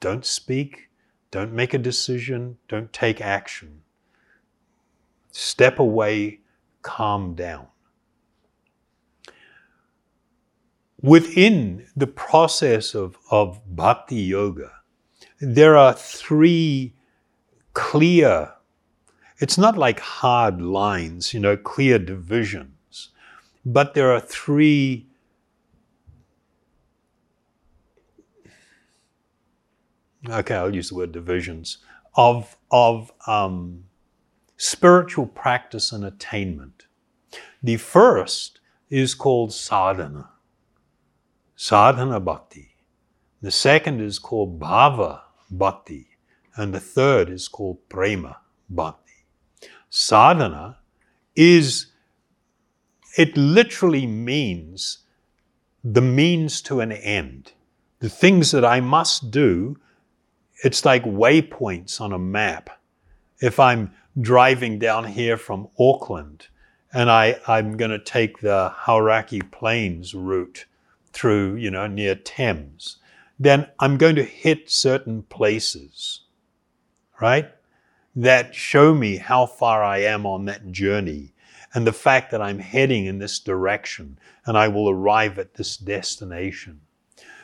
don't 0.00 0.24
speak, 0.24 0.88
don't 1.30 1.52
make 1.52 1.74
a 1.74 1.78
decision, 1.78 2.56
don't 2.68 2.92
take 2.92 3.20
action. 3.20 3.82
Step 5.30 5.78
away, 5.78 6.40
calm 6.82 7.34
down. 7.34 7.66
within 11.02 11.86
the 11.96 12.06
process 12.06 12.94
of, 12.94 13.16
of 13.30 13.60
bhakti 13.76 14.16
yoga, 14.16 14.72
there 15.40 15.76
are 15.76 15.92
three 15.92 16.94
clear, 17.72 18.52
it's 19.38 19.58
not 19.58 19.78
like 19.78 20.00
hard 20.00 20.60
lines, 20.60 21.32
you 21.32 21.40
know, 21.40 21.56
clear 21.56 21.98
divisions, 21.98 23.10
but 23.64 23.94
there 23.94 24.12
are 24.12 24.20
three 24.20 25.06
okay, 30.28 30.56
I'll 30.56 30.74
use 30.74 30.88
the 30.88 30.96
word 30.96 31.12
divisions 31.12 31.78
of 32.14 32.56
of 32.70 33.12
um, 33.26 33.84
spiritual 34.56 35.26
practice 35.26 35.92
and 35.92 36.04
attainment. 36.04 36.86
The 37.62 37.76
first 37.76 38.60
is 38.90 39.14
called 39.14 39.52
sadhana, 39.52 40.30
sadhana 41.56 42.20
bhakti. 42.20 42.74
The 43.40 43.52
second 43.52 44.00
is 44.00 44.18
called 44.18 44.58
bhava 44.58 45.20
bhakti, 45.50 46.08
and 46.56 46.74
the 46.74 46.80
third 46.80 47.30
is 47.30 47.48
called 47.48 47.78
prema 47.88 48.38
bhakti. 48.68 49.24
Sadhana 49.90 50.78
is 51.34 51.86
it 53.16 53.36
literally 53.36 54.06
means 54.06 54.98
the 55.82 56.02
means 56.02 56.60
to 56.62 56.80
an 56.80 56.92
end. 56.92 57.52
The 58.00 58.08
things 58.08 58.50
that 58.52 58.64
I 58.64 58.80
must 58.80 59.30
do 59.30 59.76
it's 60.64 60.84
like 60.84 61.04
waypoints 61.04 62.00
on 62.00 62.12
a 62.12 62.18
map. 62.18 62.70
If 63.40 63.60
I'm 63.60 63.92
driving 64.20 64.78
down 64.78 65.04
here 65.04 65.36
from 65.36 65.68
Auckland 65.78 66.48
and 66.92 67.10
I, 67.10 67.38
I'm 67.46 67.76
going 67.76 67.90
to 67.90 67.98
take 67.98 68.40
the 68.40 68.72
Hauraki 68.74 69.40
Plains 69.52 70.14
route 70.14 70.66
through, 71.12 71.56
you 71.56 71.70
know, 71.70 71.86
near 71.86 72.14
Thames, 72.14 72.96
then 73.38 73.68
I'm 73.78 73.96
going 73.96 74.16
to 74.16 74.24
hit 74.24 74.70
certain 74.70 75.22
places, 75.22 76.22
right? 77.20 77.50
That 78.16 78.54
show 78.54 78.94
me 78.94 79.16
how 79.16 79.46
far 79.46 79.82
I 79.84 79.98
am 79.98 80.26
on 80.26 80.46
that 80.46 80.72
journey 80.72 81.34
and 81.74 81.86
the 81.86 81.92
fact 81.92 82.30
that 82.30 82.42
I'm 82.42 82.58
heading 82.58 83.06
in 83.06 83.18
this 83.18 83.38
direction 83.38 84.18
and 84.46 84.56
I 84.56 84.68
will 84.68 84.88
arrive 84.88 85.38
at 85.38 85.54
this 85.54 85.76
destination. 85.76 86.80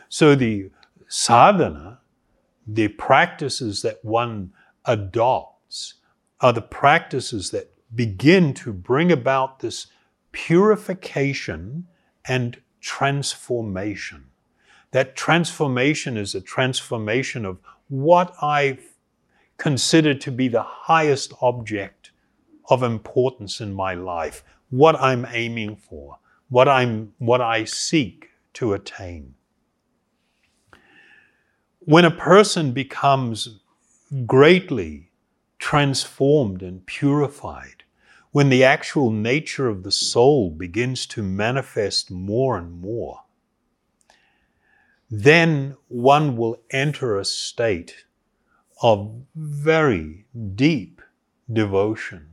So 0.09 0.35
the 0.35 0.71
sadhana 1.07 2.01
the 2.67 2.89
practices 2.89 3.83
that 3.83 4.05
one 4.05 4.53
adopts 4.85 5.95
are 6.41 6.53
the 6.53 6.63
practices 6.63 7.51
that 7.51 7.71
begin 7.95 8.55
to 8.55 8.73
bring 8.73 9.13
about 9.13 9.61
this 9.61 9.87
purification 10.33 11.87
and 12.27 12.61
transformation. 12.81 14.25
That 14.95 15.17
transformation 15.17 16.17
is 16.17 16.37
a 16.37 16.41
transformation 16.41 17.45
of 17.45 17.59
what 17.89 18.33
I 18.41 18.79
consider 19.57 20.15
to 20.15 20.31
be 20.31 20.47
the 20.47 20.63
highest 20.63 21.33
object 21.43 22.13
of 22.71 22.85
importance 22.85 23.61
in 23.61 23.75
my 23.75 23.95
life, 23.95 24.45
what 24.71 24.95
I'm 24.95 25.27
aiming 25.29 25.75
for, 25.75 26.21
what, 26.49 26.69
I'm, 26.69 27.13
what 27.19 27.41
I 27.41 27.65
seek 27.65 28.31
to 28.53 28.73
attain. 28.73 29.35
When 31.81 32.05
a 32.05 32.11
person 32.13 32.71
becomes 32.71 33.59
greatly 34.27 35.11
transformed 35.59 36.63
and 36.63 36.87
purified, 36.87 37.83
when 38.31 38.49
the 38.49 38.63
actual 38.63 39.11
nature 39.11 39.67
of 39.67 39.83
the 39.83 39.91
soul 39.91 40.51
begins 40.51 41.05
to 41.07 41.23
manifest 41.25 42.13
more 42.13 42.57
and 42.57 42.81
more, 42.81 43.24
then 45.23 45.77
one 45.87 46.37
will 46.37 46.61
enter 46.71 47.17
a 47.17 47.25
state 47.25 48.05
of 48.83 49.15
very 49.37 50.27
deep 50.57 51.01
devotion 51.53 52.31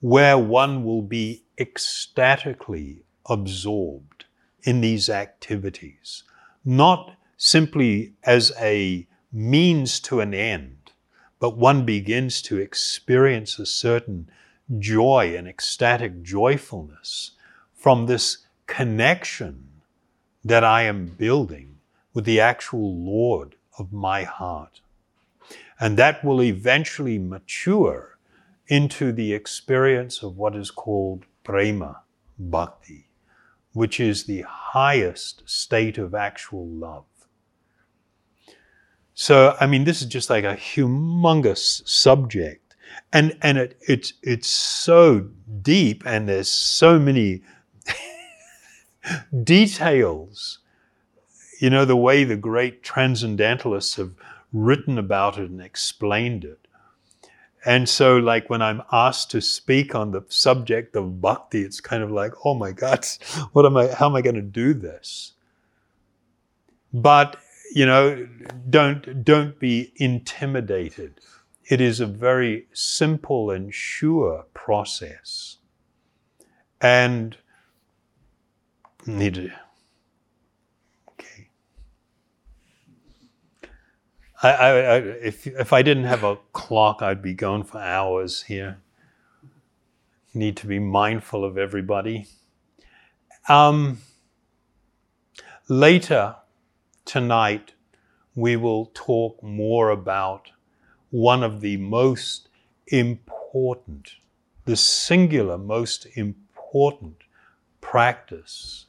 where 0.00 0.36
one 0.36 0.84
will 0.84 1.00
be 1.00 1.42
ecstatically 1.58 3.04
absorbed 3.24 4.26
in 4.64 4.82
these 4.82 5.08
activities, 5.08 6.24
not 6.62 7.16
simply 7.38 8.12
as 8.24 8.52
a 8.60 9.06
means 9.32 9.98
to 9.98 10.20
an 10.20 10.34
end, 10.34 10.92
but 11.38 11.56
one 11.56 11.86
begins 11.86 12.42
to 12.42 12.58
experience 12.58 13.58
a 13.58 13.64
certain 13.64 14.30
joy 14.78 15.34
and 15.34 15.48
ecstatic 15.48 16.22
joyfulness 16.22 17.30
from 17.72 18.04
this 18.04 18.46
connection 18.66 19.69
that 20.44 20.64
I 20.64 20.82
am 20.82 21.06
building 21.06 21.78
with 22.14 22.24
the 22.24 22.40
actual 22.40 22.96
Lord 22.96 23.56
of 23.78 23.92
my 23.92 24.24
heart. 24.24 24.80
And 25.78 25.96
that 25.96 26.24
will 26.24 26.42
eventually 26.42 27.18
mature 27.18 28.18
into 28.68 29.12
the 29.12 29.32
experience 29.32 30.22
of 30.22 30.36
what 30.36 30.54
is 30.54 30.70
called 30.70 31.24
prema 31.42 32.02
bhakti, 32.38 33.08
which 33.72 33.98
is 33.98 34.24
the 34.24 34.44
highest 34.46 35.42
state 35.46 35.98
of 35.98 36.14
actual 36.14 36.66
love. 36.66 37.04
So, 39.14 39.56
I 39.60 39.66
mean, 39.66 39.84
this 39.84 40.00
is 40.00 40.08
just 40.08 40.30
like 40.30 40.44
a 40.44 40.56
humongous 40.56 41.86
subject. 41.86 42.74
And, 43.12 43.36
and 43.42 43.58
it, 43.58 43.76
it's, 43.86 44.12
it's 44.22 44.48
so 44.48 45.28
deep 45.62 46.02
and 46.06 46.28
there's 46.28 46.50
so 46.50 46.98
many 46.98 47.42
details. 49.44 50.58
You 51.58 51.70
know, 51.70 51.84
the 51.84 51.96
way 51.96 52.24
the 52.24 52.36
great 52.36 52.82
transcendentalists 52.82 53.96
have 53.96 54.12
written 54.52 54.98
about 54.98 55.38
it 55.38 55.50
and 55.50 55.60
explained 55.60 56.44
it. 56.44 56.66
And 57.64 57.88
so, 57.88 58.16
like 58.16 58.48
when 58.48 58.62
I'm 58.62 58.82
asked 58.90 59.30
to 59.32 59.42
speak 59.42 59.94
on 59.94 60.12
the 60.12 60.24
subject 60.28 60.96
of 60.96 61.20
bhakti, 61.20 61.62
it's 61.62 61.80
kind 61.80 62.02
of 62.02 62.10
like, 62.10 62.32
oh 62.44 62.54
my 62.54 62.72
God, 62.72 63.06
what 63.52 63.66
am 63.66 63.76
I? 63.76 63.88
How 63.88 64.06
am 64.06 64.16
I 64.16 64.22
going 64.22 64.36
to 64.36 64.42
do 64.42 64.72
this? 64.72 65.32
But 66.92 67.36
you 67.72 67.86
know, 67.86 68.26
don't, 68.68 69.24
don't 69.24 69.58
be 69.58 69.92
intimidated. 69.96 71.20
It 71.68 71.80
is 71.80 72.00
a 72.00 72.06
very 72.06 72.66
simple 72.72 73.50
and 73.50 73.72
sure 73.72 74.46
process. 74.54 75.58
And 76.80 77.36
need 79.06 79.34
to, 79.34 79.50
okay. 81.10 81.48
I, 84.42 84.50
I, 84.50 84.68
I, 84.68 84.96
if, 84.96 85.46
if 85.46 85.72
I 85.72 85.82
didn't 85.82 86.04
have 86.04 86.24
a 86.24 86.36
clock, 86.52 87.02
I'd 87.02 87.22
be 87.22 87.34
going 87.34 87.64
for 87.64 87.78
hours 87.78 88.42
here. 88.42 88.80
Need 90.32 90.56
to 90.58 90.66
be 90.66 90.78
mindful 90.78 91.44
of 91.44 91.58
everybody. 91.58 92.26
Um, 93.48 93.98
later, 95.68 96.36
tonight 97.04 97.72
we 98.34 98.56
will 98.56 98.86
talk 98.94 99.42
more 99.42 99.90
about 99.90 100.50
one 101.10 101.42
of 101.42 101.60
the 101.60 101.76
most 101.76 102.48
important, 102.86 104.14
the 104.64 104.76
singular 104.76 105.58
most 105.58 106.06
important 106.14 107.16
practice 107.80 108.86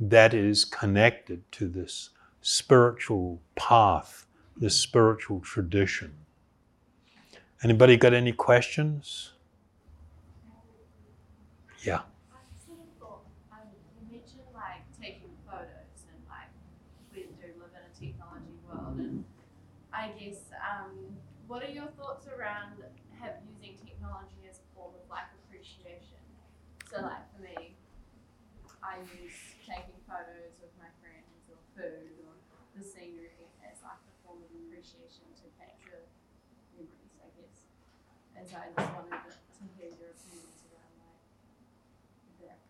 that 0.00 0.34
is 0.34 0.64
connected 0.64 1.50
to 1.52 1.68
this 1.68 2.10
spiritual 2.42 3.40
path, 3.54 4.26
this 4.56 4.76
spiritual 4.76 5.40
tradition. 5.40 6.14
Anybody 7.62 7.96
got 7.96 8.14
any 8.14 8.32
questions? 8.32 9.32
Yeah. 11.82 12.00
I 12.32 12.40
sort 12.66 12.80
of 12.80 12.90
thought 13.00 13.22
I 13.52 13.60
imagine 14.00 14.44
like 14.54 14.82
taking 15.00 15.30
photos 15.46 16.04
and 16.10 16.20
like 16.28 16.50
we 17.12 17.22
do 17.40 17.52
live 17.60 17.72
in 17.72 17.82
a 17.84 17.92
technology 17.94 18.56
world 18.66 18.98
and 18.98 19.24
I 19.92 20.10
guess, 20.18 20.50
what 21.46 21.62
are 21.62 21.70
your 21.70 21.88
thoughts 21.98 22.26
around 22.26 22.76
using 23.62 23.76
technology 23.86 24.44
as 24.50 24.58
a 24.58 24.66
form 24.74 24.92
of 24.94 25.04
like 25.10 25.30
appreciation? 25.46 26.20
So, 26.90 27.02
like 27.02 27.24
for 27.34 27.42
me, 27.42 27.74
I 28.82 29.02
use 29.18 29.34
taking 29.66 29.98
photos 30.06 30.58
of 30.62 30.70
my 30.78 30.90
friends 31.02 31.46
or 31.50 31.58
food 31.74 32.14
or 32.26 32.34
the 32.78 32.82
scenery 32.84 33.48
as 33.66 33.78
like 33.82 33.98
a 34.04 34.14
form 34.22 34.42
of 34.42 34.50
appreciation 34.52 35.26
to 35.42 35.46
capture 35.58 36.02
memories, 36.76 37.18
I 37.22 37.28
guess. 37.34 37.56
And 38.46 38.52
so 38.52 38.58
I 38.58 38.80
just 38.80 38.94
wanted 38.94 39.10
to, 39.10 39.16
hear 39.76 39.86
your 39.86 40.10
opinions 40.10 40.62
around 40.70 40.94
I 42.28 42.44
guess. 42.44 42.60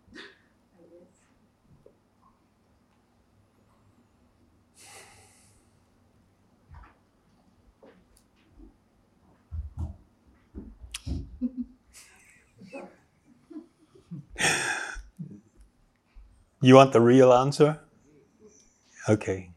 You 16.63 16.75
want 16.75 16.93
the 16.95 17.03
real 17.03 17.35
answer? 17.35 17.81
Okay. 19.09 19.51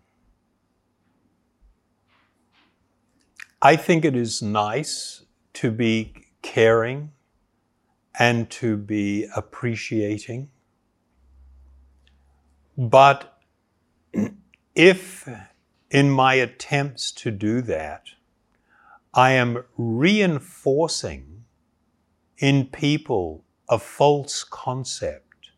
I 3.62 3.78
think 3.78 4.04
it 4.04 4.16
is 4.18 4.42
nice 4.42 5.24
to 5.60 5.72
be 5.72 6.14
caring 6.42 7.12
and 8.18 8.50
to 8.50 8.76
be 8.76 9.28
appreciating 9.36 10.50
But 12.80 13.38
if 14.74 15.28
in 15.92 16.10
my 16.10 16.36
attempts 16.36 17.12
to 17.12 17.30
do 17.30 17.62
that, 17.64 18.04
I 19.14 19.32
am 19.32 19.66
reinforcing 19.76 21.44
in 22.38 22.68
people 22.68 23.44
a 23.70 23.78
false 23.78 24.46
concept 24.46 25.50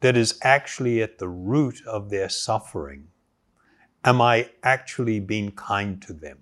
that 0.00 0.18
is 0.18 0.38
actually 0.42 1.02
at 1.02 1.18
the 1.18 1.30
root 1.30 1.80
of 1.86 2.10
their 2.10 2.28
suffering, 2.28 3.08
am 4.04 4.20
I 4.20 4.50
actually 4.62 5.18
being 5.18 5.52
kind 5.52 6.02
to 6.02 6.12
them? 6.12 6.40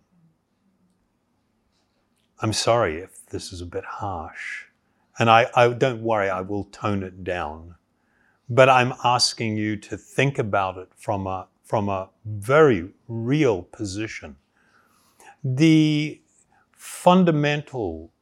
I'm 2.41 2.53
sorry 2.53 2.99
if 2.99 3.27
this 3.27 3.53
is 3.53 3.61
a 3.61 3.67
bit 3.67 3.85
harsh. 3.85 4.65
And 5.19 5.29
I, 5.29 5.51
I 5.55 5.69
don't 5.71 6.03
worry, 6.03 6.31
I 6.31 6.41
will 6.41 6.65
tone 6.65 7.03
it 7.03 7.25
down. 7.25 7.75
But 8.49 8.69
I'm 8.69 8.95
asking 9.05 9.57
you 9.57 9.77
to 9.77 9.97
think 9.97 10.39
about 10.39 10.79
it 10.79 10.89
from 10.97 11.27
a, 11.27 11.49
from 11.65 11.89
a 11.89 12.11
very 12.25 12.91
real 13.09 13.63
position. 13.63 14.37
The 15.43 16.21
fundamental, 16.73 18.13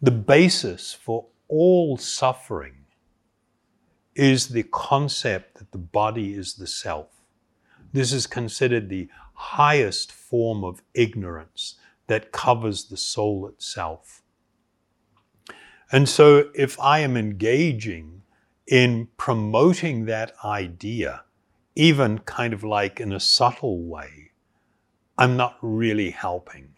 the 0.00 0.12
basis 0.12 0.92
for 0.92 1.26
all 1.48 1.96
suffering 1.96 2.76
is 4.14 4.48
the 4.48 4.62
concept 4.62 5.58
that 5.58 5.72
the 5.72 5.78
body 5.78 6.34
is 6.34 6.54
the 6.54 6.66
self. 6.66 7.08
This 7.92 8.12
is 8.12 8.26
considered 8.26 8.88
the 8.88 9.08
highest 9.34 10.12
form 10.12 10.62
of 10.62 10.82
ignorance 10.94 11.76
that 12.12 12.30
covers 12.30 12.84
the 12.84 12.96
soul 12.98 13.48
itself. 13.48 14.20
And 15.90 16.06
so, 16.06 16.50
if 16.54 16.78
I 16.78 16.98
am 16.98 17.16
engaging 17.16 18.20
in 18.66 19.08
promoting 19.16 20.04
that 20.04 20.34
idea, 20.44 21.24
even 21.74 22.18
kind 22.18 22.52
of 22.52 22.62
like 22.62 23.00
in 23.00 23.14
a 23.14 23.18
subtle 23.18 23.82
way, 23.82 24.32
I'm 25.16 25.38
not 25.38 25.56
really 25.62 26.10
helping. 26.10 26.74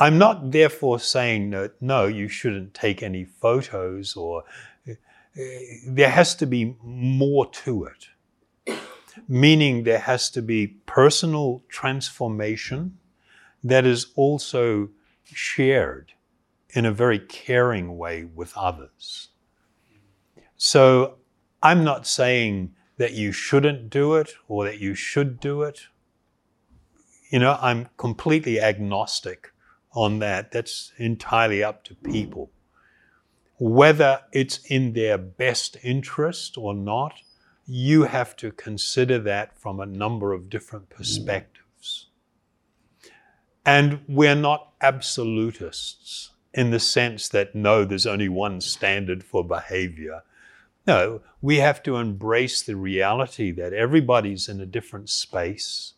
I'm 0.00 0.18
not 0.18 0.50
therefore 0.50 0.98
saying 0.98 1.50
that 1.50 1.80
no, 1.80 2.08
you 2.08 2.26
shouldn't 2.26 2.74
take 2.74 3.04
any 3.04 3.24
photos 3.24 4.16
or 4.16 4.42
uh, 4.88 4.94
there 5.86 6.10
has 6.10 6.34
to 6.36 6.46
be 6.46 6.74
more 6.82 7.48
to 7.64 7.84
it. 7.84 8.08
Meaning 9.28 9.84
there 9.84 10.00
has 10.00 10.28
to 10.30 10.42
be 10.42 10.66
personal 10.86 11.62
transformation 11.68 12.98
that 13.62 13.86
is 13.86 14.06
also 14.16 14.88
shared 15.24 16.12
in 16.70 16.86
a 16.86 16.92
very 16.92 17.18
caring 17.18 17.96
way 17.96 18.24
with 18.24 18.56
others. 18.56 19.28
So 20.56 21.16
I'm 21.62 21.84
not 21.84 22.06
saying 22.06 22.74
that 22.96 23.12
you 23.12 23.32
shouldn't 23.32 23.90
do 23.90 24.14
it 24.14 24.34
or 24.48 24.64
that 24.64 24.78
you 24.78 24.94
should 24.94 25.40
do 25.40 25.62
it. 25.62 25.80
You 27.30 27.38
know, 27.38 27.58
I'm 27.60 27.88
completely 27.96 28.60
agnostic 28.60 29.52
on 29.92 30.18
that. 30.18 30.52
That's 30.52 30.92
entirely 30.98 31.62
up 31.62 31.84
to 31.84 31.94
people. 31.94 32.50
Whether 33.58 34.20
it's 34.32 34.58
in 34.66 34.92
their 34.94 35.18
best 35.18 35.76
interest 35.82 36.56
or 36.56 36.74
not, 36.74 37.14
you 37.66 38.04
have 38.04 38.36
to 38.36 38.50
consider 38.50 39.18
that 39.18 39.58
from 39.58 39.80
a 39.80 39.86
number 39.86 40.32
of 40.32 40.50
different 40.50 40.88
perspectives. 40.90 41.59
And 43.64 44.00
we're 44.08 44.34
not 44.34 44.72
absolutists 44.80 46.30
in 46.52 46.70
the 46.70 46.80
sense 46.80 47.28
that 47.28 47.54
no, 47.54 47.84
there's 47.84 48.06
only 48.06 48.28
one 48.28 48.60
standard 48.60 49.22
for 49.22 49.44
behavior. 49.44 50.22
No, 50.86 51.20
we 51.40 51.58
have 51.58 51.82
to 51.84 51.96
embrace 51.96 52.62
the 52.62 52.76
reality 52.76 53.50
that 53.52 53.72
everybody's 53.72 54.48
in 54.48 54.60
a 54.60 54.66
different 54.66 55.08
space. 55.08 55.94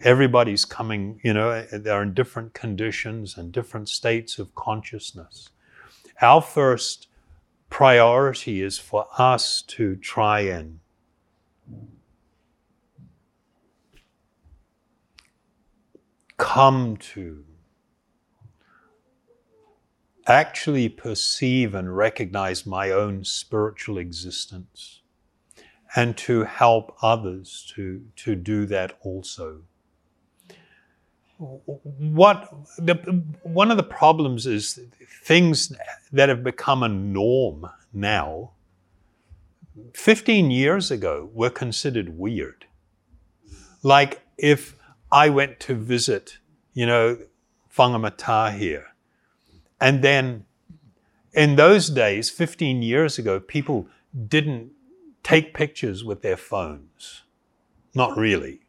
Everybody's 0.00 0.64
coming, 0.64 1.20
you 1.24 1.32
know, 1.32 1.62
they're 1.72 2.02
in 2.02 2.14
different 2.14 2.54
conditions 2.54 3.36
and 3.36 3.50
different 3.50 3.88
states 3.88 4.38
of 4.38 4.54
consciousness. 4.54 5.48
Our 6.20 6.40
first 6.40 7.08
priority 7.70 8.62
is 8.62 8.78
for 8.78 9.06
us 9.18 9.62
to 9.62 9.96
try 9.96 10.40
and 10.40 10.78
come 16.38 16.96
to 16.96 17.44
actually 20.26 20.88
perceive 20.88 21.74
and 21.74 21.96
recognize 21.96 22.66
my 22.66 22.90
own 22.90 23.24
spiritual 23.24 23.98
existence 23.98 25.00
and 25.96 26.16
to 26.16 26.44
help 26.44 26.96
others 27.02 27.70
to, 27.74 28.02
to 28.14 28.34
do 28.34 28.66
that 28.66 28.98
also. 29.02 29.62
What 31.38 32.52
the, 32.78 32.94
one 33.42 33.70
of 33.70 33.76
the 33.76 33.84
problems 33.84 34.46
is 34.46 34.80
things 35.22 35.72
that 36.12 36.28
have 36.28 36.42
become 36.42 36.82
a 36.82 36.88
norm 36.88 37.68
now, 37.92 38.50
15 39.94 40.50
years 40.50 40.90
ago, 40.90 41.30
were 41.32 41.50
considered 41.50 42.18
weird. 42.18 42.66
Like 43.82 44.22
if 44.36 44.77
I 45.10 45.30
went 45.30 45.60
to 45.60 45.74
visit, 45.74 46.38
you 46.74 46.86
know, 46.86 47.18
Whangamata 47.74 48.56
here. 48.56 48.88
And 49.80 50.02
then 50.02 50.44
in 51.32 51.56
those 51.56 51.88
days, 51.88 52.30
15 52.30 52.82
years 52.82 53.18
ago, 53.18 53.40
people 53.40 53.86
didn't 54.26 54.72
take 55.22 55.54
pictures 55.54 56.04
with 56.04 56.22
their 56.22 56.36
phones. 56.36 57.22
Not 57.94 58.16
really. 58.16 58.60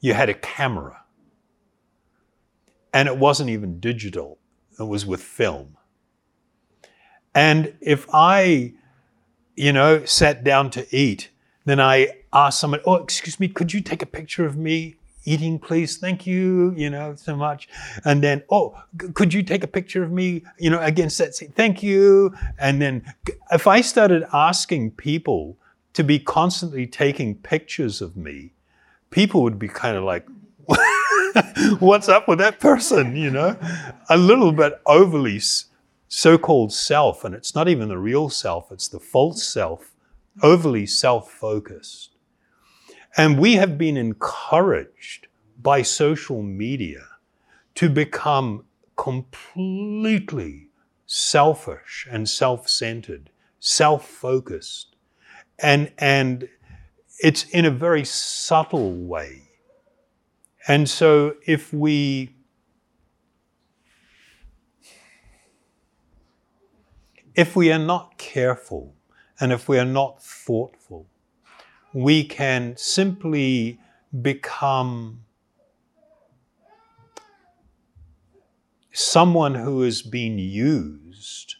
You 0.00 0.14
had 0.14 0.28
a 0.28 0.34
camera. 0.34 1.04
And 2.92 3.08
it 3.08 3.16
wasn't 3.16 3.50
even 3.50 3.78
digital, 3.78 4.38
it 4.78 4.84
was 4.84 5.06
with 5.06 5.22
film. 5.22 5.76
And 7.34 7.74
if 7.80 8.06
I, 8.12 8.74
you 9.54 9.72
know, 9.72 10.04
sat 10.04 10.42
down 10.42 10.70
to 10.70 10.86
eat, 10.94 11.30
then 11.64 11.78
I 11.78 12.08
asked 12.32 12.58
someone, 12.58 12.80
Oh, 12.84 12.96
excuse 12.96 13.38
me, 13.38 13.46
could 13.46 13.72
you 13.72 13.80
take 13.80 14.02
a 14.02 14.06
picture 14.06 14.44
of 14.44 14.56
me 14.56 14.96
eating, 15.30 15.58
please. 15.58 15.96
Thank 15.96 16.26
you, 16.26 16.74
you 16.76 16.90
know, 16.90 17.14
so 17.14 17.36
much. 17.36 17.68
And 18.04 18.22
then, 18.22 18.42
oh, 18.50 18.82
could 19.14 19.32
you 19.32 19.42
take 19.42 19.62
a 19.62 19.68
picture 19.68 20.02
of 20.02 20.10
me? 20.10 20.44
You 20.58 20.70
know, 20.70 20.80
again, 20.80 21.08
thank 21.10 21.82
you. 21.82 22.34
And 22.58 22.82
then 22.82 23.04
if 23.52 23.66
I 23.66 23.80
started 23.80 24.24
asking 24.32 24.92
people 24.92 25.56
to 25.92 26.02
be 26.02 26.18
constantly 26.18 26.86
taking 26.86 27.36
pictures 27.36 28.00
of 28.00 28.16
me, 28.16 28.52
people 29.10 29.42
would 29.42 29.58
be 29.58 29.68
kind 29.68 29.96
of 29.96 30.04
like, 30.04 30.26
what's 31.78 32.08
up 32.08 32.28
with 32.28 32.38
that 32.38 32.60
person? 32.60 33.16
You 33.16 33.30
know, 33.30 33.56
a 34.08 34.16
little 34.16 34.52
bit 34.52 34.80
overly 34.86 35.40
so 36.08 36.38
called 36.38 36.72
self. 36.72 37.24
And 37.24 37.34
it's 37.34 37.54
not 37.54 37.68
even 37.68 37.88
the 37.88 37.98
real 37.98 38.28
self, 38.28 38.72
it's 38.72 38.88
the 38.88 39.00
false 39.00 39.42
self, 39.42 39.94
overly 40.42 40.86
self 40.86 41.30
focused. 41.30 42.10
And 43.16 43.38
we 43.38 43.54
have 43.54 43.76
been 43.76 43.96
encouraged 43.96 45.26
by 45.60 45.82
social 45.82 46.42
media 46.42 47.06
to 47.74 47.88
become 47.88 48.64
completely 48.96 50.68
selfish 51.06 52.06
and 52.10 52.28
self-centered, 52.28 53.30
self-focused. 53.58 54.94
And, 55.58 55.92
and 55.98 56.48
it's 57.18 57.44
in 57.44 57.64
a 57.64 57.70
very 57.70 58.04
subtle 58.04 58.92
way. 58.92 59.42
And 60.68 60.88
so 60.88 61.34
if 61.46 61.72
we 61.72 62.34
if 67.34 67.56
we 67.56 67.72
are 67.72 67.78
not 67.78 68.18
careful 68.18 68.94
and 69.40 69.52
if 69.52 69.68
we 69.68 69.78
are 69.78 69.84
not 69.84 70.22
thoughtful, 70.22 71.06
we 71.92 72.24
can 72.24 72.76
simply 72.76 73.78
become 74.22 75.24
someone 78.92 79.54
who 79.54 79.82
has 79.82 80.02
been 80.02 80.38
used 80.38 81.56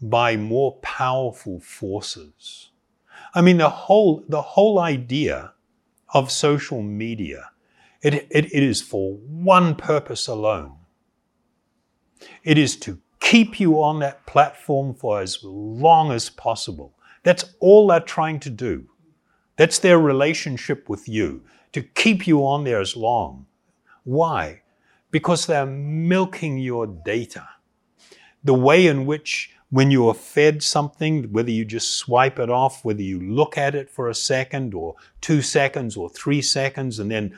by 0.00 0.36
more 0.36 0.76
powerful 0.82 1.60
forces. 1.60 2.70
I 3.34 3.40
mean, 3.40 3.58
the 3.58 3.70
whole, 3.70 4.24
the 4.28 4.42
whole 4.42 4.78
idea 4.78 5.52
of 6.12 6.30
social 6.30 6.82
media, 6.82 7.50
it, 8.02 8.14
it, 8.14 8.52
it 8.52 8.62
is 8.62 8.82
for 8.82 9.14
one 9.14 9.74
purpose 9.74 10.26
alone. 10.26 10.76
It 12.42 12.58
is 12.58 12.76
to 12.80 13.00
keep 13.20 13.60
you 13.60 13.82
on 13.82 14.00
that 14.00 14.26
platform 14.26 14.94
for 14.94 15.20
as 15.20 15.38
long 15.42 16.12
as 16.12 16.28
possible. 16.28 16.94
That's 17.22 17.54
all 17.60 17.86
they're 17.86 18.00
trying 18.00 18.40
to 18.40 18.50
do. 18.50 18.86
That's 19.56 19.78
their 19.78 19.98
relationship 19.98 20.88
with 20.88 21.08
you, 21.08 21.42
to 21.72 21.82
keep 21.82 22.26
you 22.26 22.46
on 22.46 22.64
there 22.64 22.80
as 22.80 22.96
long. 22.96 23.46
Why? 24.04 24.62
Because 25.10 25.46
they're 25.46 25.66
milking 25.66 26.58
your 26.58 26.86
data. 26.86 27.48
The 28.44 28.54
way 28.54 28.86
in 28.86 29.06
which 29.06 29.54
when 29.70 29.90
you 29.90 30.08
are 30.08 30.14
fed 30.14 30.62
something, 30.62 31.32
whether 31.32 31.50
you 31.50 31.64
just 31.64 31.94
swipe 31.94 32.38
it 32.38 32.50
off, 32.50 32.84
whether 32.84 33.02
you 33.02 33.20
look 33.20 33.56
at 33.56 33.74
it 33.74 33.88
for 33.88 34.08
a 34.08 34.14
second 34.14 34.74
or 34.74 34.94
two 35.20 35.40
seconds 35.40 35.96
or 35.96 36.10
three 36.10 36.42
seconds, 36.42 36.98
and 36.98 37.10
then 37.10 37.34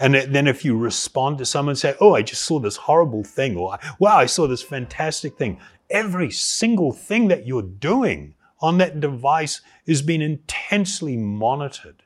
and 0.00 0.14
then 0.16 0.48
if 0.48 0.64
you 0.64 0.76
respond 0.76 1.38
to 1.38 1.46
someone 1.46 1.76
say, 1.76 1.94
"Oh, 2.00 2.16
I 2.16 2.22
just 2.22 2.42
saw 2.42 2.58
this 2.58 2.76
horrible 2.76 3.22
thing," 3.22 3.56
or 3.56 3.78
"Wow, 4.00 4.16
I 4.16 4.26
saw 4.26 4.48
this 4.48 4.62
fantastic 4.62 5.36
thing," 5.38 5.60
every 5.90 6.32
single 6.32 6.92
thing 6.92 7.28
that 7.28 7.46
you're 7.46 7.62
doing 7.62 8.34
on 8.60 8.78
that 8.78 9.00
device 9.00 9.60
is 9.86 10.02
being 10.02 10.22
intensely 10.22 11.16
monitored, 11.16 12.02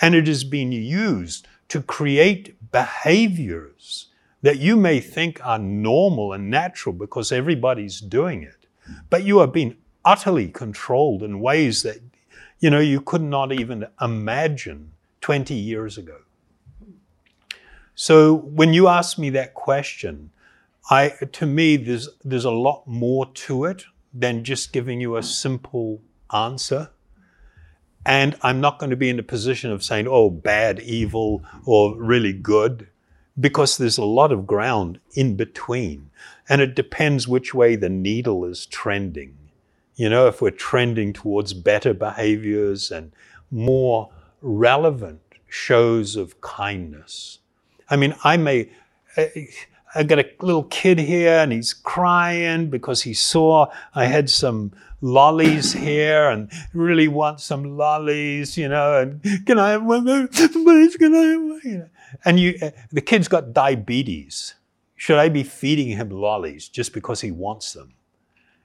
and 0.00 0.14
it 0.14 0.28
is 0.28 0.44
being 0.44 0.72
used 0.72 1.46
to 1.68 1.82
create 1.82 2.56
behaviors 2.72 4.06
that 4.42 4.58
you 4.58 4.76
may 4.76 5.00
think 5.00 5.44
are 5.44 5.58
normal 5.58 6.32
and 6.32 6.50
natural 6.50 6.94
because 6.94 7.32
everybody's 7.32 8.00
doing 8.00 8.42
it, 8.42 8.66
but 9.10 9.24
you 9.24 9.40
are 9.40 9.46
being 9.46 9.76
utterly 10.04 10.48
controlled 10.48 11.22
in 11.22 11.40
ways 11.40 11.82
that 11.82 12.00
you 12.60 12.70
know 12.70 12.80
you 12.80 13.00
could 13.00 13.22
not 13.22 13.52
even 13.52 13.86
imagine 14.00 14.92
20 15.20 15.54
years 15.54 15.98
ago. 15.98 16.18
So 17.94 18.34
when 18.34 18.72
you 18.72 18.86
ask 18.88 19.18
me 19.18 19.30
that 19.30 19.54
question, 19.54 20.30
I 20.88 21.12
to 21.32 21.46
me 21.46 21.76
there's 21.76 22.08
there's 22.24 22.44
a 22.44 22.50
lot 22.50 22.86
more 22.86 23.26
to 23.26 23.64
it 23.64 23.84
than 24.18 24.44
just 24.44 24.72
giving 24.72 25.00
you 25.00 25.16
a 25.16 25.22
simple 25.22 26.02
answer. 26.32 26.90
And 28.04 28.36
I'm 28.42 28.60
not 28.60 28.78
going 28.78 28.90
to 28.90 28.96
be 28.96 29.10
in 29.10 29.18
a 29.18 29.24
position 29.24 29.70
of 29.70 29.84
saying, 29.84 30.06
oh, 30.08 30.30
bad, 30.30 30.80
evil, 30.80 31.42
or 31.64 31.96
really 31.96 32.32
good 32.32 32.88
because 33.38 33.76
there's 33.76 33.98
a 33.98 34.04
lot 34.04 34.32
of 34.32 34.46
ground 34.46 34.98
in 35.14 35.36
between. 35.36 36.10
And 36.48 36.60
it 36.60 36.74
depends 36.74 37.28
which 37.28 37.54
way 37.54 37.76
the 37.76 37.90
needle 37.90 38.44
is 38.44 38.66
trending. 38.66 39.36
You 39.94 40.08
know, 40.08 40.26
if 40.26 40.40
we're 40.40 40.50
trending 40.50 41.12
towards 41.12 41.52
better 41.52 41.92
behaviors 41.92 42.90
and 42.90 43.12
more 43.50 44.10
relevant 44.40 45.20
shows 45.48 46.16
of 46.16 46.40
kindness. 46.40 47.38
I 47.90 47.96
mean, 47.96 48.14
I 48.24 48.36
may, 48.36 48.70
got 50.02 50.18
a 50.18 50.30
little 50.40 50.64
kid 50.64 50.98
here 50.98 51.38
and 51.38 51.52
he's 51.52 51.72
crying 51.72 52.70
because 52.70 53.02
he 53.02 53.14
saw 53.14 53.66
I 53.94 54.06
had 54.06 54.28
some 54.30 54.72
lollies 55.00 55.72
here 55.72 56.28
and 56.28 56.50
really 56.72 57.08
wants 57.08 57.44
some 57.44 57.76
lollies, 57.76 58.56
you 58.56 58.68
know, 58.68 59.00
and 59.00 59.46
can 59.46 59.58
I 59.58 59.70
have 59.70 59.84
one? 59.84 60.28
Please, 60.28 60.96
can 60.96 61.14
I 61.14 61.18
have 61.18 61.42
one? 61.42 61.60
You 61.64 61.78
know. 61.78 61.88
And 62.24 62.40
you, 62.40 62.58
uh, 62.60 62.70
the 62.90 63.00
kid's 63.00 63.28
got 63.28 63.52
diabetes. 63.52 64.54
Should 64.96 65.18
I 65.18 65.28
be 65.28 65.42
feeding 65.42 65.96
him 65.96 66.10
lollies 66.10 66.68
just 66.68 66.92
because 66.92 67.20
he 67.20 67.30
wants 67.30 67.72
them? 67.72 67.94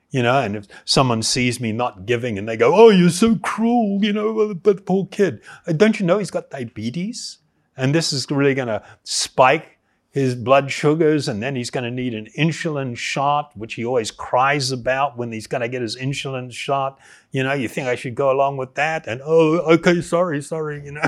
You 0.10 0.22
know, 0.22 0.40
and 0.40 0.56
if 0.56 0.68
someone 0.86 1.24
sees 1.24 1.60
me 1.60 1.72
not 1.72 2.06
giving 2.06 2.38
and 2.38 2.48
they 2.48 2.56
go, 2.56 2.74
oh, 2.76 2.90
you're 2.90 3.10
so 3.10 3.36
cruel, 3.38 4.04
you 4.04 4.14
know, 4.14 4.54
but 4.54 4.86
poor 4.86 5.08
kid. 5.08 5.42
Don't 5.76 6.00
you 6.00 6.06
know 6.06 6.20
he's 6.20 6.32
got 6.32 6.52
diabetes? 6.52 7.40
And 7.76 7.96
this 7.96 8.14
is 8.14 8.30
really 8.30 8.54
going 8.54 8.68
to 8.68 8.84
spike 9.04 9.73
his 10.14 10.36
blood 10.36 10.72
sugars, 10.72 11.28
and 11.28 11.42
then 11.42 11.56
he's 11.56 11.72
going 11.72 11.84
to 11.84 11.90
need 11.90 12.14
an 12.14 12.28
insulin 12.38 12.96
shot, 12.96 13.52
which 13.58 13.74
he 13.74 13.84
always 13.84 14.12
cries 14.12 14.72
about 14.72 15.18
when 15.18 15.32
he's 15.32 15.48
going 15.48 15.62
to 15.62 15.68
get 15.68 15.82
his 15.82 15.98
insulin 15.98 16.54
shot. 16.54 17.00
You 17.32 17.42
know, 17.42 17.54
you 17.54 17.68
think 17.68 17.88
I 17.88 17.96
should 17.96 18.14
go 18.14 18.32
along 18.32 18.58
with 18.58 18.76
that? 18.76 19.08
And 19.08 19.22
oh, 19.26 19.58
okay, 19.74 20.02
sorry, 20.02 20.44
sorry, 20.44 20.86
you 20.86 20.92
know. 20.92 21.08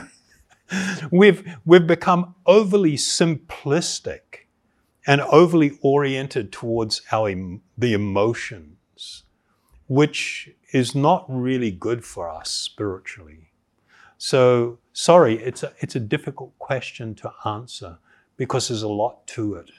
we've, 1.11 1.47
we've 1.65 1.85
become 1.85 2.33
overly 2.47 2.93
simplistic 2.93 4.47
and 5.05 5.21
overly 5.21 5.77
oriented 5.83 6.51
towards 6.51 7.03
our, 7.11 7.31
the 7.77 7.93
emotions, 7.93 9.23
which 9.87 10.49
is 10.71 10.95
not 10.95 11.25
really 11.29 11.69
good 11.69 12.03
for 12.03 12.27
us 12.27 12.49
spiritually. 12.49 13.51
So, 14.17 14.79
sorry, 14.93 15.35
it's 15.35 15.61
a, 15.61 15.73
it's 15.77 15.95
a 15.95 15.99
difficult 15.99 16.57
question 16.57 17.13
to 17.15 17.31
answer 17.45 17.99
because 18.38 18.67
there's 18.67 18.83
a 18.83 18.88
lot 18.88 19.25
to 19.27 19.55
it. 19.55 19.71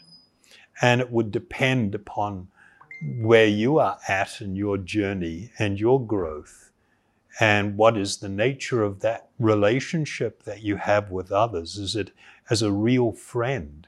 And 0.80 1.00
it 1.00 1.10
would 1.10 1.30
depend 1.30 1.94
upon 1.94 2.48
where 3.18 3.46
you 3.46 3.78
are 3.78 3.98
at 4.08 4.40
in 4.40 4.56
your 4.56 4.78
journey 4.78 5.50
and 5.58 5.78
your 5.78 6.04
growth 6.04 6.70
and 7.38 7.76
what 7.76 7.96
is 7.96 8.18
the 8.18 8.28
nature 8.28 8.82
of 8.82 9.00
that 9.00 9.28
relationship 9.38 10.42
that 10.44 10.62
you 10.62 10.76
have 10.76 11.10
with 11.10 11.30
others. 11.30 11.76
Is 11.76 11.94
it 11.94 12.10
as 12.48 12.62
a 12.62 12.72
real 12.72 13.12
friend 13.12 13.86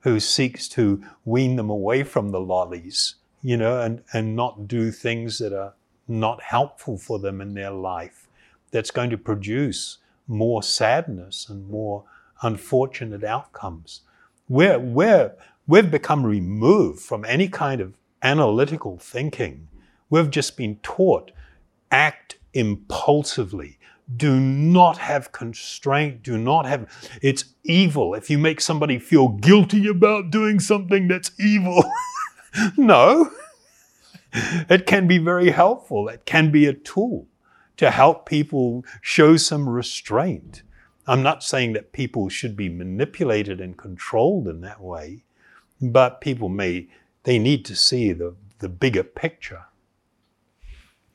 who 0.00 0.18
seeks 0.18 0.68
to 0.68 1.04
wean 1.24 1.56
them 1.56 1.70
away 1.70 2.02
from 2.02 2.30
the 2.30 2.40
lollies, 2.40 3.16
you 3.42 3.56
know, 3.56 3.80
and, 3.80 4.02
and 4.12 4.34
not 4.34 4.66
do 4.66 4.90
things 4.90 5.38
that 5.38 5.52
are 5.52 5.74
not 6.08 6.42
helpful 6.42 6.98
for 6.98 7.18
them 7.18 7.40
in 7.40 7.54
their 7.54 7.70
life, 7.70 8.26
that's 8.70 8.90
going 8.90 9.10
to 9.10 9.18
produce 9.18 9.98
more 10.26 10.62
sadness 10.62 11.48
and 11.48 11.68
more 11.68 12.04
unfortunate 12.42 13.24
outcomes. 13.24 14.00
We're, 14.48 14.78
we're, 14.78 15.32
we've 15.66 15.90
become 15.90 16.24
removed 16.24 17.00
from 17.00 17.24
any 17.24 17.48
kind 17.48 17.80
of 17.80 17.96
analytical 18.22 18.98
thinking. 18.98 19.68
We've 20.08 20.30
just 20.30 20.56
been 20.56 20.76
taught 20.82 21.30
act 21.90 22.36
impulsively. 22.52 23.78
Do 24.16 24.40
not 24.40 24.98
have 24.98 25.30
constraint. 25.30 26.22
Do 26.22 26.36
not 26.36 26.66
have, 26.66 26.88
it's 27.22 27.44
evil 27.64 28.14
if 28.14 28.28
you 28.28 28.38
make 28.38 28.60
somebody 28.60 28.98
feel 28.98 29.28
guilty 29.28 29.86
about 29.86 30.30
doing 30.30 30.58
something 30.58 31.06
that's 31.06 31.30
evil. 31.38 31.84
no. 32.76 33.30
It 34.32 34.86
can 34.86 35.06
be 35.06 35.18
very 35.18 35.50
helpful. 35.50 36.08
It 36.08 36.24
can 36.24 36.50
be 36.50 36.66
a 36.66 36.72
tool 36.72 37.28
to 37.76 37.90
help 37.90 38.26
people 38.26 38.84
show 39.00 39.36
some 39.36 39.68
restraint. 39.68 40.62
I'm 41.10 41.24
not 41.24 41.42
saying 41.42 41.72
that 41.72 41.90
people 41.90 42.28
should 42.28 42.56
be 42.56 42.68
manipulated 42.68 43.60
and 43.60 43.76
controlled 43.76 44.46
in 44.46 44.60
that 44.60 44.80
way, 44.80 45.24
but 45.82 46.20
people 46.20 46.48
may, 46.48 46.86
they 47.24 47.36
need 47.36 47.64
to 47.64 47.74
see 47.74 48.12
the, 48.12 48.36
the 48.60 48.68
bigger 48.68 49.02
picture. 49.02 49.64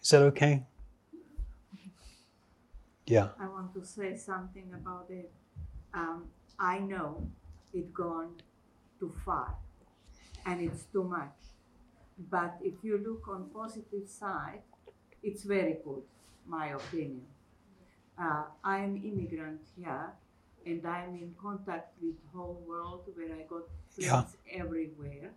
Is 0.03 0.09
that 0.09 0.21
okay? 0.23 0.63
Yeah. 3.07 3.29
I 3.39 3.47
want 3.47 3.73
to 3.73 3.85
say 3.85 4.17
something 4.17 4.69
about 4.73 5.05
it. 5.09 5.31
Um, 5.93 6.25
I 6.59 6.79
know 6.79 7.25
it's 7.73 7.89
gone 7.91 8.33
too 8.99 9.13
far 9.23 9.55
and 10.45 10.59
it's 10.59 10.83
too 10.91 11.05
much. 11.05 11.37
But 12.29 12.57
if 12.61 12.73
you 12.83 12.97
look 12.97 13.29
on 13.29 13.49
positive 13.53 14.09
side, 14.09 14.59
it's 15.23 15.43
very 15.43 15.77
good, 15.85 16.03
my 16.45 16.71
opinion 16.71 17.21
uh, 18.19 18.43
I'm 18.63 18.97
immigrant 18.97 19.61
here 19.75 20.11
and 20.65 20.85
I'm 20.85 21.15
in 21.15 21.33
contact 21.41 21.93
with 22.01 22.15
whole 22.33 22.61
world 22.67 23.03
where 23.13 23.33
I 23.35 23.43
got 23.43 23.63
friends 23.89 24.37
yeah. 24.47 24.61
everywhere. 24.61 25.31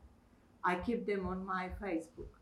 I 0.64 0.76
keep 0.76 1.06
them 1.06 1.26
on 1.26 1.44
my 1.44 1.68
Facebook. 1.80 2.32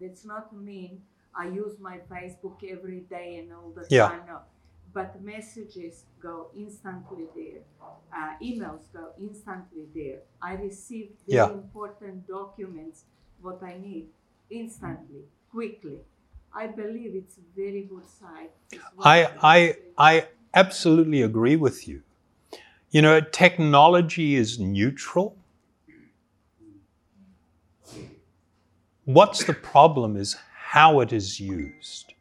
That's 0.00 0.24
not 0.24 0.54
mean 0.54 1.02
I 1.36 1.48
use 1.48 1.78
my 1.80 1.98
Facebook 2.10 2.58
every 2.68 3.00
day 3.00 3.36
and 3.38 3.52
all 3.52 3.72
the 3.74 3.86
yeah. 3.90 4.08
time. 4.08 4.20
No. 4.26 4.38
But 4.92 5.20
messages 5.22 6.04
go 6.20 6.48
instantly 6.56 7.24
there. 7.34 7.62
Uh, 8.16 8.34
emails 8.40 8.82
go 8.92 9.08
instantly 9.18 9.86
there. 9.94 10.18
I 10.40 10.54
receive 10.54 11.10
very 11.26 11.38
yeah. 11.38 11.50
important 11.50 12.28
documents, 12.28 13.04
what 13.40 13.60
I 13.62 13.76
need, 13.76 14.06
instantly, 14.50 15.24
quickly. 15.50 15.98
I 16.54 16.66
believe 16.68 17.14
it's 17.14 17.36
a 17.38 17.46
very 17.56 17.82
good 17.82 18.08
side. 18.08 18.50
I, 19.02 19.28
I, 19.42 19.76
I 19.98 20.28
absolutely 20.54 21.22
agree 21.22 21.56
with 21.56 21.88
you. 21.88 22.02
You 22.90 23.02
know, 23.02 23.20
technology 23.20 24.36
is 24.36 24.60
neutral. 24.60 25.36
What's 29.04 29.44
the 29.44 29.52
problem 29.52 30.16
is 30.16 30.36
how 30.74 30.98
it 30.98 31.12
is 31.12 31.38
used. 31.38 32.14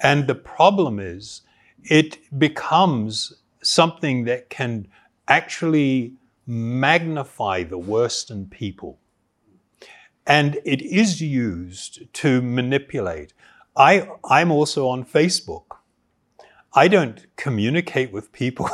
And 0.00 0.26
the 0.26 0.34
problem 0.34 0.98
is 0.98 1.40
it 1.84 2.18
becomes 2.38 3.32
something 3.62 4.24
that 4.24 4.50
can 4.50 4.86
actually 5.28 6.12
magnify 6.46 7.62
the 7.62 7.78
worst 7.78 8.30
in 8.30 8.46
people. 8.48 8.98
And 10.26 10.58
it 10.64 10.80
is 10.82 11.20
used 11.20 12.12
to 12.14 12.40
manipulate. 12.40 13.32
I, 13.76 14.08
I'm 14.24 14.50
also 14.50 14.88
on 14.88 15.04
Facebook. 15.04 15.64
I 16.74 16.88
don't 16.88 17.26
communicate 17.36 18.12
with 18.12 18.32
people, 18.32 18.68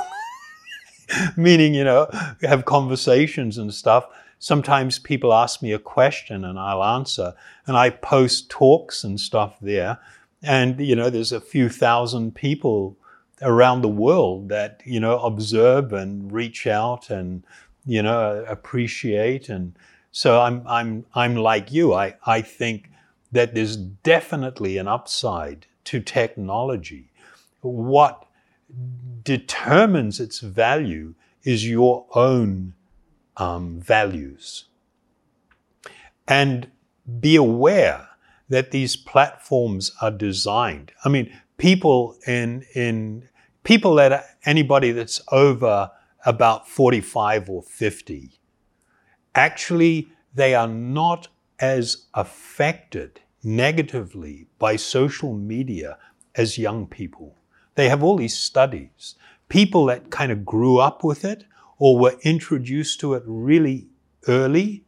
meaning, 1.36 1.74
you 1.74 1.84
know, 1.84 2.08
have 2.42 2.64
conversations 2.64 3.58
and 3.58 3.74
stuff. 3.74 4.06
Sometimes 4.38 4.98
people 4.98 5.34
ask 5.34 5.60
me 5.60 5.72
a 5.72 5.78
question 5.78 6.44
and 6.44 6.58
I'll 6.58 6.82
answer, 6.82 7.34
and 7.66 7.76
I 7.76 7.90
post 7.90 8.48
talks 8.48 9.04
and 9.04 9.20
stuff 9.20 9.56
there. 9.60 9.98
And, 10.42 10.80
you 10.80 10.96
know, 10.96 11.10
there's 11.10 11.32
a 11.32 11.40
few 11.40 11.68
thousand 11.68 12.34
people 12.34 12.96
around 13.42 13.82
the 13.82 13.88
world 13.88 14.48
that, 14.48 14.80
you 14.86 15.00
know, 15.00 15.18
observe 15.20 15.92
and 15.92 16.32
reach 16.32 16.66
out 16.66 17.10
and, 17.10 17.44
you 17.84 18.02
know, 18.02 18.44
appreciate 18.48 19.48
and 19.50 19.74
So 20.12 20.40
I'm, 20.40 20.62
I'm, 20.66 21.06
I'm 21.14 21.36
like 21.36 21.72
you. 21.72 21.94
I, 21.94 22.14
I 22.26 22.42
think 22.42 22.90
that 23.32 23.54
there's 23.54 23.76
definitely 23.76 24.76
an 24.76 24.88
upside 24.88 25.66
to 25.84 26.00
technology. 26.00 27.12
What 27.60 28.26
determines 29.22 30.20
its 30.20 30.40
value 30.40 31.14
is 31.44 31.68
your 31.68 32.06
own 32.14 32.74
um, 33.36 33.80
values. 33.80 34.64
And 36.26 36.70
be 37.20 37.36
aware 37.36 38.08
that 38.48 38.70
these 38.70 38.96
platforms 38.96 39.92
are 40.02 40.10
designed. 40.10 40.92
I 41.04 41.08
mean, 41.08 41.32
people 41.56 42.16
in, 42.26 42.64
in 42.74 43.28
people 43.62 43.94
that 43.96 44.38
anybody 44.44 44.92
that's 44.92 45.20
over 45.30 45.90
about 46.26 46.68
45 46.68 47.48
or 47.48 47.62
50, 47.62 48.39
actually, 49.34 50.08
they 50.34 50.54
are 50.54 50.68
not 50.68 51.28
as 51.58 52.06
affected 52.14 53.20
negatively 53.42 54.46
by 54.58 54.76
social 54.76 55.34
media 55.34 55.98
as 56.34 56.58
young 56.58 56.86
people. 56.86 57.36
They 57.74 57.88
have 57.88 58.02
all 58.02 58.16
these 58.16 58.36
studies. 58.36 59.14
People 59.48 59.86
that 59.86 60.10
kind 60.10 60.30
of 60.30 60.44
grew 60.44 60.78
up 60.78 61.02
with 61.02 61.24
it 61.24 61.44
or 61.78 61.98
were 61.98 62.16
introduced 62.22 63.00
to 63.00 63.14
it 63.14 63.22
really 63.26 63.88
early 64.28 64.84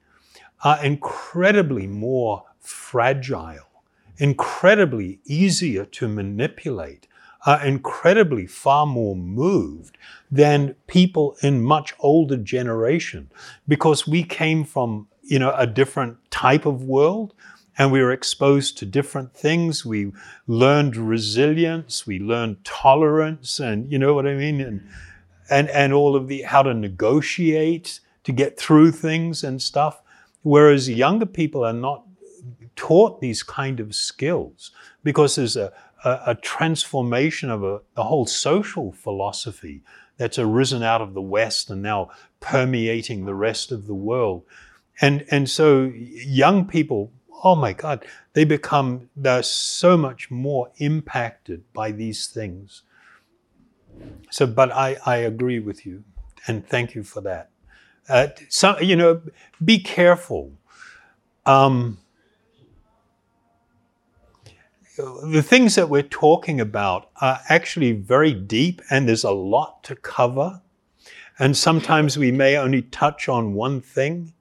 are 0.62 0.84
incredibly 0.84 1.86
more 1.86 2.44
fragile, 2.60 3.82
incredibly 4.18 5.20
easier 5.24 5.84
to 5.86 6.06
manipulate, 6.06 7.08
are 7.44 7.64
incredibly 7.64 8.46
far 8.46 8.86
more 8.86 9.16
moved 9.16 9.98
than 10.30 10.74
people 10.86 11.36
in 11.42 11.62
much 11.62 11.92
older 12.00 12.36
generation 12.36 13.30
because 13.66 14.06
we 14.06 14.22
came 14.22 14.64
from 14.64 15.08
you 15.22 15.38
know 15.38 15.54
a 15.56 15.66
different 15.66 16.16
type 16.30 16.66
of 16.66 16.84
world 16.84 17.34
and 17.78 17.90
we 17.90 18.02
were 18.02 18.12
exposed 18.12 18.76
to 18.78 18.84
different 18.84 19.34
things. 19.34 19.84
We 19.84 20.12
learned 20.46 20.96
resilience 20.96 22.06
we 22.06 22.18
learned 22.18 22.64
tolerance 22.64 23.58
and 23.58 23.90
you 23.90 23.98
know 23.98 24.14
what 24.14 24.26
i 24.26 24.34
mean? 24.34 24.60
And 24.60 24.88
and 25.50 25.68
and 25.70 25.92
all 25.92 26.14
of 26.14 26.28
the 26.28 26.42
how 26.42 26.62
to 26.62 26.74
negotiate 26.74 28.00
to 28.24 28.32
get 28.32 28.58
through 28.58 28.92
things 28.92 29.42
and 29.42 29.60
stuff. 29.60 30.00
Whereas 30.42 30.88
younger 30.88 31.26
people 31.26 31.64
are 31.64 31.72
not 31.72 32.04
taught 32.76 33.20
these 33.20 33.42
kind 33.42 33.80
of 33.80 33.94
skills 33.94 34.70
because 35.04 35.36
there's 35.36 35.56
a, 35.56 35.72
a, 36.04 36.20
a 36.28 36.34
transformation 36.34 37.50
of 37.50 37.62
a, 37.62 37.80
a 37.96 38.02
whole 38.02 38.26
social 38.26 38.92
philosophy 38.92 39.82
that's 40.16 40.38
arisen 40.38 40.82
out 40.82 41.00
of 41.00 41.14
the 41.14 41.22
West 41.22 41.70
and 41.70 41.82
now 41.82 42.10
permeating 42.40 43.24
the 43.24 43.34
rest 43.34 43.72
of 43.72 43.86
the 43.86 43.94
world. 43.94 44.44
And, 45.00 45.24
and 45.30 45.48
so 45.48 45.90
young 45.94 46.66
people, 46.66 47.10
oh 47.42 47.56
my 47.56 47.72
God, 47.72 48.04
they 48.34 48.44
become, 48.44 49.08
they're 49.16 49.42
so 49.42 49.96
much 49.96 50.30
more 50.30 50.70
impacted 50.76 51.64
by 51.72 51.92
these 51.92 52.26
things. 52.26 52.82
So, 54.30 54.46
but 54.46 54.72
I, 54.72 54.96
I 55.04 55.16
agree 55.16 55.58
with 55.58 55.84
you 55.86 56.04
and 56.46 56.66
thank 56.66 56.94
you 56.94 57.02
for 57.02 57.20
that. 57.22 57.50
Uh, 58.08 58.28
so, 58.48 58.78
you 58.80 58.96
know, 58.96 59.22
be 59.64 59.78
careful. 59.78 60.52
Um, 61.46 61.98
the 65.24 65.42
things 65.42 65.74
that 65.74 65.88
we're 65.88 66.02
talking 66.02 66.60
about 66.60 67.10
are 67.20 67.40
actually 67.48 67.92
very 67.92 68.32
deep 68.32 68.80
and 68.90 69.08
there's 69.08 69.24
a 69.24 69.30
lot 69.30 69.82
to 69.84 69.96
cover. 69.96 70.60
And 71.38 71.56
sometimes 71.56 72.16
we 72.16 72.30
may 72.30 72.56
only 72.56 72.82
touch 72.82 73.28
on 73.28 73.54
one 73.54 73.80
thing. 73.80 74.32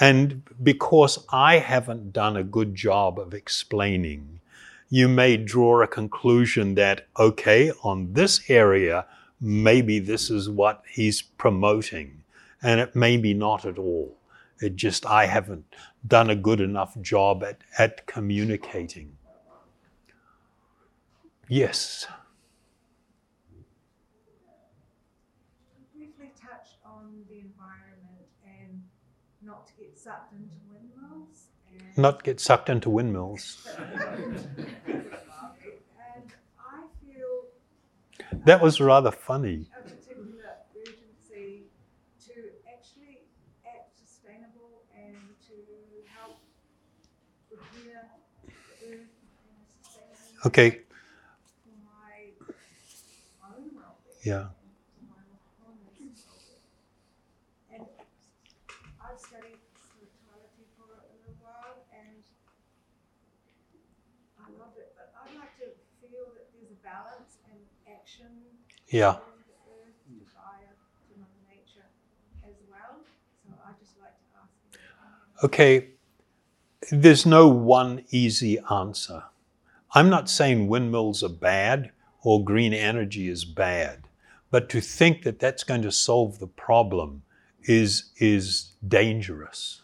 And 0.00 0.42
because 0.62 1.24
I 1.30 1.58
haven't 1.58 2.12
done 2.12 2.36
a 2.36 2.44
good 2.44 2.74
job 2.74 3.18
of 3.18 3.34
explaining, 3.34 4.40
you 4.88 5.06
may 5.06 5.36
draw 5.36 5.82
a 5.82 5.86
conclusion 5.86 6.74
that, 6.74 7.06
okay, 7.18 7.70
on 7.84 8.12
this 8.12 8.48
area, 8.48 9.06
maybe 9.40 9.98
this 9.98 10.30
is 10.30 10.48
what 10.48 10.82
he's 10.90 11.22
promoting. 11.22 12.24
And 12.62 12.80
it 12.80 12.96
may 12.96 13.16
be 13.16 13.34
not 13.34 13.64
at 13.64 13.78
all. 13.78 14.16
It 14.60 14.76
just, 14.76 15.06
I 15.06 15.26
haven't 15.26 15.64
done 16.06 16.30
a 16.30 16.36
good 16.36 16.60
enough 16.60 17.00
job 17.00 17.44
at, 17.44 17.58
at 17.78 18.06
communicating. 18.06 19.16
Yes. 21.50 22.06
briefly 25.92 26.30
touched 26.40 26.76
on 26.86 27.24
the 27.28 27.40
environment 27.40 28.28
and 28.46 28.84
not 29.42 29.66
to 29.66 29.72
get 29.74 29.98
sucked 29.98 30.32
into 30.32 30.54
windmills. 30.70 31.48
And 31.74 31.98
Not 31.98 32.22
get 32.22 32.38
sucked 32.38 32.68
into 32.68 32.88
windmills. 32.88 33.66
and 33.76 33.88
I 36.56 36.84
feel 37.02 37.46
That 38.44 38.62
was 38.62 38.80
rather 38.80 39.10
funny. 39.10 39.66
a 50.44 50.50
Yeah. 54.22 54.48
opinion. 68.92 69.16
Okay, 75.42 75.88
there's 76.92 77.26
no 77.26 77.48
one 77.48 78.04
easy 78.10 78.58
answer. 78.70 79.24
I'm 79.94 80.10
not 80.10 80.30
saying 80.30 80.68
windmills 80.68 81.22
are 81.24 81.30
bad 81.30 81.92
or 82.22 82.44
green 82.44 82.74
energy 82.74 83.28
is 83.28 83.44
bad, 83.46 84.08
but 84.50 84.68
to 84.70 84.80
think 84.80 85.22
that 85.22 85.38
that's 85.38 85.64
going 85.64 85.82
to 85.82 85.92
solve 85.92 86.38
the 86.38 86.46
problem 86.46 87.22
is, 87.64 88.10
is 88.16 88.72
dangerous. 88.86 89.82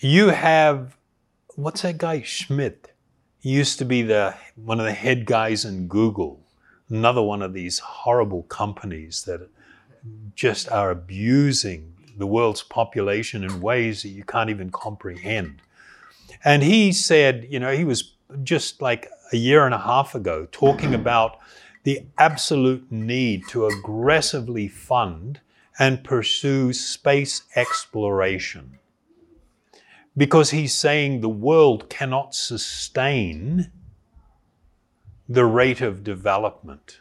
You 0.00 0.28
have, 0.28 0.96
what's 1.54 1.82
that 1.82 1.98
guy, 1.98 2.22
Schmidt? 2.22 2.92
He 3.40 3.50
used 3.50 3.78
to 3.78 3.84
be 3.84 4.02
the, 4.02 4.34
one 4.56 4.80
of 4.80 4.86
the 4.86 4.92
head 4.92 5.26
guys 5.26 5.64
in 5.64 5.86
Google, 5.86 6.40
another 6.88 7.22
one 7.22 7.42
of 7.42 7.52
these 7.52 7.78
horrible 7.78 8.42
companies 8.44 9.24
that 9.24 9.48
just 10.34 10.68
are 10.70 10.90
abusing 10.90 11.94
the 12.16 12.26
world's 12.26 12.62
population 12.62 13.44
in 13.44 13.60
ways 13.60 14.02
that 14.02 14.08
you 14.08 14.24
can't 14.24 14.50
even 14.50 14.70
comprehend. 14.70 15.60
And 16.44 16.62
he 16.62 16.92
said, 16.92 17.46
you 17.50 17.58
know, 17.58 17.72
he 17.72 17.84
was 17.84 18.14
just 18.42 18.82
like 18.82 19.08
a 19.32 19.36
year 19.36 19.64
and 19.64 19.74
a 19.74 19.78
half 19.78 20.14
ago 20.14 20.46
talking 20.52 20.94
about 20.94 21.38
the 21.84 22.06
absolute 22.18 22.90
need 22.90 23.46
to 23.48 23.66
aggressively 23.66 24.68
fund 24.68 25.40
and 25.78 26.04
pursue 26.04 26.72
space 26.72 27.42
exploration. 27.54 28.78
Because 30.16 30.50
he's 30.50 30.74
saying 30.74 31.20
the 31.20 31.28
world 31.28 31.90
cannot 31.90 32.34
sustain 32.34 33.70
the 35.28 35.44
rate 35.44 35.80
of 35.80 36.04
development. 36.04 37.00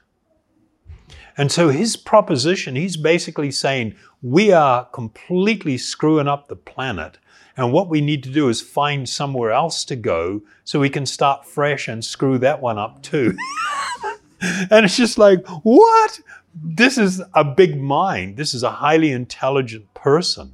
And 1.37 1.51
so 1.51 1.69
his 1.69 1.95
proposition, 1.95 2.75
he's 2.75 2.97
basically 2.97 3.51
saying 3.51 3.95
we 4.21 4.51
are 4.51 4.85
completely 4.85 5.77
screwing 5.77 6.27
up 6.27 6.47
the 6.47 6.55
planet. 6.55 7.17
And 7.55 7.71
what 7.71 7.89
we 7.89 8.01
need 8.01 8.23
to 8.23 8.31
do 8.31 8.49
is 8.49 8.61
find 8.61 9.07
somewhere 9.07 9.51
else 9.51 9.85
to 9.85 9.95
go 9.95 10.41
so 10.63 10.79
we 10.79 10.89
can 10.89 11.05
start 11.05 11.45
fresh 11.45 11.87
and 11.87 12.03
screw 12.03 12.37
that 12.39 12.61
one 12.61 12.79
up 12.79 13.03
too. 13.03 13.37
and 14.69 14.85
it's 14.85 14.97
just 14.97 15.17
like, 15.17 15.45
what? 15.63 16.19
This 16.53 16.97
is 16.97 17.21
a 17.33 17.43
big 17.43 17.79
mind. 17.79 18.37
This 18.37 18.53
is 18.53 18.61
a 18.61 18.71
highly 18.71 19.11
intelligent 19.11 19.93
person. 19.93 20.53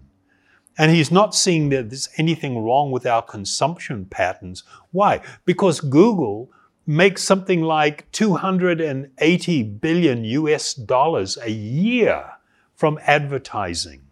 And 0.78 0.92
he's 0.92 1.12
not 1.12 1.36
seeing 1.36 1.70
that 1.70 1.90
there's 1.90 2.08
anything 2.18 2.64
wrong 2.64 2.92
with 2.92 3.06
our 3.06 3.22
consumption 3.22 4.06
patterns. 4.06 4.64
Why? 4.92 5.22
Because 5.44 5.82
Google 5.82 6.50
makes 6.86 7.24
something 7.24 7.62
like 7.62 8.10
280 8.12 9.64
billion 9.64 10.24
US 10.24 10.74
dollars 10.74 11.38
a 11.42 11.52
year 11.52 12.32
from 12.76 13.00
advertising. 13.04 14.04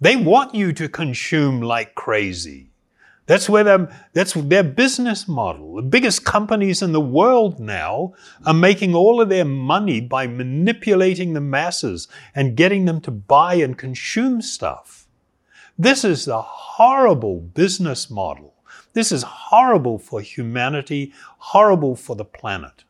They 0.00 0.16
want 0.16 0.54
you 0.54 0.72
to 0.72 0.88
consume 0.88 1.60
like 1.60 1.94
crazy. 1.94 2.70
That's 3.26 3.48
where 3.48 3.64
them, 3.64 3.88
that's 4.12 4.34
their 4.34 4.62
business 4.62 5.26
model. 5.26 5.76
The 5.76 5.82
biggest 5.82 6.24
companies 6.24 6.82
in 6.82 6.92
the 6.92 7.00
world 7.00 7.58
now 7.58 8.12
are 8.44 8.52
making 8.52 8.94
all 8.94 9.20
of 9.20 9.30
their 9.30 9.46
money 9.46 10.00
by 10.00 10.26
manipulating 10.26 11.32
the 11.32 11.40
masses 11.40 12.06
and 12.34 12.56
getting 12.56 12.84
them 12.84 13.00
to 13.02 13.10
buy 13.10 13.54
and 13.54 13.78
consume 13.78 14.42
stuff. 14.42 15.06
This 15.78 16.04
is 16.04 16.28
a 16.28 16.42
horrible 16.42 17.40
business 17.40 18.10
model. 18.10 18.54
This 18.92 19.10
is 19.10 19.22
horrible 19.22 19.98
for 19.98 20.20
humanity, 20.20 21.12
horrible 21.38 21.96
for 21.96 22.14
the 22.14 22.24
planet. 22.24 22.84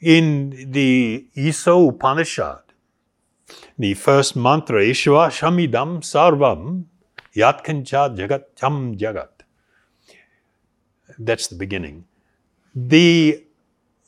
In 0.00 0.70
the 0.70 1.26
Iso 1.36 1.88
Upanishad, 1.88 2.62
the 3.78 3.94
first 3.94 4.36
mantra, 4.36 4.82
Ishva 4.82 5.28
Shamidam 5.30 6.02
Sarvam 6.02 6.84
Yatkancha 7.34 8.14
Jagat 8.16 8.44
Cham 8.54 8.96
Jagat. 8.96 9.37
That's 11.18 11.48
the 11.48 11.56
beginning. 11.56 12.04
The 12.74 13.44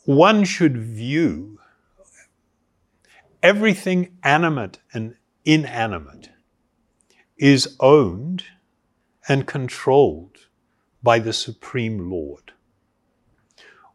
one 0.04 0.44
should 0.44 0.76
view 0.76 1.58
everything 3.42 4.16
animate 4.22 4.78
and 4.92 5.16
inanimate 5.44 6.30
is 7.38 7.76
owned 7.80 8.44
and 9.28 9.46
controlled 9.46 10.36
by 11.02 11.18
the 11.18 11.32
Supreme 11.32 12.10
Lord. 12.10 12.52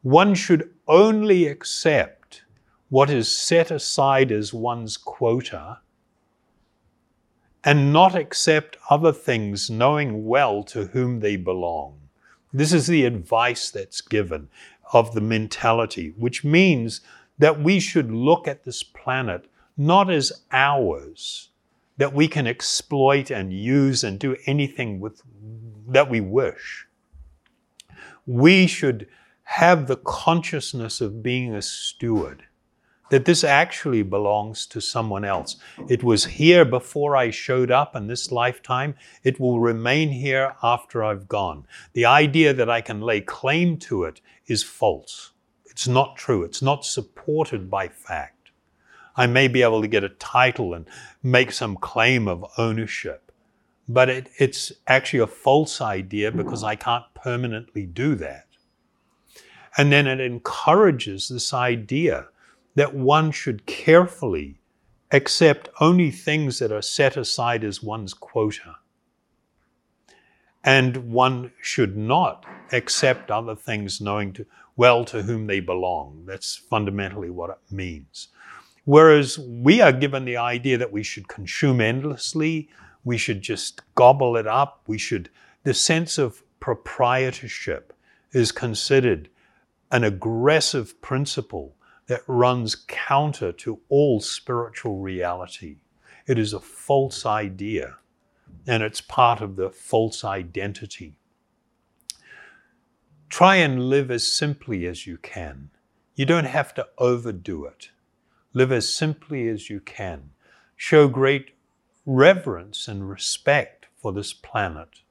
One 0.02 0.36
should 0.36 0.72
only 0.88 1.48
accept 1.48 2.44
what 2.90 3.10
is 3.10 3.36
set 3.36 3.72
aside 3.72 4.32
as 4.32 4.54
one's 4.54 4.98
quota 4.98 5.80
and 7.64 7.92
not 7.92 8.16
accept 8.16 8.78
other 8.90 9.12
things 9.12 9.70
knowing 9.70 10.26
well 10.26 10.64
to 10.64 10.86
whom 10.86 11.20
they 11.20 11.36
belong. 11.36 12.05
This 12.58 12.72
is 12.72 12.88
the 12.88 13.04
advice 13.04 13.70
that's 13.70 14.00
given 14.00 14.48
of 14.94 15.14
the 15.14 15.20
mentality, 15.20 16.14
which 16.16 16.46
means 16.46 17.02
that 17.38 17.60
we 17.60 17.82
should 17.82 18.10
look 18.10 18.48
at 18.48 18.64
this 18.64 18.82
planet 18.82 19.50
not 19.76 20.10
as 20.10 20.32
ours, 20.54 21.50
that 21.98 22.14
we 22.14 22.30
can 22.30 22.48
exploit 22.48 23.30
and 23.30 23.52
use 23.52 24.06
and 24.06 24.18
do 24.18 24.38
anything 24.46 25.02
with 25.02 25.22
that 25.90 26.10
we 26.10 26.22
wish. 26.22 26.88
We 28.26 28.68
should 28.68 29.10
have 29.44 29.88
the 29.88 29.98
consciousness 29.98 31.02
of 31.02 31.22
being 31.22 31.54
a 31.54 31.62
steward 31.62 32.45
that 33.10 33.26
this 33.26 33.44
actually 33.44 34.02
belongs 34.02 34.66
to 34.68 34.82
someone 34.82 35.24
else. 35.24 35.58
It 35.88 36.04
was 36.04 36.26
here 36.26 36.66
before 36.66 37.16
I 37.16 37.30
showed 37.30 37.72
up 37.72 37.96
in 37.96 38.08
this 38.08 38.32
lifetime. 38.32 38.96
It 39.24 39.40
will 39.40 39.60
remain 39.60 40.10
here 40.10 40.56
after 40.64 41.04
I've 41.04 41.28
gone. 41.28 41.68
The 41.94 42.06
idea 42.06 42.54
that 42.54 42.70
I 42.70 42.82
can 42.82 43.02
lay 43.02 43.22
claim 43.22 43.78
to 43.80 44.04
it 44.04 44.22
is 44.48 44.64
false. 44.64 45.32
It's 45.66 45.88
not 45.88 46.16
true. 46.16 46.44
It's 46.44 46.62
not 46.62 46.86
supported 46.86 47.70
by 47.70 47.88
fact. 47.90 48.52
I 49.16 49.28
may 49.28 49.48
be 49.48 49.62
able 49.62 49.82
to 49.82 49.88
get 49.88 50.04
a 50.04 50.10
title 50.10 50.74
and 50.74 50.86
make 51.24 51.52
some 51.52 51.78
claim 51.78 52.28
of 52.28 52.46
ownership, 52.58 53.32
but 53.88 54.10
it, 54.10 54.30
it's 54.38 54.74
actually 54.88 55.20
a 55.20 55.28
false 55.28 55.80
idea 55.80 56.32
because 56.32 56.64
I 56.64 56.76
can't 56.76 57.06
permanently 57.14 57.86
do 57.86 58.16
that. 58.16 58.48
And 59.78 59.92
then 59.92 60.08
it 60.08 60.20
encourages 60.20 61.30
this 61.30 61.54
idea 61.54 62.28
that 62.76 62.94
one 62.94 63.32
should 63.32 63.66
carefully 63.66 64.60
accept 65.12 65.70
only 65.80 66.12
things 66.12 66.60
that 66.60 66.72
are 66.72 66.82
set 66.82 67.18
aside 67.18 67.64
as 67.64 67.82
one's 67.82 68.14
quota. 68.14 68.76
And 70.64 71.12
one 71.12 71.52
should 71.62 71.96
not 71.96 72.46
accept 72.72 73.32
other 73.32 73.56
things 73.56 74.02
knowing 74.02 74.34
to, 74.34 74.46
well 74.76 75.06
to 75.06 75.22
whom 75.22 75.48
they 75.48 75.60
belong. 75.60 76.24
That's 76.26 76.56
fundamentally 76.56 77.30
what 77.30 77.52
it 77.52 77.74
means. 77.74 78.30
Whereas 78.84 79.40
we 79.40 79.82
are 79.82 79.92
given 79.92 80.26
the 80.26 80.38
idea 80.38 80.78
that 80.78 80.92
we 80.92 81.04
should 81.04 81.28
consume 81.28 81.82
endlessly, 81.82 82.70
we 83.04 83.18
should 83.18 83.42
just 83.42 83.82
gobble 83.96 84.36
it 84.36 84.48
up, 84.48 84.82
we 84.88 84.98
should, 84.98 85.30
the 85.64 85.74
sense 85.74 86.18
of 86.18 86.44
proprietorship 86.60 87.94
is 88.32 88.52
considered 88.52 89.30
an 89.92 90.04
aggressive 90.04 91.00
principle 91.02 91.75
that 92.08 92.24
runs 92.28 92.76
counter 92.88 93.52
to 93.52 93.80
all 93.90 94.20
spiritual 94.20 95.00
reality. 95.00 95.78
It 96.28 96.38
is 96.38 96.54
a 96.54 96.60
false 96.60 97.26
idea, 97.26 97.98
and 98.68 98.84
it's 98.84 99.02
part 99.02 99.42
of 99.42 99.56
the 99.56 99.70
false 99.70 100.24
identity. 100.24 101.16
Try 103.30 103.56
and 103.58 103.90
live 103.90 104.12
as 104.12 104.26
simply 104.26 104.86
as 104.86 105.08
you 105.08 105.18
can. 105.18 105.70
You 106.16 106.26
don't 106.26 106.46
have 106.46 106.74
to 106.76 106.88
overdo 106.98 107.66
it. 107.66 107.90
Live 108.54 108.72
as 108.72 108.88
simply 108.88 109.50
as 109.50 109.70
you 109.70 109.80
can. 109.80 110.30
Show 110.78 111.08
great 111.08 111.52
reverence 112.06 112.88
and 112.88 113.10
respect 113.10 113.88
for 113.98 114.14
this 114.14 114.32
planet. 114.32 115.02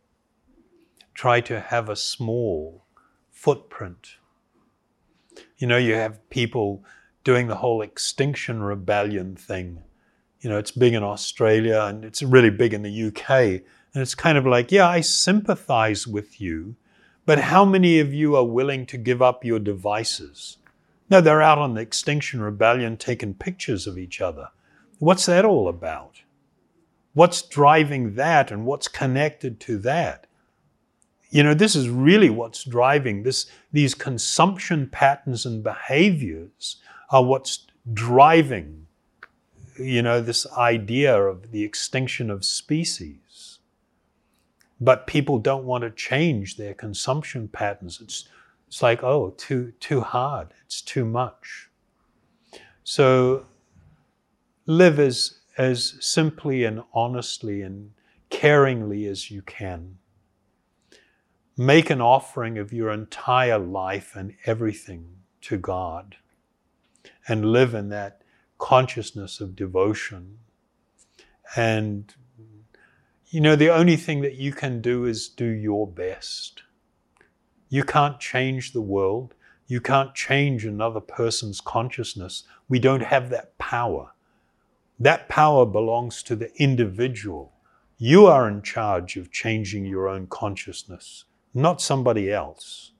Try 1.12 1.41
to 1.43 1.61
have 1.61 1.89
a 1.89 1.97
small 1.97 2.85
footprint 3.31 4.16
you 5.59 5.66
know, 5.66 5.76
you 5.76 5.94
have 5.94 6.28
people 6.31 6.85
doing 7.22 7.47
the 7.47 7.56
whole 7.56 7.82
extinction 7.82 8.62
rebellion 8.62 9.36
thing. 9.36 9.82
You 10.40 10.51
know, 10.51 10.59
it's 10.59 10.70
big 10.70 10.94
in 10.94 11.02
Australia 11.02 11.82
and 11.82 12.05
it's 12.05 12.22
really 12.22 12.51
big 12.51 12.74
in 12.74 12.82
the 12.82 13.06
UK. 13.06 13.31
And 13.31 14.02
it's 14.02 14.14
kind 14.14 14.36
of 14.36 14.47
like, 14.47 14.70
yeah, 14.70 14.89
I 14.89 15.01
sympathize 15.01 16.06
with 16.06 16.40
you, 16.40 16.76
but 17.24 17.39
how 17.39 17.64
many 17.64 18.01
of 18.01 18.12
you 18.12 18.36
are 18.36 18.44
willing 18.44 18.85
to 18.86 18.98
give 18.98 19.22
up 19.22 19.44
your 19.44 19.59
devices? 19.59 20.59
No, 21.09 21.20
they're 21.20 21.43
out 21.43 21.59
on 21.59 21.74
the 21.74 21.81
Extinction 21.81 22.40
Rebellion 22.40 22.97
taking 22.97 23.35
pictures 23.35 23.86
of 23.86 23.97
each 23.97 24.20
other. 24.20 24.48
What's 24.98 25.26
that 25.26 25.44
all 25.44 25.68
about? 25.68 26.22
What's 27.12 27.43
driving 27.43 28.16
that 28.16 28.51
and 28.51 28.66
what's 28.66 28.89
connected 28.89 29.60
to 29.60 29.78
that? 29.78 30.26
You 31.35 31.43
know, 31.43 31.52
this 31.52 31.74
is 31.74 31.89
really 31.89 32.31
what's 32.31 32.62
driving 32.62 33.24
this. 33.24 33.47
These 33.73 33.97
consumption 33.97 34.89
patterns 34.89 35.44
and 35.44 35.65
behaviors 35.65 36.77
are 37.11 37.24
what's 37.24 37.66
driving, 37.93 38.86
you 39.77 40.01
know, 40.01 40.20
this 40.20 40.47
idea 40.52 41.20
of 41.20 41.51
the 41.51 41.65
extinction 41.65 42.31
of 42.31 42.44
species. 42.44 43.59
But 44.81 45.09
people 45.09 45.40
don't 45.40 45.65
want 45.65 45.82
to 45.82 45.90
change 45.90 46.56
their 46.56 46.73
consumption 46.73 47.48
patterns. 47.48 48.01
It's, 48.01 48.28
it's 48.69 48.81
like, 48.81 49.02
oh, 49.02 49.35
too, 49.36 49.73
too 49.81 50.02
hard. 50.02 50.55
It's 50.65 50.81
too 50.81 51.05
much. 51.05 51.69
So 52.85 53.44
live 54.66 55.01
as, 55.01 55.40
as 55.59 55.97
simply 55.98 56.62
and 56.62 56.85
honestly 56.93 57.62
and 57.62 57.90
caringly 58.31 59.11
as 59.11 59.32
you 59.32 59.43
can. 59.43 59.98
Make 61.56 61.89
an 61.89 62.01
offering 62.01 62.59
of 62.59 62.72
your 62.72 62.90
entire 62.90 63.59
life 63.59 64.16
and 64.16 64.35
everything 64.44 65.18
to 65.43 65.56
God 65.56 66.16
and 67.28 67.52
live 67.52 67.74
in 67.74 67.90
that 67.90 68.22
consciousness 68.59 69.40
of 69.40 69.55
devotion. 69.55 70.39
And, 71.55 72.12
you 73.28 73.40
know, 73.40 73.55
the 73.55 73.70
only 73.70 73.94
thing 73.94 74.20
that 74.22 74.35
you 74.35 74.52
can 74.52 74.81
do 74.81 75.05
is 75.05 75.28
do 75.28 75.47
your 75.47 75.86
best. 75.86 76.62
You 77.68 77.85
can't 77.85 78.18
change 78.18 78.72
the 78.72 78.81
world. 78.81 79.35
You 79.68 79.81
can't 79.81 80.12
change 80.12 80.64
another 80.64 81.01
person's 81.01 81.60
consciousness. 81.60 82.43
We 82.68 82.81
don't 82.81 83.05
have 83.05 83.31
that 83.31 83.56
power. 83.59 84.12
That 84.98 85.28
power 85.28 85.66
belongs 85.66 86.22
to 86.24 86.35
the 86.35 86.52
individual. 86.60 87.52
You 87.97 88.26
are 88.26 88.48
in 88.48 88.62
charge 88.62 89.16
of 89.16 89.31
changing 89.31 89.86
your 89.86 90.09
own 90.09 90.26
consciousness 90.26 91.24
not 91.55 91.81
somebody 91.81 92.32
else. 92.32 92.93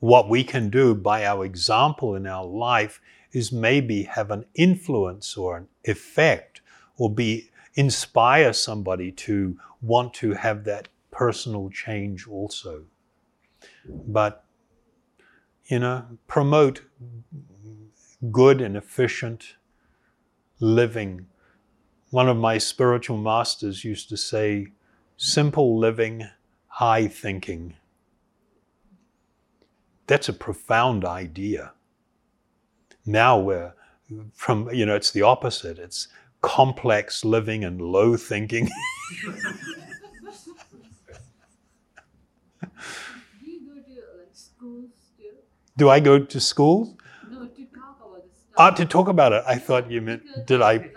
What 0.00 0.28
we 0.28 0.44
can 0.44 0.70
do 0.70 0.94
by 0.94 1.24
our 1.24 1.44
example 1.44 2.14
in 2.14 2.26
our 2.26 2.44
life 2.44 3.00
is 3.32 3.52
maybe 3.52 4.04
have 4.04 4.30
an 4.30 4.44
influence 4.54 5.36
or 5.36 5.56
an 5.56 5.68
effect 5.84 6.60
or 6.96 7.12
be 7.12 7.50
inspire 7.74 8.52
somebody 8.52 9.12
to 9.12 9.56
want 9.80 10.12
to 10.14 10.32
have 10.32 10.64
that 10.64 10.88
personal 11.10 11.70
change 11.70 12.26
also. 12.26 12.84
But 13.86 14.44
you 15.66 15.78
know, 15.78 16.04
promote 16.26 16.82
good 18.32 18.60
and 18.60 18.76
efficient 18.76 19.56
living. 20.60 21.26
One 22.10 22.28
of 22.28 22.36
my 22.36 22.58
spiritual 22.58 23.18
masters 23.18 23.84
used 23.84 24.08
to 24.08 24.16
say, 24.16 24.68
simple 25.16 25.78
living 25.78 26.26
high 26.78 27.08
thinking. 27.08 27.74
That's 30.06 30.28
a 30.28 30.32
profound 30.32 31.04
idea. 31.04 31.72
Now 33.04 33.36
we're 33.40 33.74
from, 34.32 34.72
you 34.72 34.86
know, 34.86 34.94
it's 34.94 35.10
the 35.10 35.22
opposite. 35.22 35.80
It's 35.80 36.06
complex 36.40 37.24
living 37.24 37.64
and 37.64 37.82
low 37.82 38.16
thinking. 38.16 38.68
Do 39.18 39.32
you 43.44 43.60
go 43.66 43.74
to 43.74 43.80
like 44.16 44.32
schools 44.32 44.90
too? 45.16 45.34
Do 45.76 45.88
I 45.88 45.98
go 45.98 46.20
to 46.20 46.40
schools? 46.40 46.94
No, 47.28 47.46
to 47.46 47.64
talk 47.64 47.96
about 47.98 48.22
this 48.22 48.38
stuff. 48.38 48.54
Ah, 48.56 48.70
to 48.70 48.86
talk 48.86 49.08
about 49.08 49.32
it. 49.32 49.42
I 49.48 49.58
thought 49.58 49.90
you 49.90 50.00
meant, 50.00 50.22
because 50.22 50.44
did 50.44 50.62
I? 50.62 50.76
Last 50.76 50.86
night 50.86 50.94
I 50.94 50.96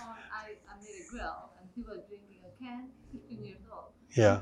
found 0.00 0.16
I, 0.32 0.56
I 0.66 0.76
made 0.82 1.04
a 1.04 1.06
grill 1.10 1.50
and 1.60 1.68
people 1.74 1.92
are 1.92 2.00
drinking 2.08 2.40
a 2.48 2.52
can, 2.62 2.88
15 3.12 3.44
years 3.44 3.60
old. 3.70 3.92
Yeah. 4.16 4.40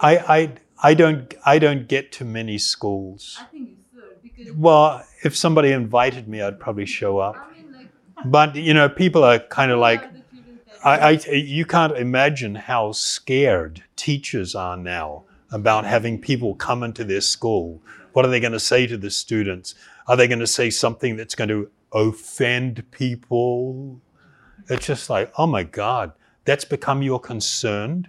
I, 0.00 0.16
I, 0.18 0.54
I 0.82 0.94
don't, 0.94 1.34
I 1.44 1.58
don't 1.58 1.88
get 1.88 2.12
to 2.12 2.24
many 2.24 2.58
schools. 2.58 3.38
I 3.40 3.44
think 3.44 3.68
you 3.70 3.76
should 3.90 4.22
because 4.22 4.54
Well, 4.54 5.04
if 5.22 5.36
somebody 5.36 5.72
invited 5.72 6.28
me, 6.28 6.42
I'd 6.42 6.60
probably 6.60 6.86
show 6.86 7.18
up. 7.18 7.36
I 7.36 7.52
mean, 7.56 7.72
like, 7.72 7.88
But 8.30 8.56
you 8.56 8.74
know, 8.74 8.88
people 8.88 9.24
are 9.24 9.38
kind 9.38 9.70
of 9.70 9.78
like, 9.78 10.00
what 10.02 10.10
are 10.10 10.12
the 10.12 10.20
children 10.36 10.60
that- 10.82 10.86
I, 10.86 11.32
I, 11.32 11.34
you 11.34 11.64
can't 11.64 11.96
imagine 11.96 12.54
how 12.56 12.92
scared 12.92 13.82
teachers 13.96 14.54
are 14.54 14.76
now 14.76 15.24
about 15.50 15.84
having 15.84 16.20
people 16.20 16.54
come 16.54 16.82
into 16.82 17.04
their 17.04 17.20
school. 17.20 17.80
What 18.12 18.24
are 18.24 18.28
they 18.28 18.40
going 18.40 18.52
to 18.52 18.60
say 18.60 18.86
to 18.86 18.96
the 18.96 19.10
students? 19.10 19.74
Are 20.06 20.16
they 20.16 20.28
going 20.28 20.40
to 20.40 20.46
say 20.46 20.68
something 20.70 21.16
that's 21.16 21.34
going 21.34 21.48
to 21.48 21.70
offend 21.92 22.90
people? 22.90 24.00
It's 24.68 24.86
just 24.86 25.08
like, 25.08 25.32
oh 25.38 25.46
my 25.46 25.62
God, 25.62 26.12
that's 26.44 26.64
become 26.64 27.02
your 27.02 27.20
concern. 27.20 28.08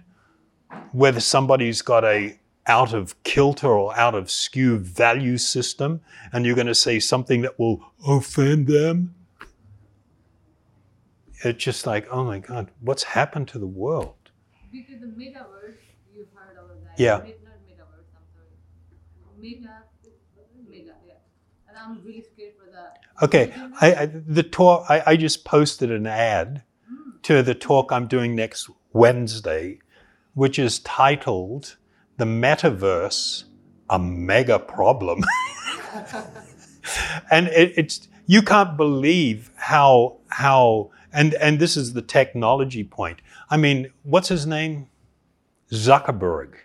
Whether 0.92 1.20
somebody's 1.20 1.82
got 1.82 2.04
a 2.04 2.38
out 2.66 2.92
of 2.92 3.22
kilter 3.22 3.68
or 3.68 3.96
out 3.96 4.14
of 4.14 4.30
skew 4.30 4.78
value 4.78 5.38
system, 5.38 6.00
and 6.32 6.44
you're 6.44 6.56
going 6.56 6.66
to 6.66 6.74
say 6.74 6.98
something 6.98 7.42
that 7.42 7.58
will 7.58 7.92
offend 8.04 8.66
them 8.66 9.14
it's 11.44 11.62
just 11.62 11.86
like, 11.86 12.08
oh 12.10 12.24
my 12.24 12.38
God, 12.38 12.70
what's 12.80 13.02
happened 13.02 13.48
to 13.48 13.58
the 13.58 13.66
world? 13.66 14.14
Because 14.72 15.00
the 15.00 15.06
metaverse, 15.06 15.76
you've 16.14 16.28
heard 16.34 16.56
of 16.58 16.68
that. 16.82 16.98
Yeah. 16.98 17.18
Met- 17.18 17.42
not 17.44 17.54
metaverse, 17.68 18.10
I'm 18.16 18.26
sorry. 18.34 19.38
Meta, 19.38 19.70
meta, 20.68 20.92
yeah. 21.06 21.14
And 21.68 21.78
I'm 21.78 22.02
really 22.04 22.22
scared 22.22 22.54
for 22.58 22.70
the. 22.70 23.24
Okay, 23.24 23.52
I, 23.80 23.94
I, 23.94 24.06
the 24.06 24.42
talk, 24.42 24.86
I, 24.88 25.02
I 25.06 25.16
just 25.16 25.44
posted 25.44 25.90
an 25.90 26.06
ad 26.06 26.62
hmm. 26.88 27.10
to 27.22 27.42
the 27.42 27.54
talk 27.54 27.92
I'm 27.92 28.06
doing 28.06 28.34
next 28.34 28.70
Wednesday, 28.92 29.78
which 30.36 30.58
is 30.58 30.80
titled 30.80 31.76
The 32.18 32.26
Metaverse, 32.26 33.44
a 33.88 33.98
Mega 33.98 34.58
Problem. 34.58 35.24
and 37.30 37.46
it, 37.48 37.72
it's, 37.74 38.06
you 38.26 38.42
can't 38.42 38.76
believe 38.76 39.50
how, 39.56 40.18
how, 40.28 40.90
and, 41.10 41.32
and 41.34 41.58
this 41.58 41.74
is 41.74 41.94
the 41.94 42.02
technology 42.02 42.84
point. 42.84 43.22
I 43.48 43.56
mean, 43.56 43.90
what's 44.02 44.28
his 44.28 44.46
name? 44.46 44.88
Zuckerberg. 45.72 46.56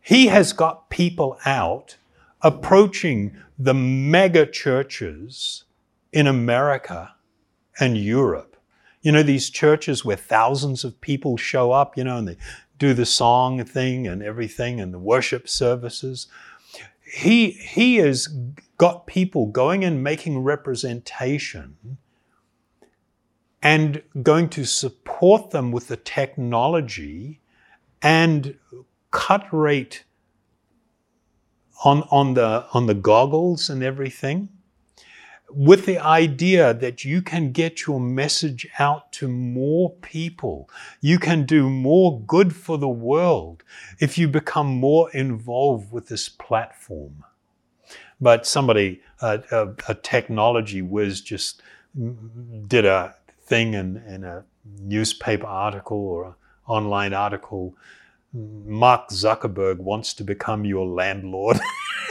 He 0.00 0.28
has 0.28 0.52
got 0.52 0.90
people 0.90 1.40
out 1.44 1.96
approaching 2.40 3.36
the 3.58 3.74
mega 3.74 4.46
churches 4.46 5.64
in 6.12 6.28
America 6.28 7.16
and 7.80 7.98
Europe. 7.98 8.49
You 9.02 9.12
know, 9.12 9.22
these 9.22 9.48
churches 9.48 10.04
where 10.04 10.16
thousands 10.16 10.84
of 10.84 11.00
people 11.00 11.36
show 11.36 11.72
up, 11.72 11.96
you 11.96 12.04
know, 12.04 12.18
and 12.18 12.28
they 12.28 12.36
do 12.78 12.94
the 12.94 13.06
song 13.06 13.64
thing 13.64 14.06
and 14.06 14.22
everything 14.22 14.80
and 14.80 14.92
the 14.92 14.98
worship 14.98 15.48
services. 15.48 16.26
He, 17.02 17.50
he 17.50 17.96
has 17.96 18.28
got 18.78 19.06
people 19.06 19.46
going 19.46 19.84
and 19.84 20.02
making 20.02 20.38
representation 20.40 21.98
and 23.62 24.02
going 24.22 24.48
to 24.50 24.64
support 24.64 25.50
them 25.50 25.72
with 25.72 25.88
the 25.88 25.96
technology 25.96 27.40
and 28.00 28.56
cut 29.10 29.46
rate 29.52 30.04
on, 31.84 32.02
on, 32.10 32.34
the, 32.34 32.66
on 32.72 32.86
the 32.86 32.94
goggles 32.94 33.68
and 33.68 33.82
everything 33.82 34.48
with 35.52 35.86
the 35.86 35.98
idea 35.98 36.72
that 36.74 37.04
you 37.04 37.22
can 37.22 37.52
get 37.52 37.86
your 37.86 38.00
message 38.00 38.66
out 38.78 39.12
to 39.12 39.28
more 39.28 39.90
people. 40.02 40.68
You 41.00 41.18
can 41.18 41.44
do 41.44 41.68
more 41.68 42.20
good 42.22 42.54
for 42.54 42.78
the 42.78 42.88
world 42.88 43.62
if 43.98 44.18
you 44.18 44.28
become 44.28 44.66
more 44.66 45.10
involved 45.10 45.92
with 45.92 46.08
this 46.08 46.28
platform. 46.28 47.24
But 48.20 48.46
somebody, 48.46 49.00
uh, 49.20 49.38
a, 49.50 49.68
a 49.88 49.94
technology 49.94 50.82
whiz, 50.82 51.20
just 51.20 51.62
did 52.66 52.84
a 52.84 53.14
thing 53.42 53.74
in, 53.74 53.96
in 54.08 54.24
a 54.24 54.44
newspaper 54.80 55.46
article 55.46 55.98
or 55.98 56.26
an 56.26 56.34
online 56.66 57.14
article. 57.14 57.74
Mark 58.32 59.08
Zuckerberg 59.10 59.78
wants 59.78 60.14
to 60.14 60.24
become 60.24 60.64
your 60.64 60.86
landlord. 60.86 61.58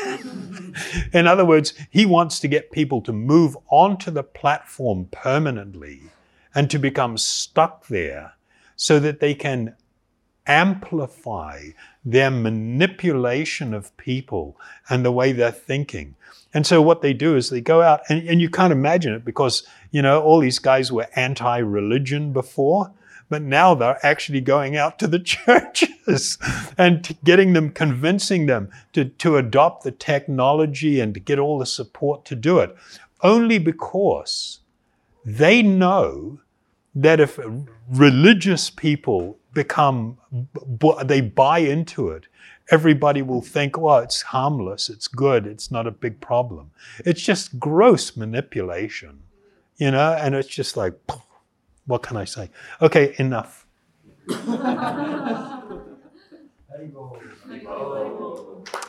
in 1.14 1.28
other 1.28 1.46
words, 1.46 1.74
he 1.90 2.06
wants 2.06 2.40
to 2.40 2.48
get 2.48 2.72
people 2.72 3.02
to 3.02 3.14
move 3.14 3.58
onto 3.70 4.12
the 4.12 4.24
platform 4.24 5.08
permanently 5.12 6.02
and 6.54 6.70
to 6.70 6.80
become 6.80 7.18
stuck 7.18 7.88
there 7.88 8.34
so 8.76 9.00
that 9.00 9.20
they 9.20 9.34
can 9.34 9.76
amplify 10.46 11.62
their 12.04 12.32
manipulation 12.32 13.74
of 13.74 13.96
people 13.98 14.58
and 14.90 15.06
the 15.06 15.12
way 15.12 15.32
they're 15.32 15.52
thinking. 15.52 16.16
And 16.54 16.66
so 16.66 16.82
what 16.82 17.02
they 17.02 17.14
do 17.14 17.36
is 17.36 17.50
they 17.50 17.62
go 17.62 17.82
out, 17.82 18.02
and, 18.10 18.28
and 18.28 18.42
you 18.42 18.50
can't 18.50 18.74
imagine 18.74 19.14
it 19.14 19.24
because, 19.24 19.64
you 19.92 20.02
know, 20.02 20.22
all 20.22 20.40
these 20.40 20.60
guys 20.60 20.92
were 20.92 21.08
anti 21.16 21.58
religion 21.60 22.34
before, 22.34 22.92
but 23.30 23.42
now 23.44 23.76
they're 23.76 24.04
actually 24.06 24.42
going 24.42 24.76
out 24.76 25.00
to 25.00 25.08
the 25.08 25.20
churches 25.24 26.38
and 26.78 27.18
getting 27.24 27.54
them, 27.54 27.70
convincing 27.70 28.48
them 28.48 28.70
to, 28.94 29.06
to 29.06 29.38
adopt 29.38 29.84
the 29.84 29.92
technology 29.92 31.00
and 31.00 31.14
to 31.14 31.20
get 31.20 31.40
all 31.40 31.60
the 31.60 31.66
support 31.66 32.26
to 32.26 32.36
do 32.36 32.60
it. 32.60 32.76
Only 33.22 33.60
because 33.60 34.60
they 35.24 35.62
know 35.62 36.40
that 36.96 37.20
if 37.20 37.40
religious 37.90 38.70
people 38.70 39.38
become, 39.54 40.18
they 41.06 41.22
buy 41.22 41.60
into 41.60 42.10
it, 42.10 42.26
everybody 42.72 43.22
will 43.22 43.42
think, 43.42 43.78
well, 43.78 44.00
it's 44.00 44.22
harmless, 44.22 44.90
it's 44.90 45.08
good, 45.08 45.46
it's 45.46 45.72
not 45.72 45.88
a 45.88 45.92
big 45.92 46.20
problem. 46.22 46.72
It's 47.00 47.22
just 47.22 47.60
gross 47.60 48.16
manipulation, 48.16 49.20
you 49.78 49.92
know, 49.92 50.14
and 50.14 50.36
it's 50.36 50.48
just 50.48 50.78
like, 50.78 50.94
what 51.90 52.04
can 52.04 52.18
I 52.18 52.26
say? 52.26 52.52
Okay, 52.84 53.16
enough. 53.18 53.66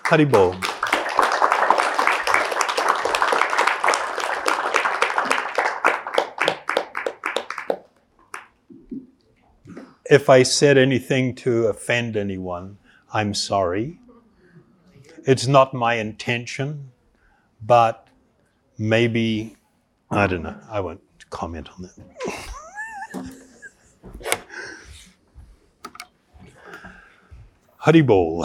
Haribol. 0.05 0.55
If 10.11 10.29
I 10.29 10.43
said 10.43 10.77
anything 10.77 11.35
to 11.37 11.69
offend 11.69 12.19
anyone, 12.19 12.77
I'm 13.15 13.33
sorry. 13.33 13.99
It's 15.25 15.47
not 15.47 15.73
my 15.73 15.95
intention, 15.95 16.91
but 17.65 18.09
maybe, 18.77 19.57
I 20.11 20.27
don't 20.27 20.43
know, 20.43 20.61
I 20.69 20.81
won't 20.81 21.01
comment 21.31 21.71
on 21.71 21.83
that. 21.83 22.40
Haribol. 27.81 28.45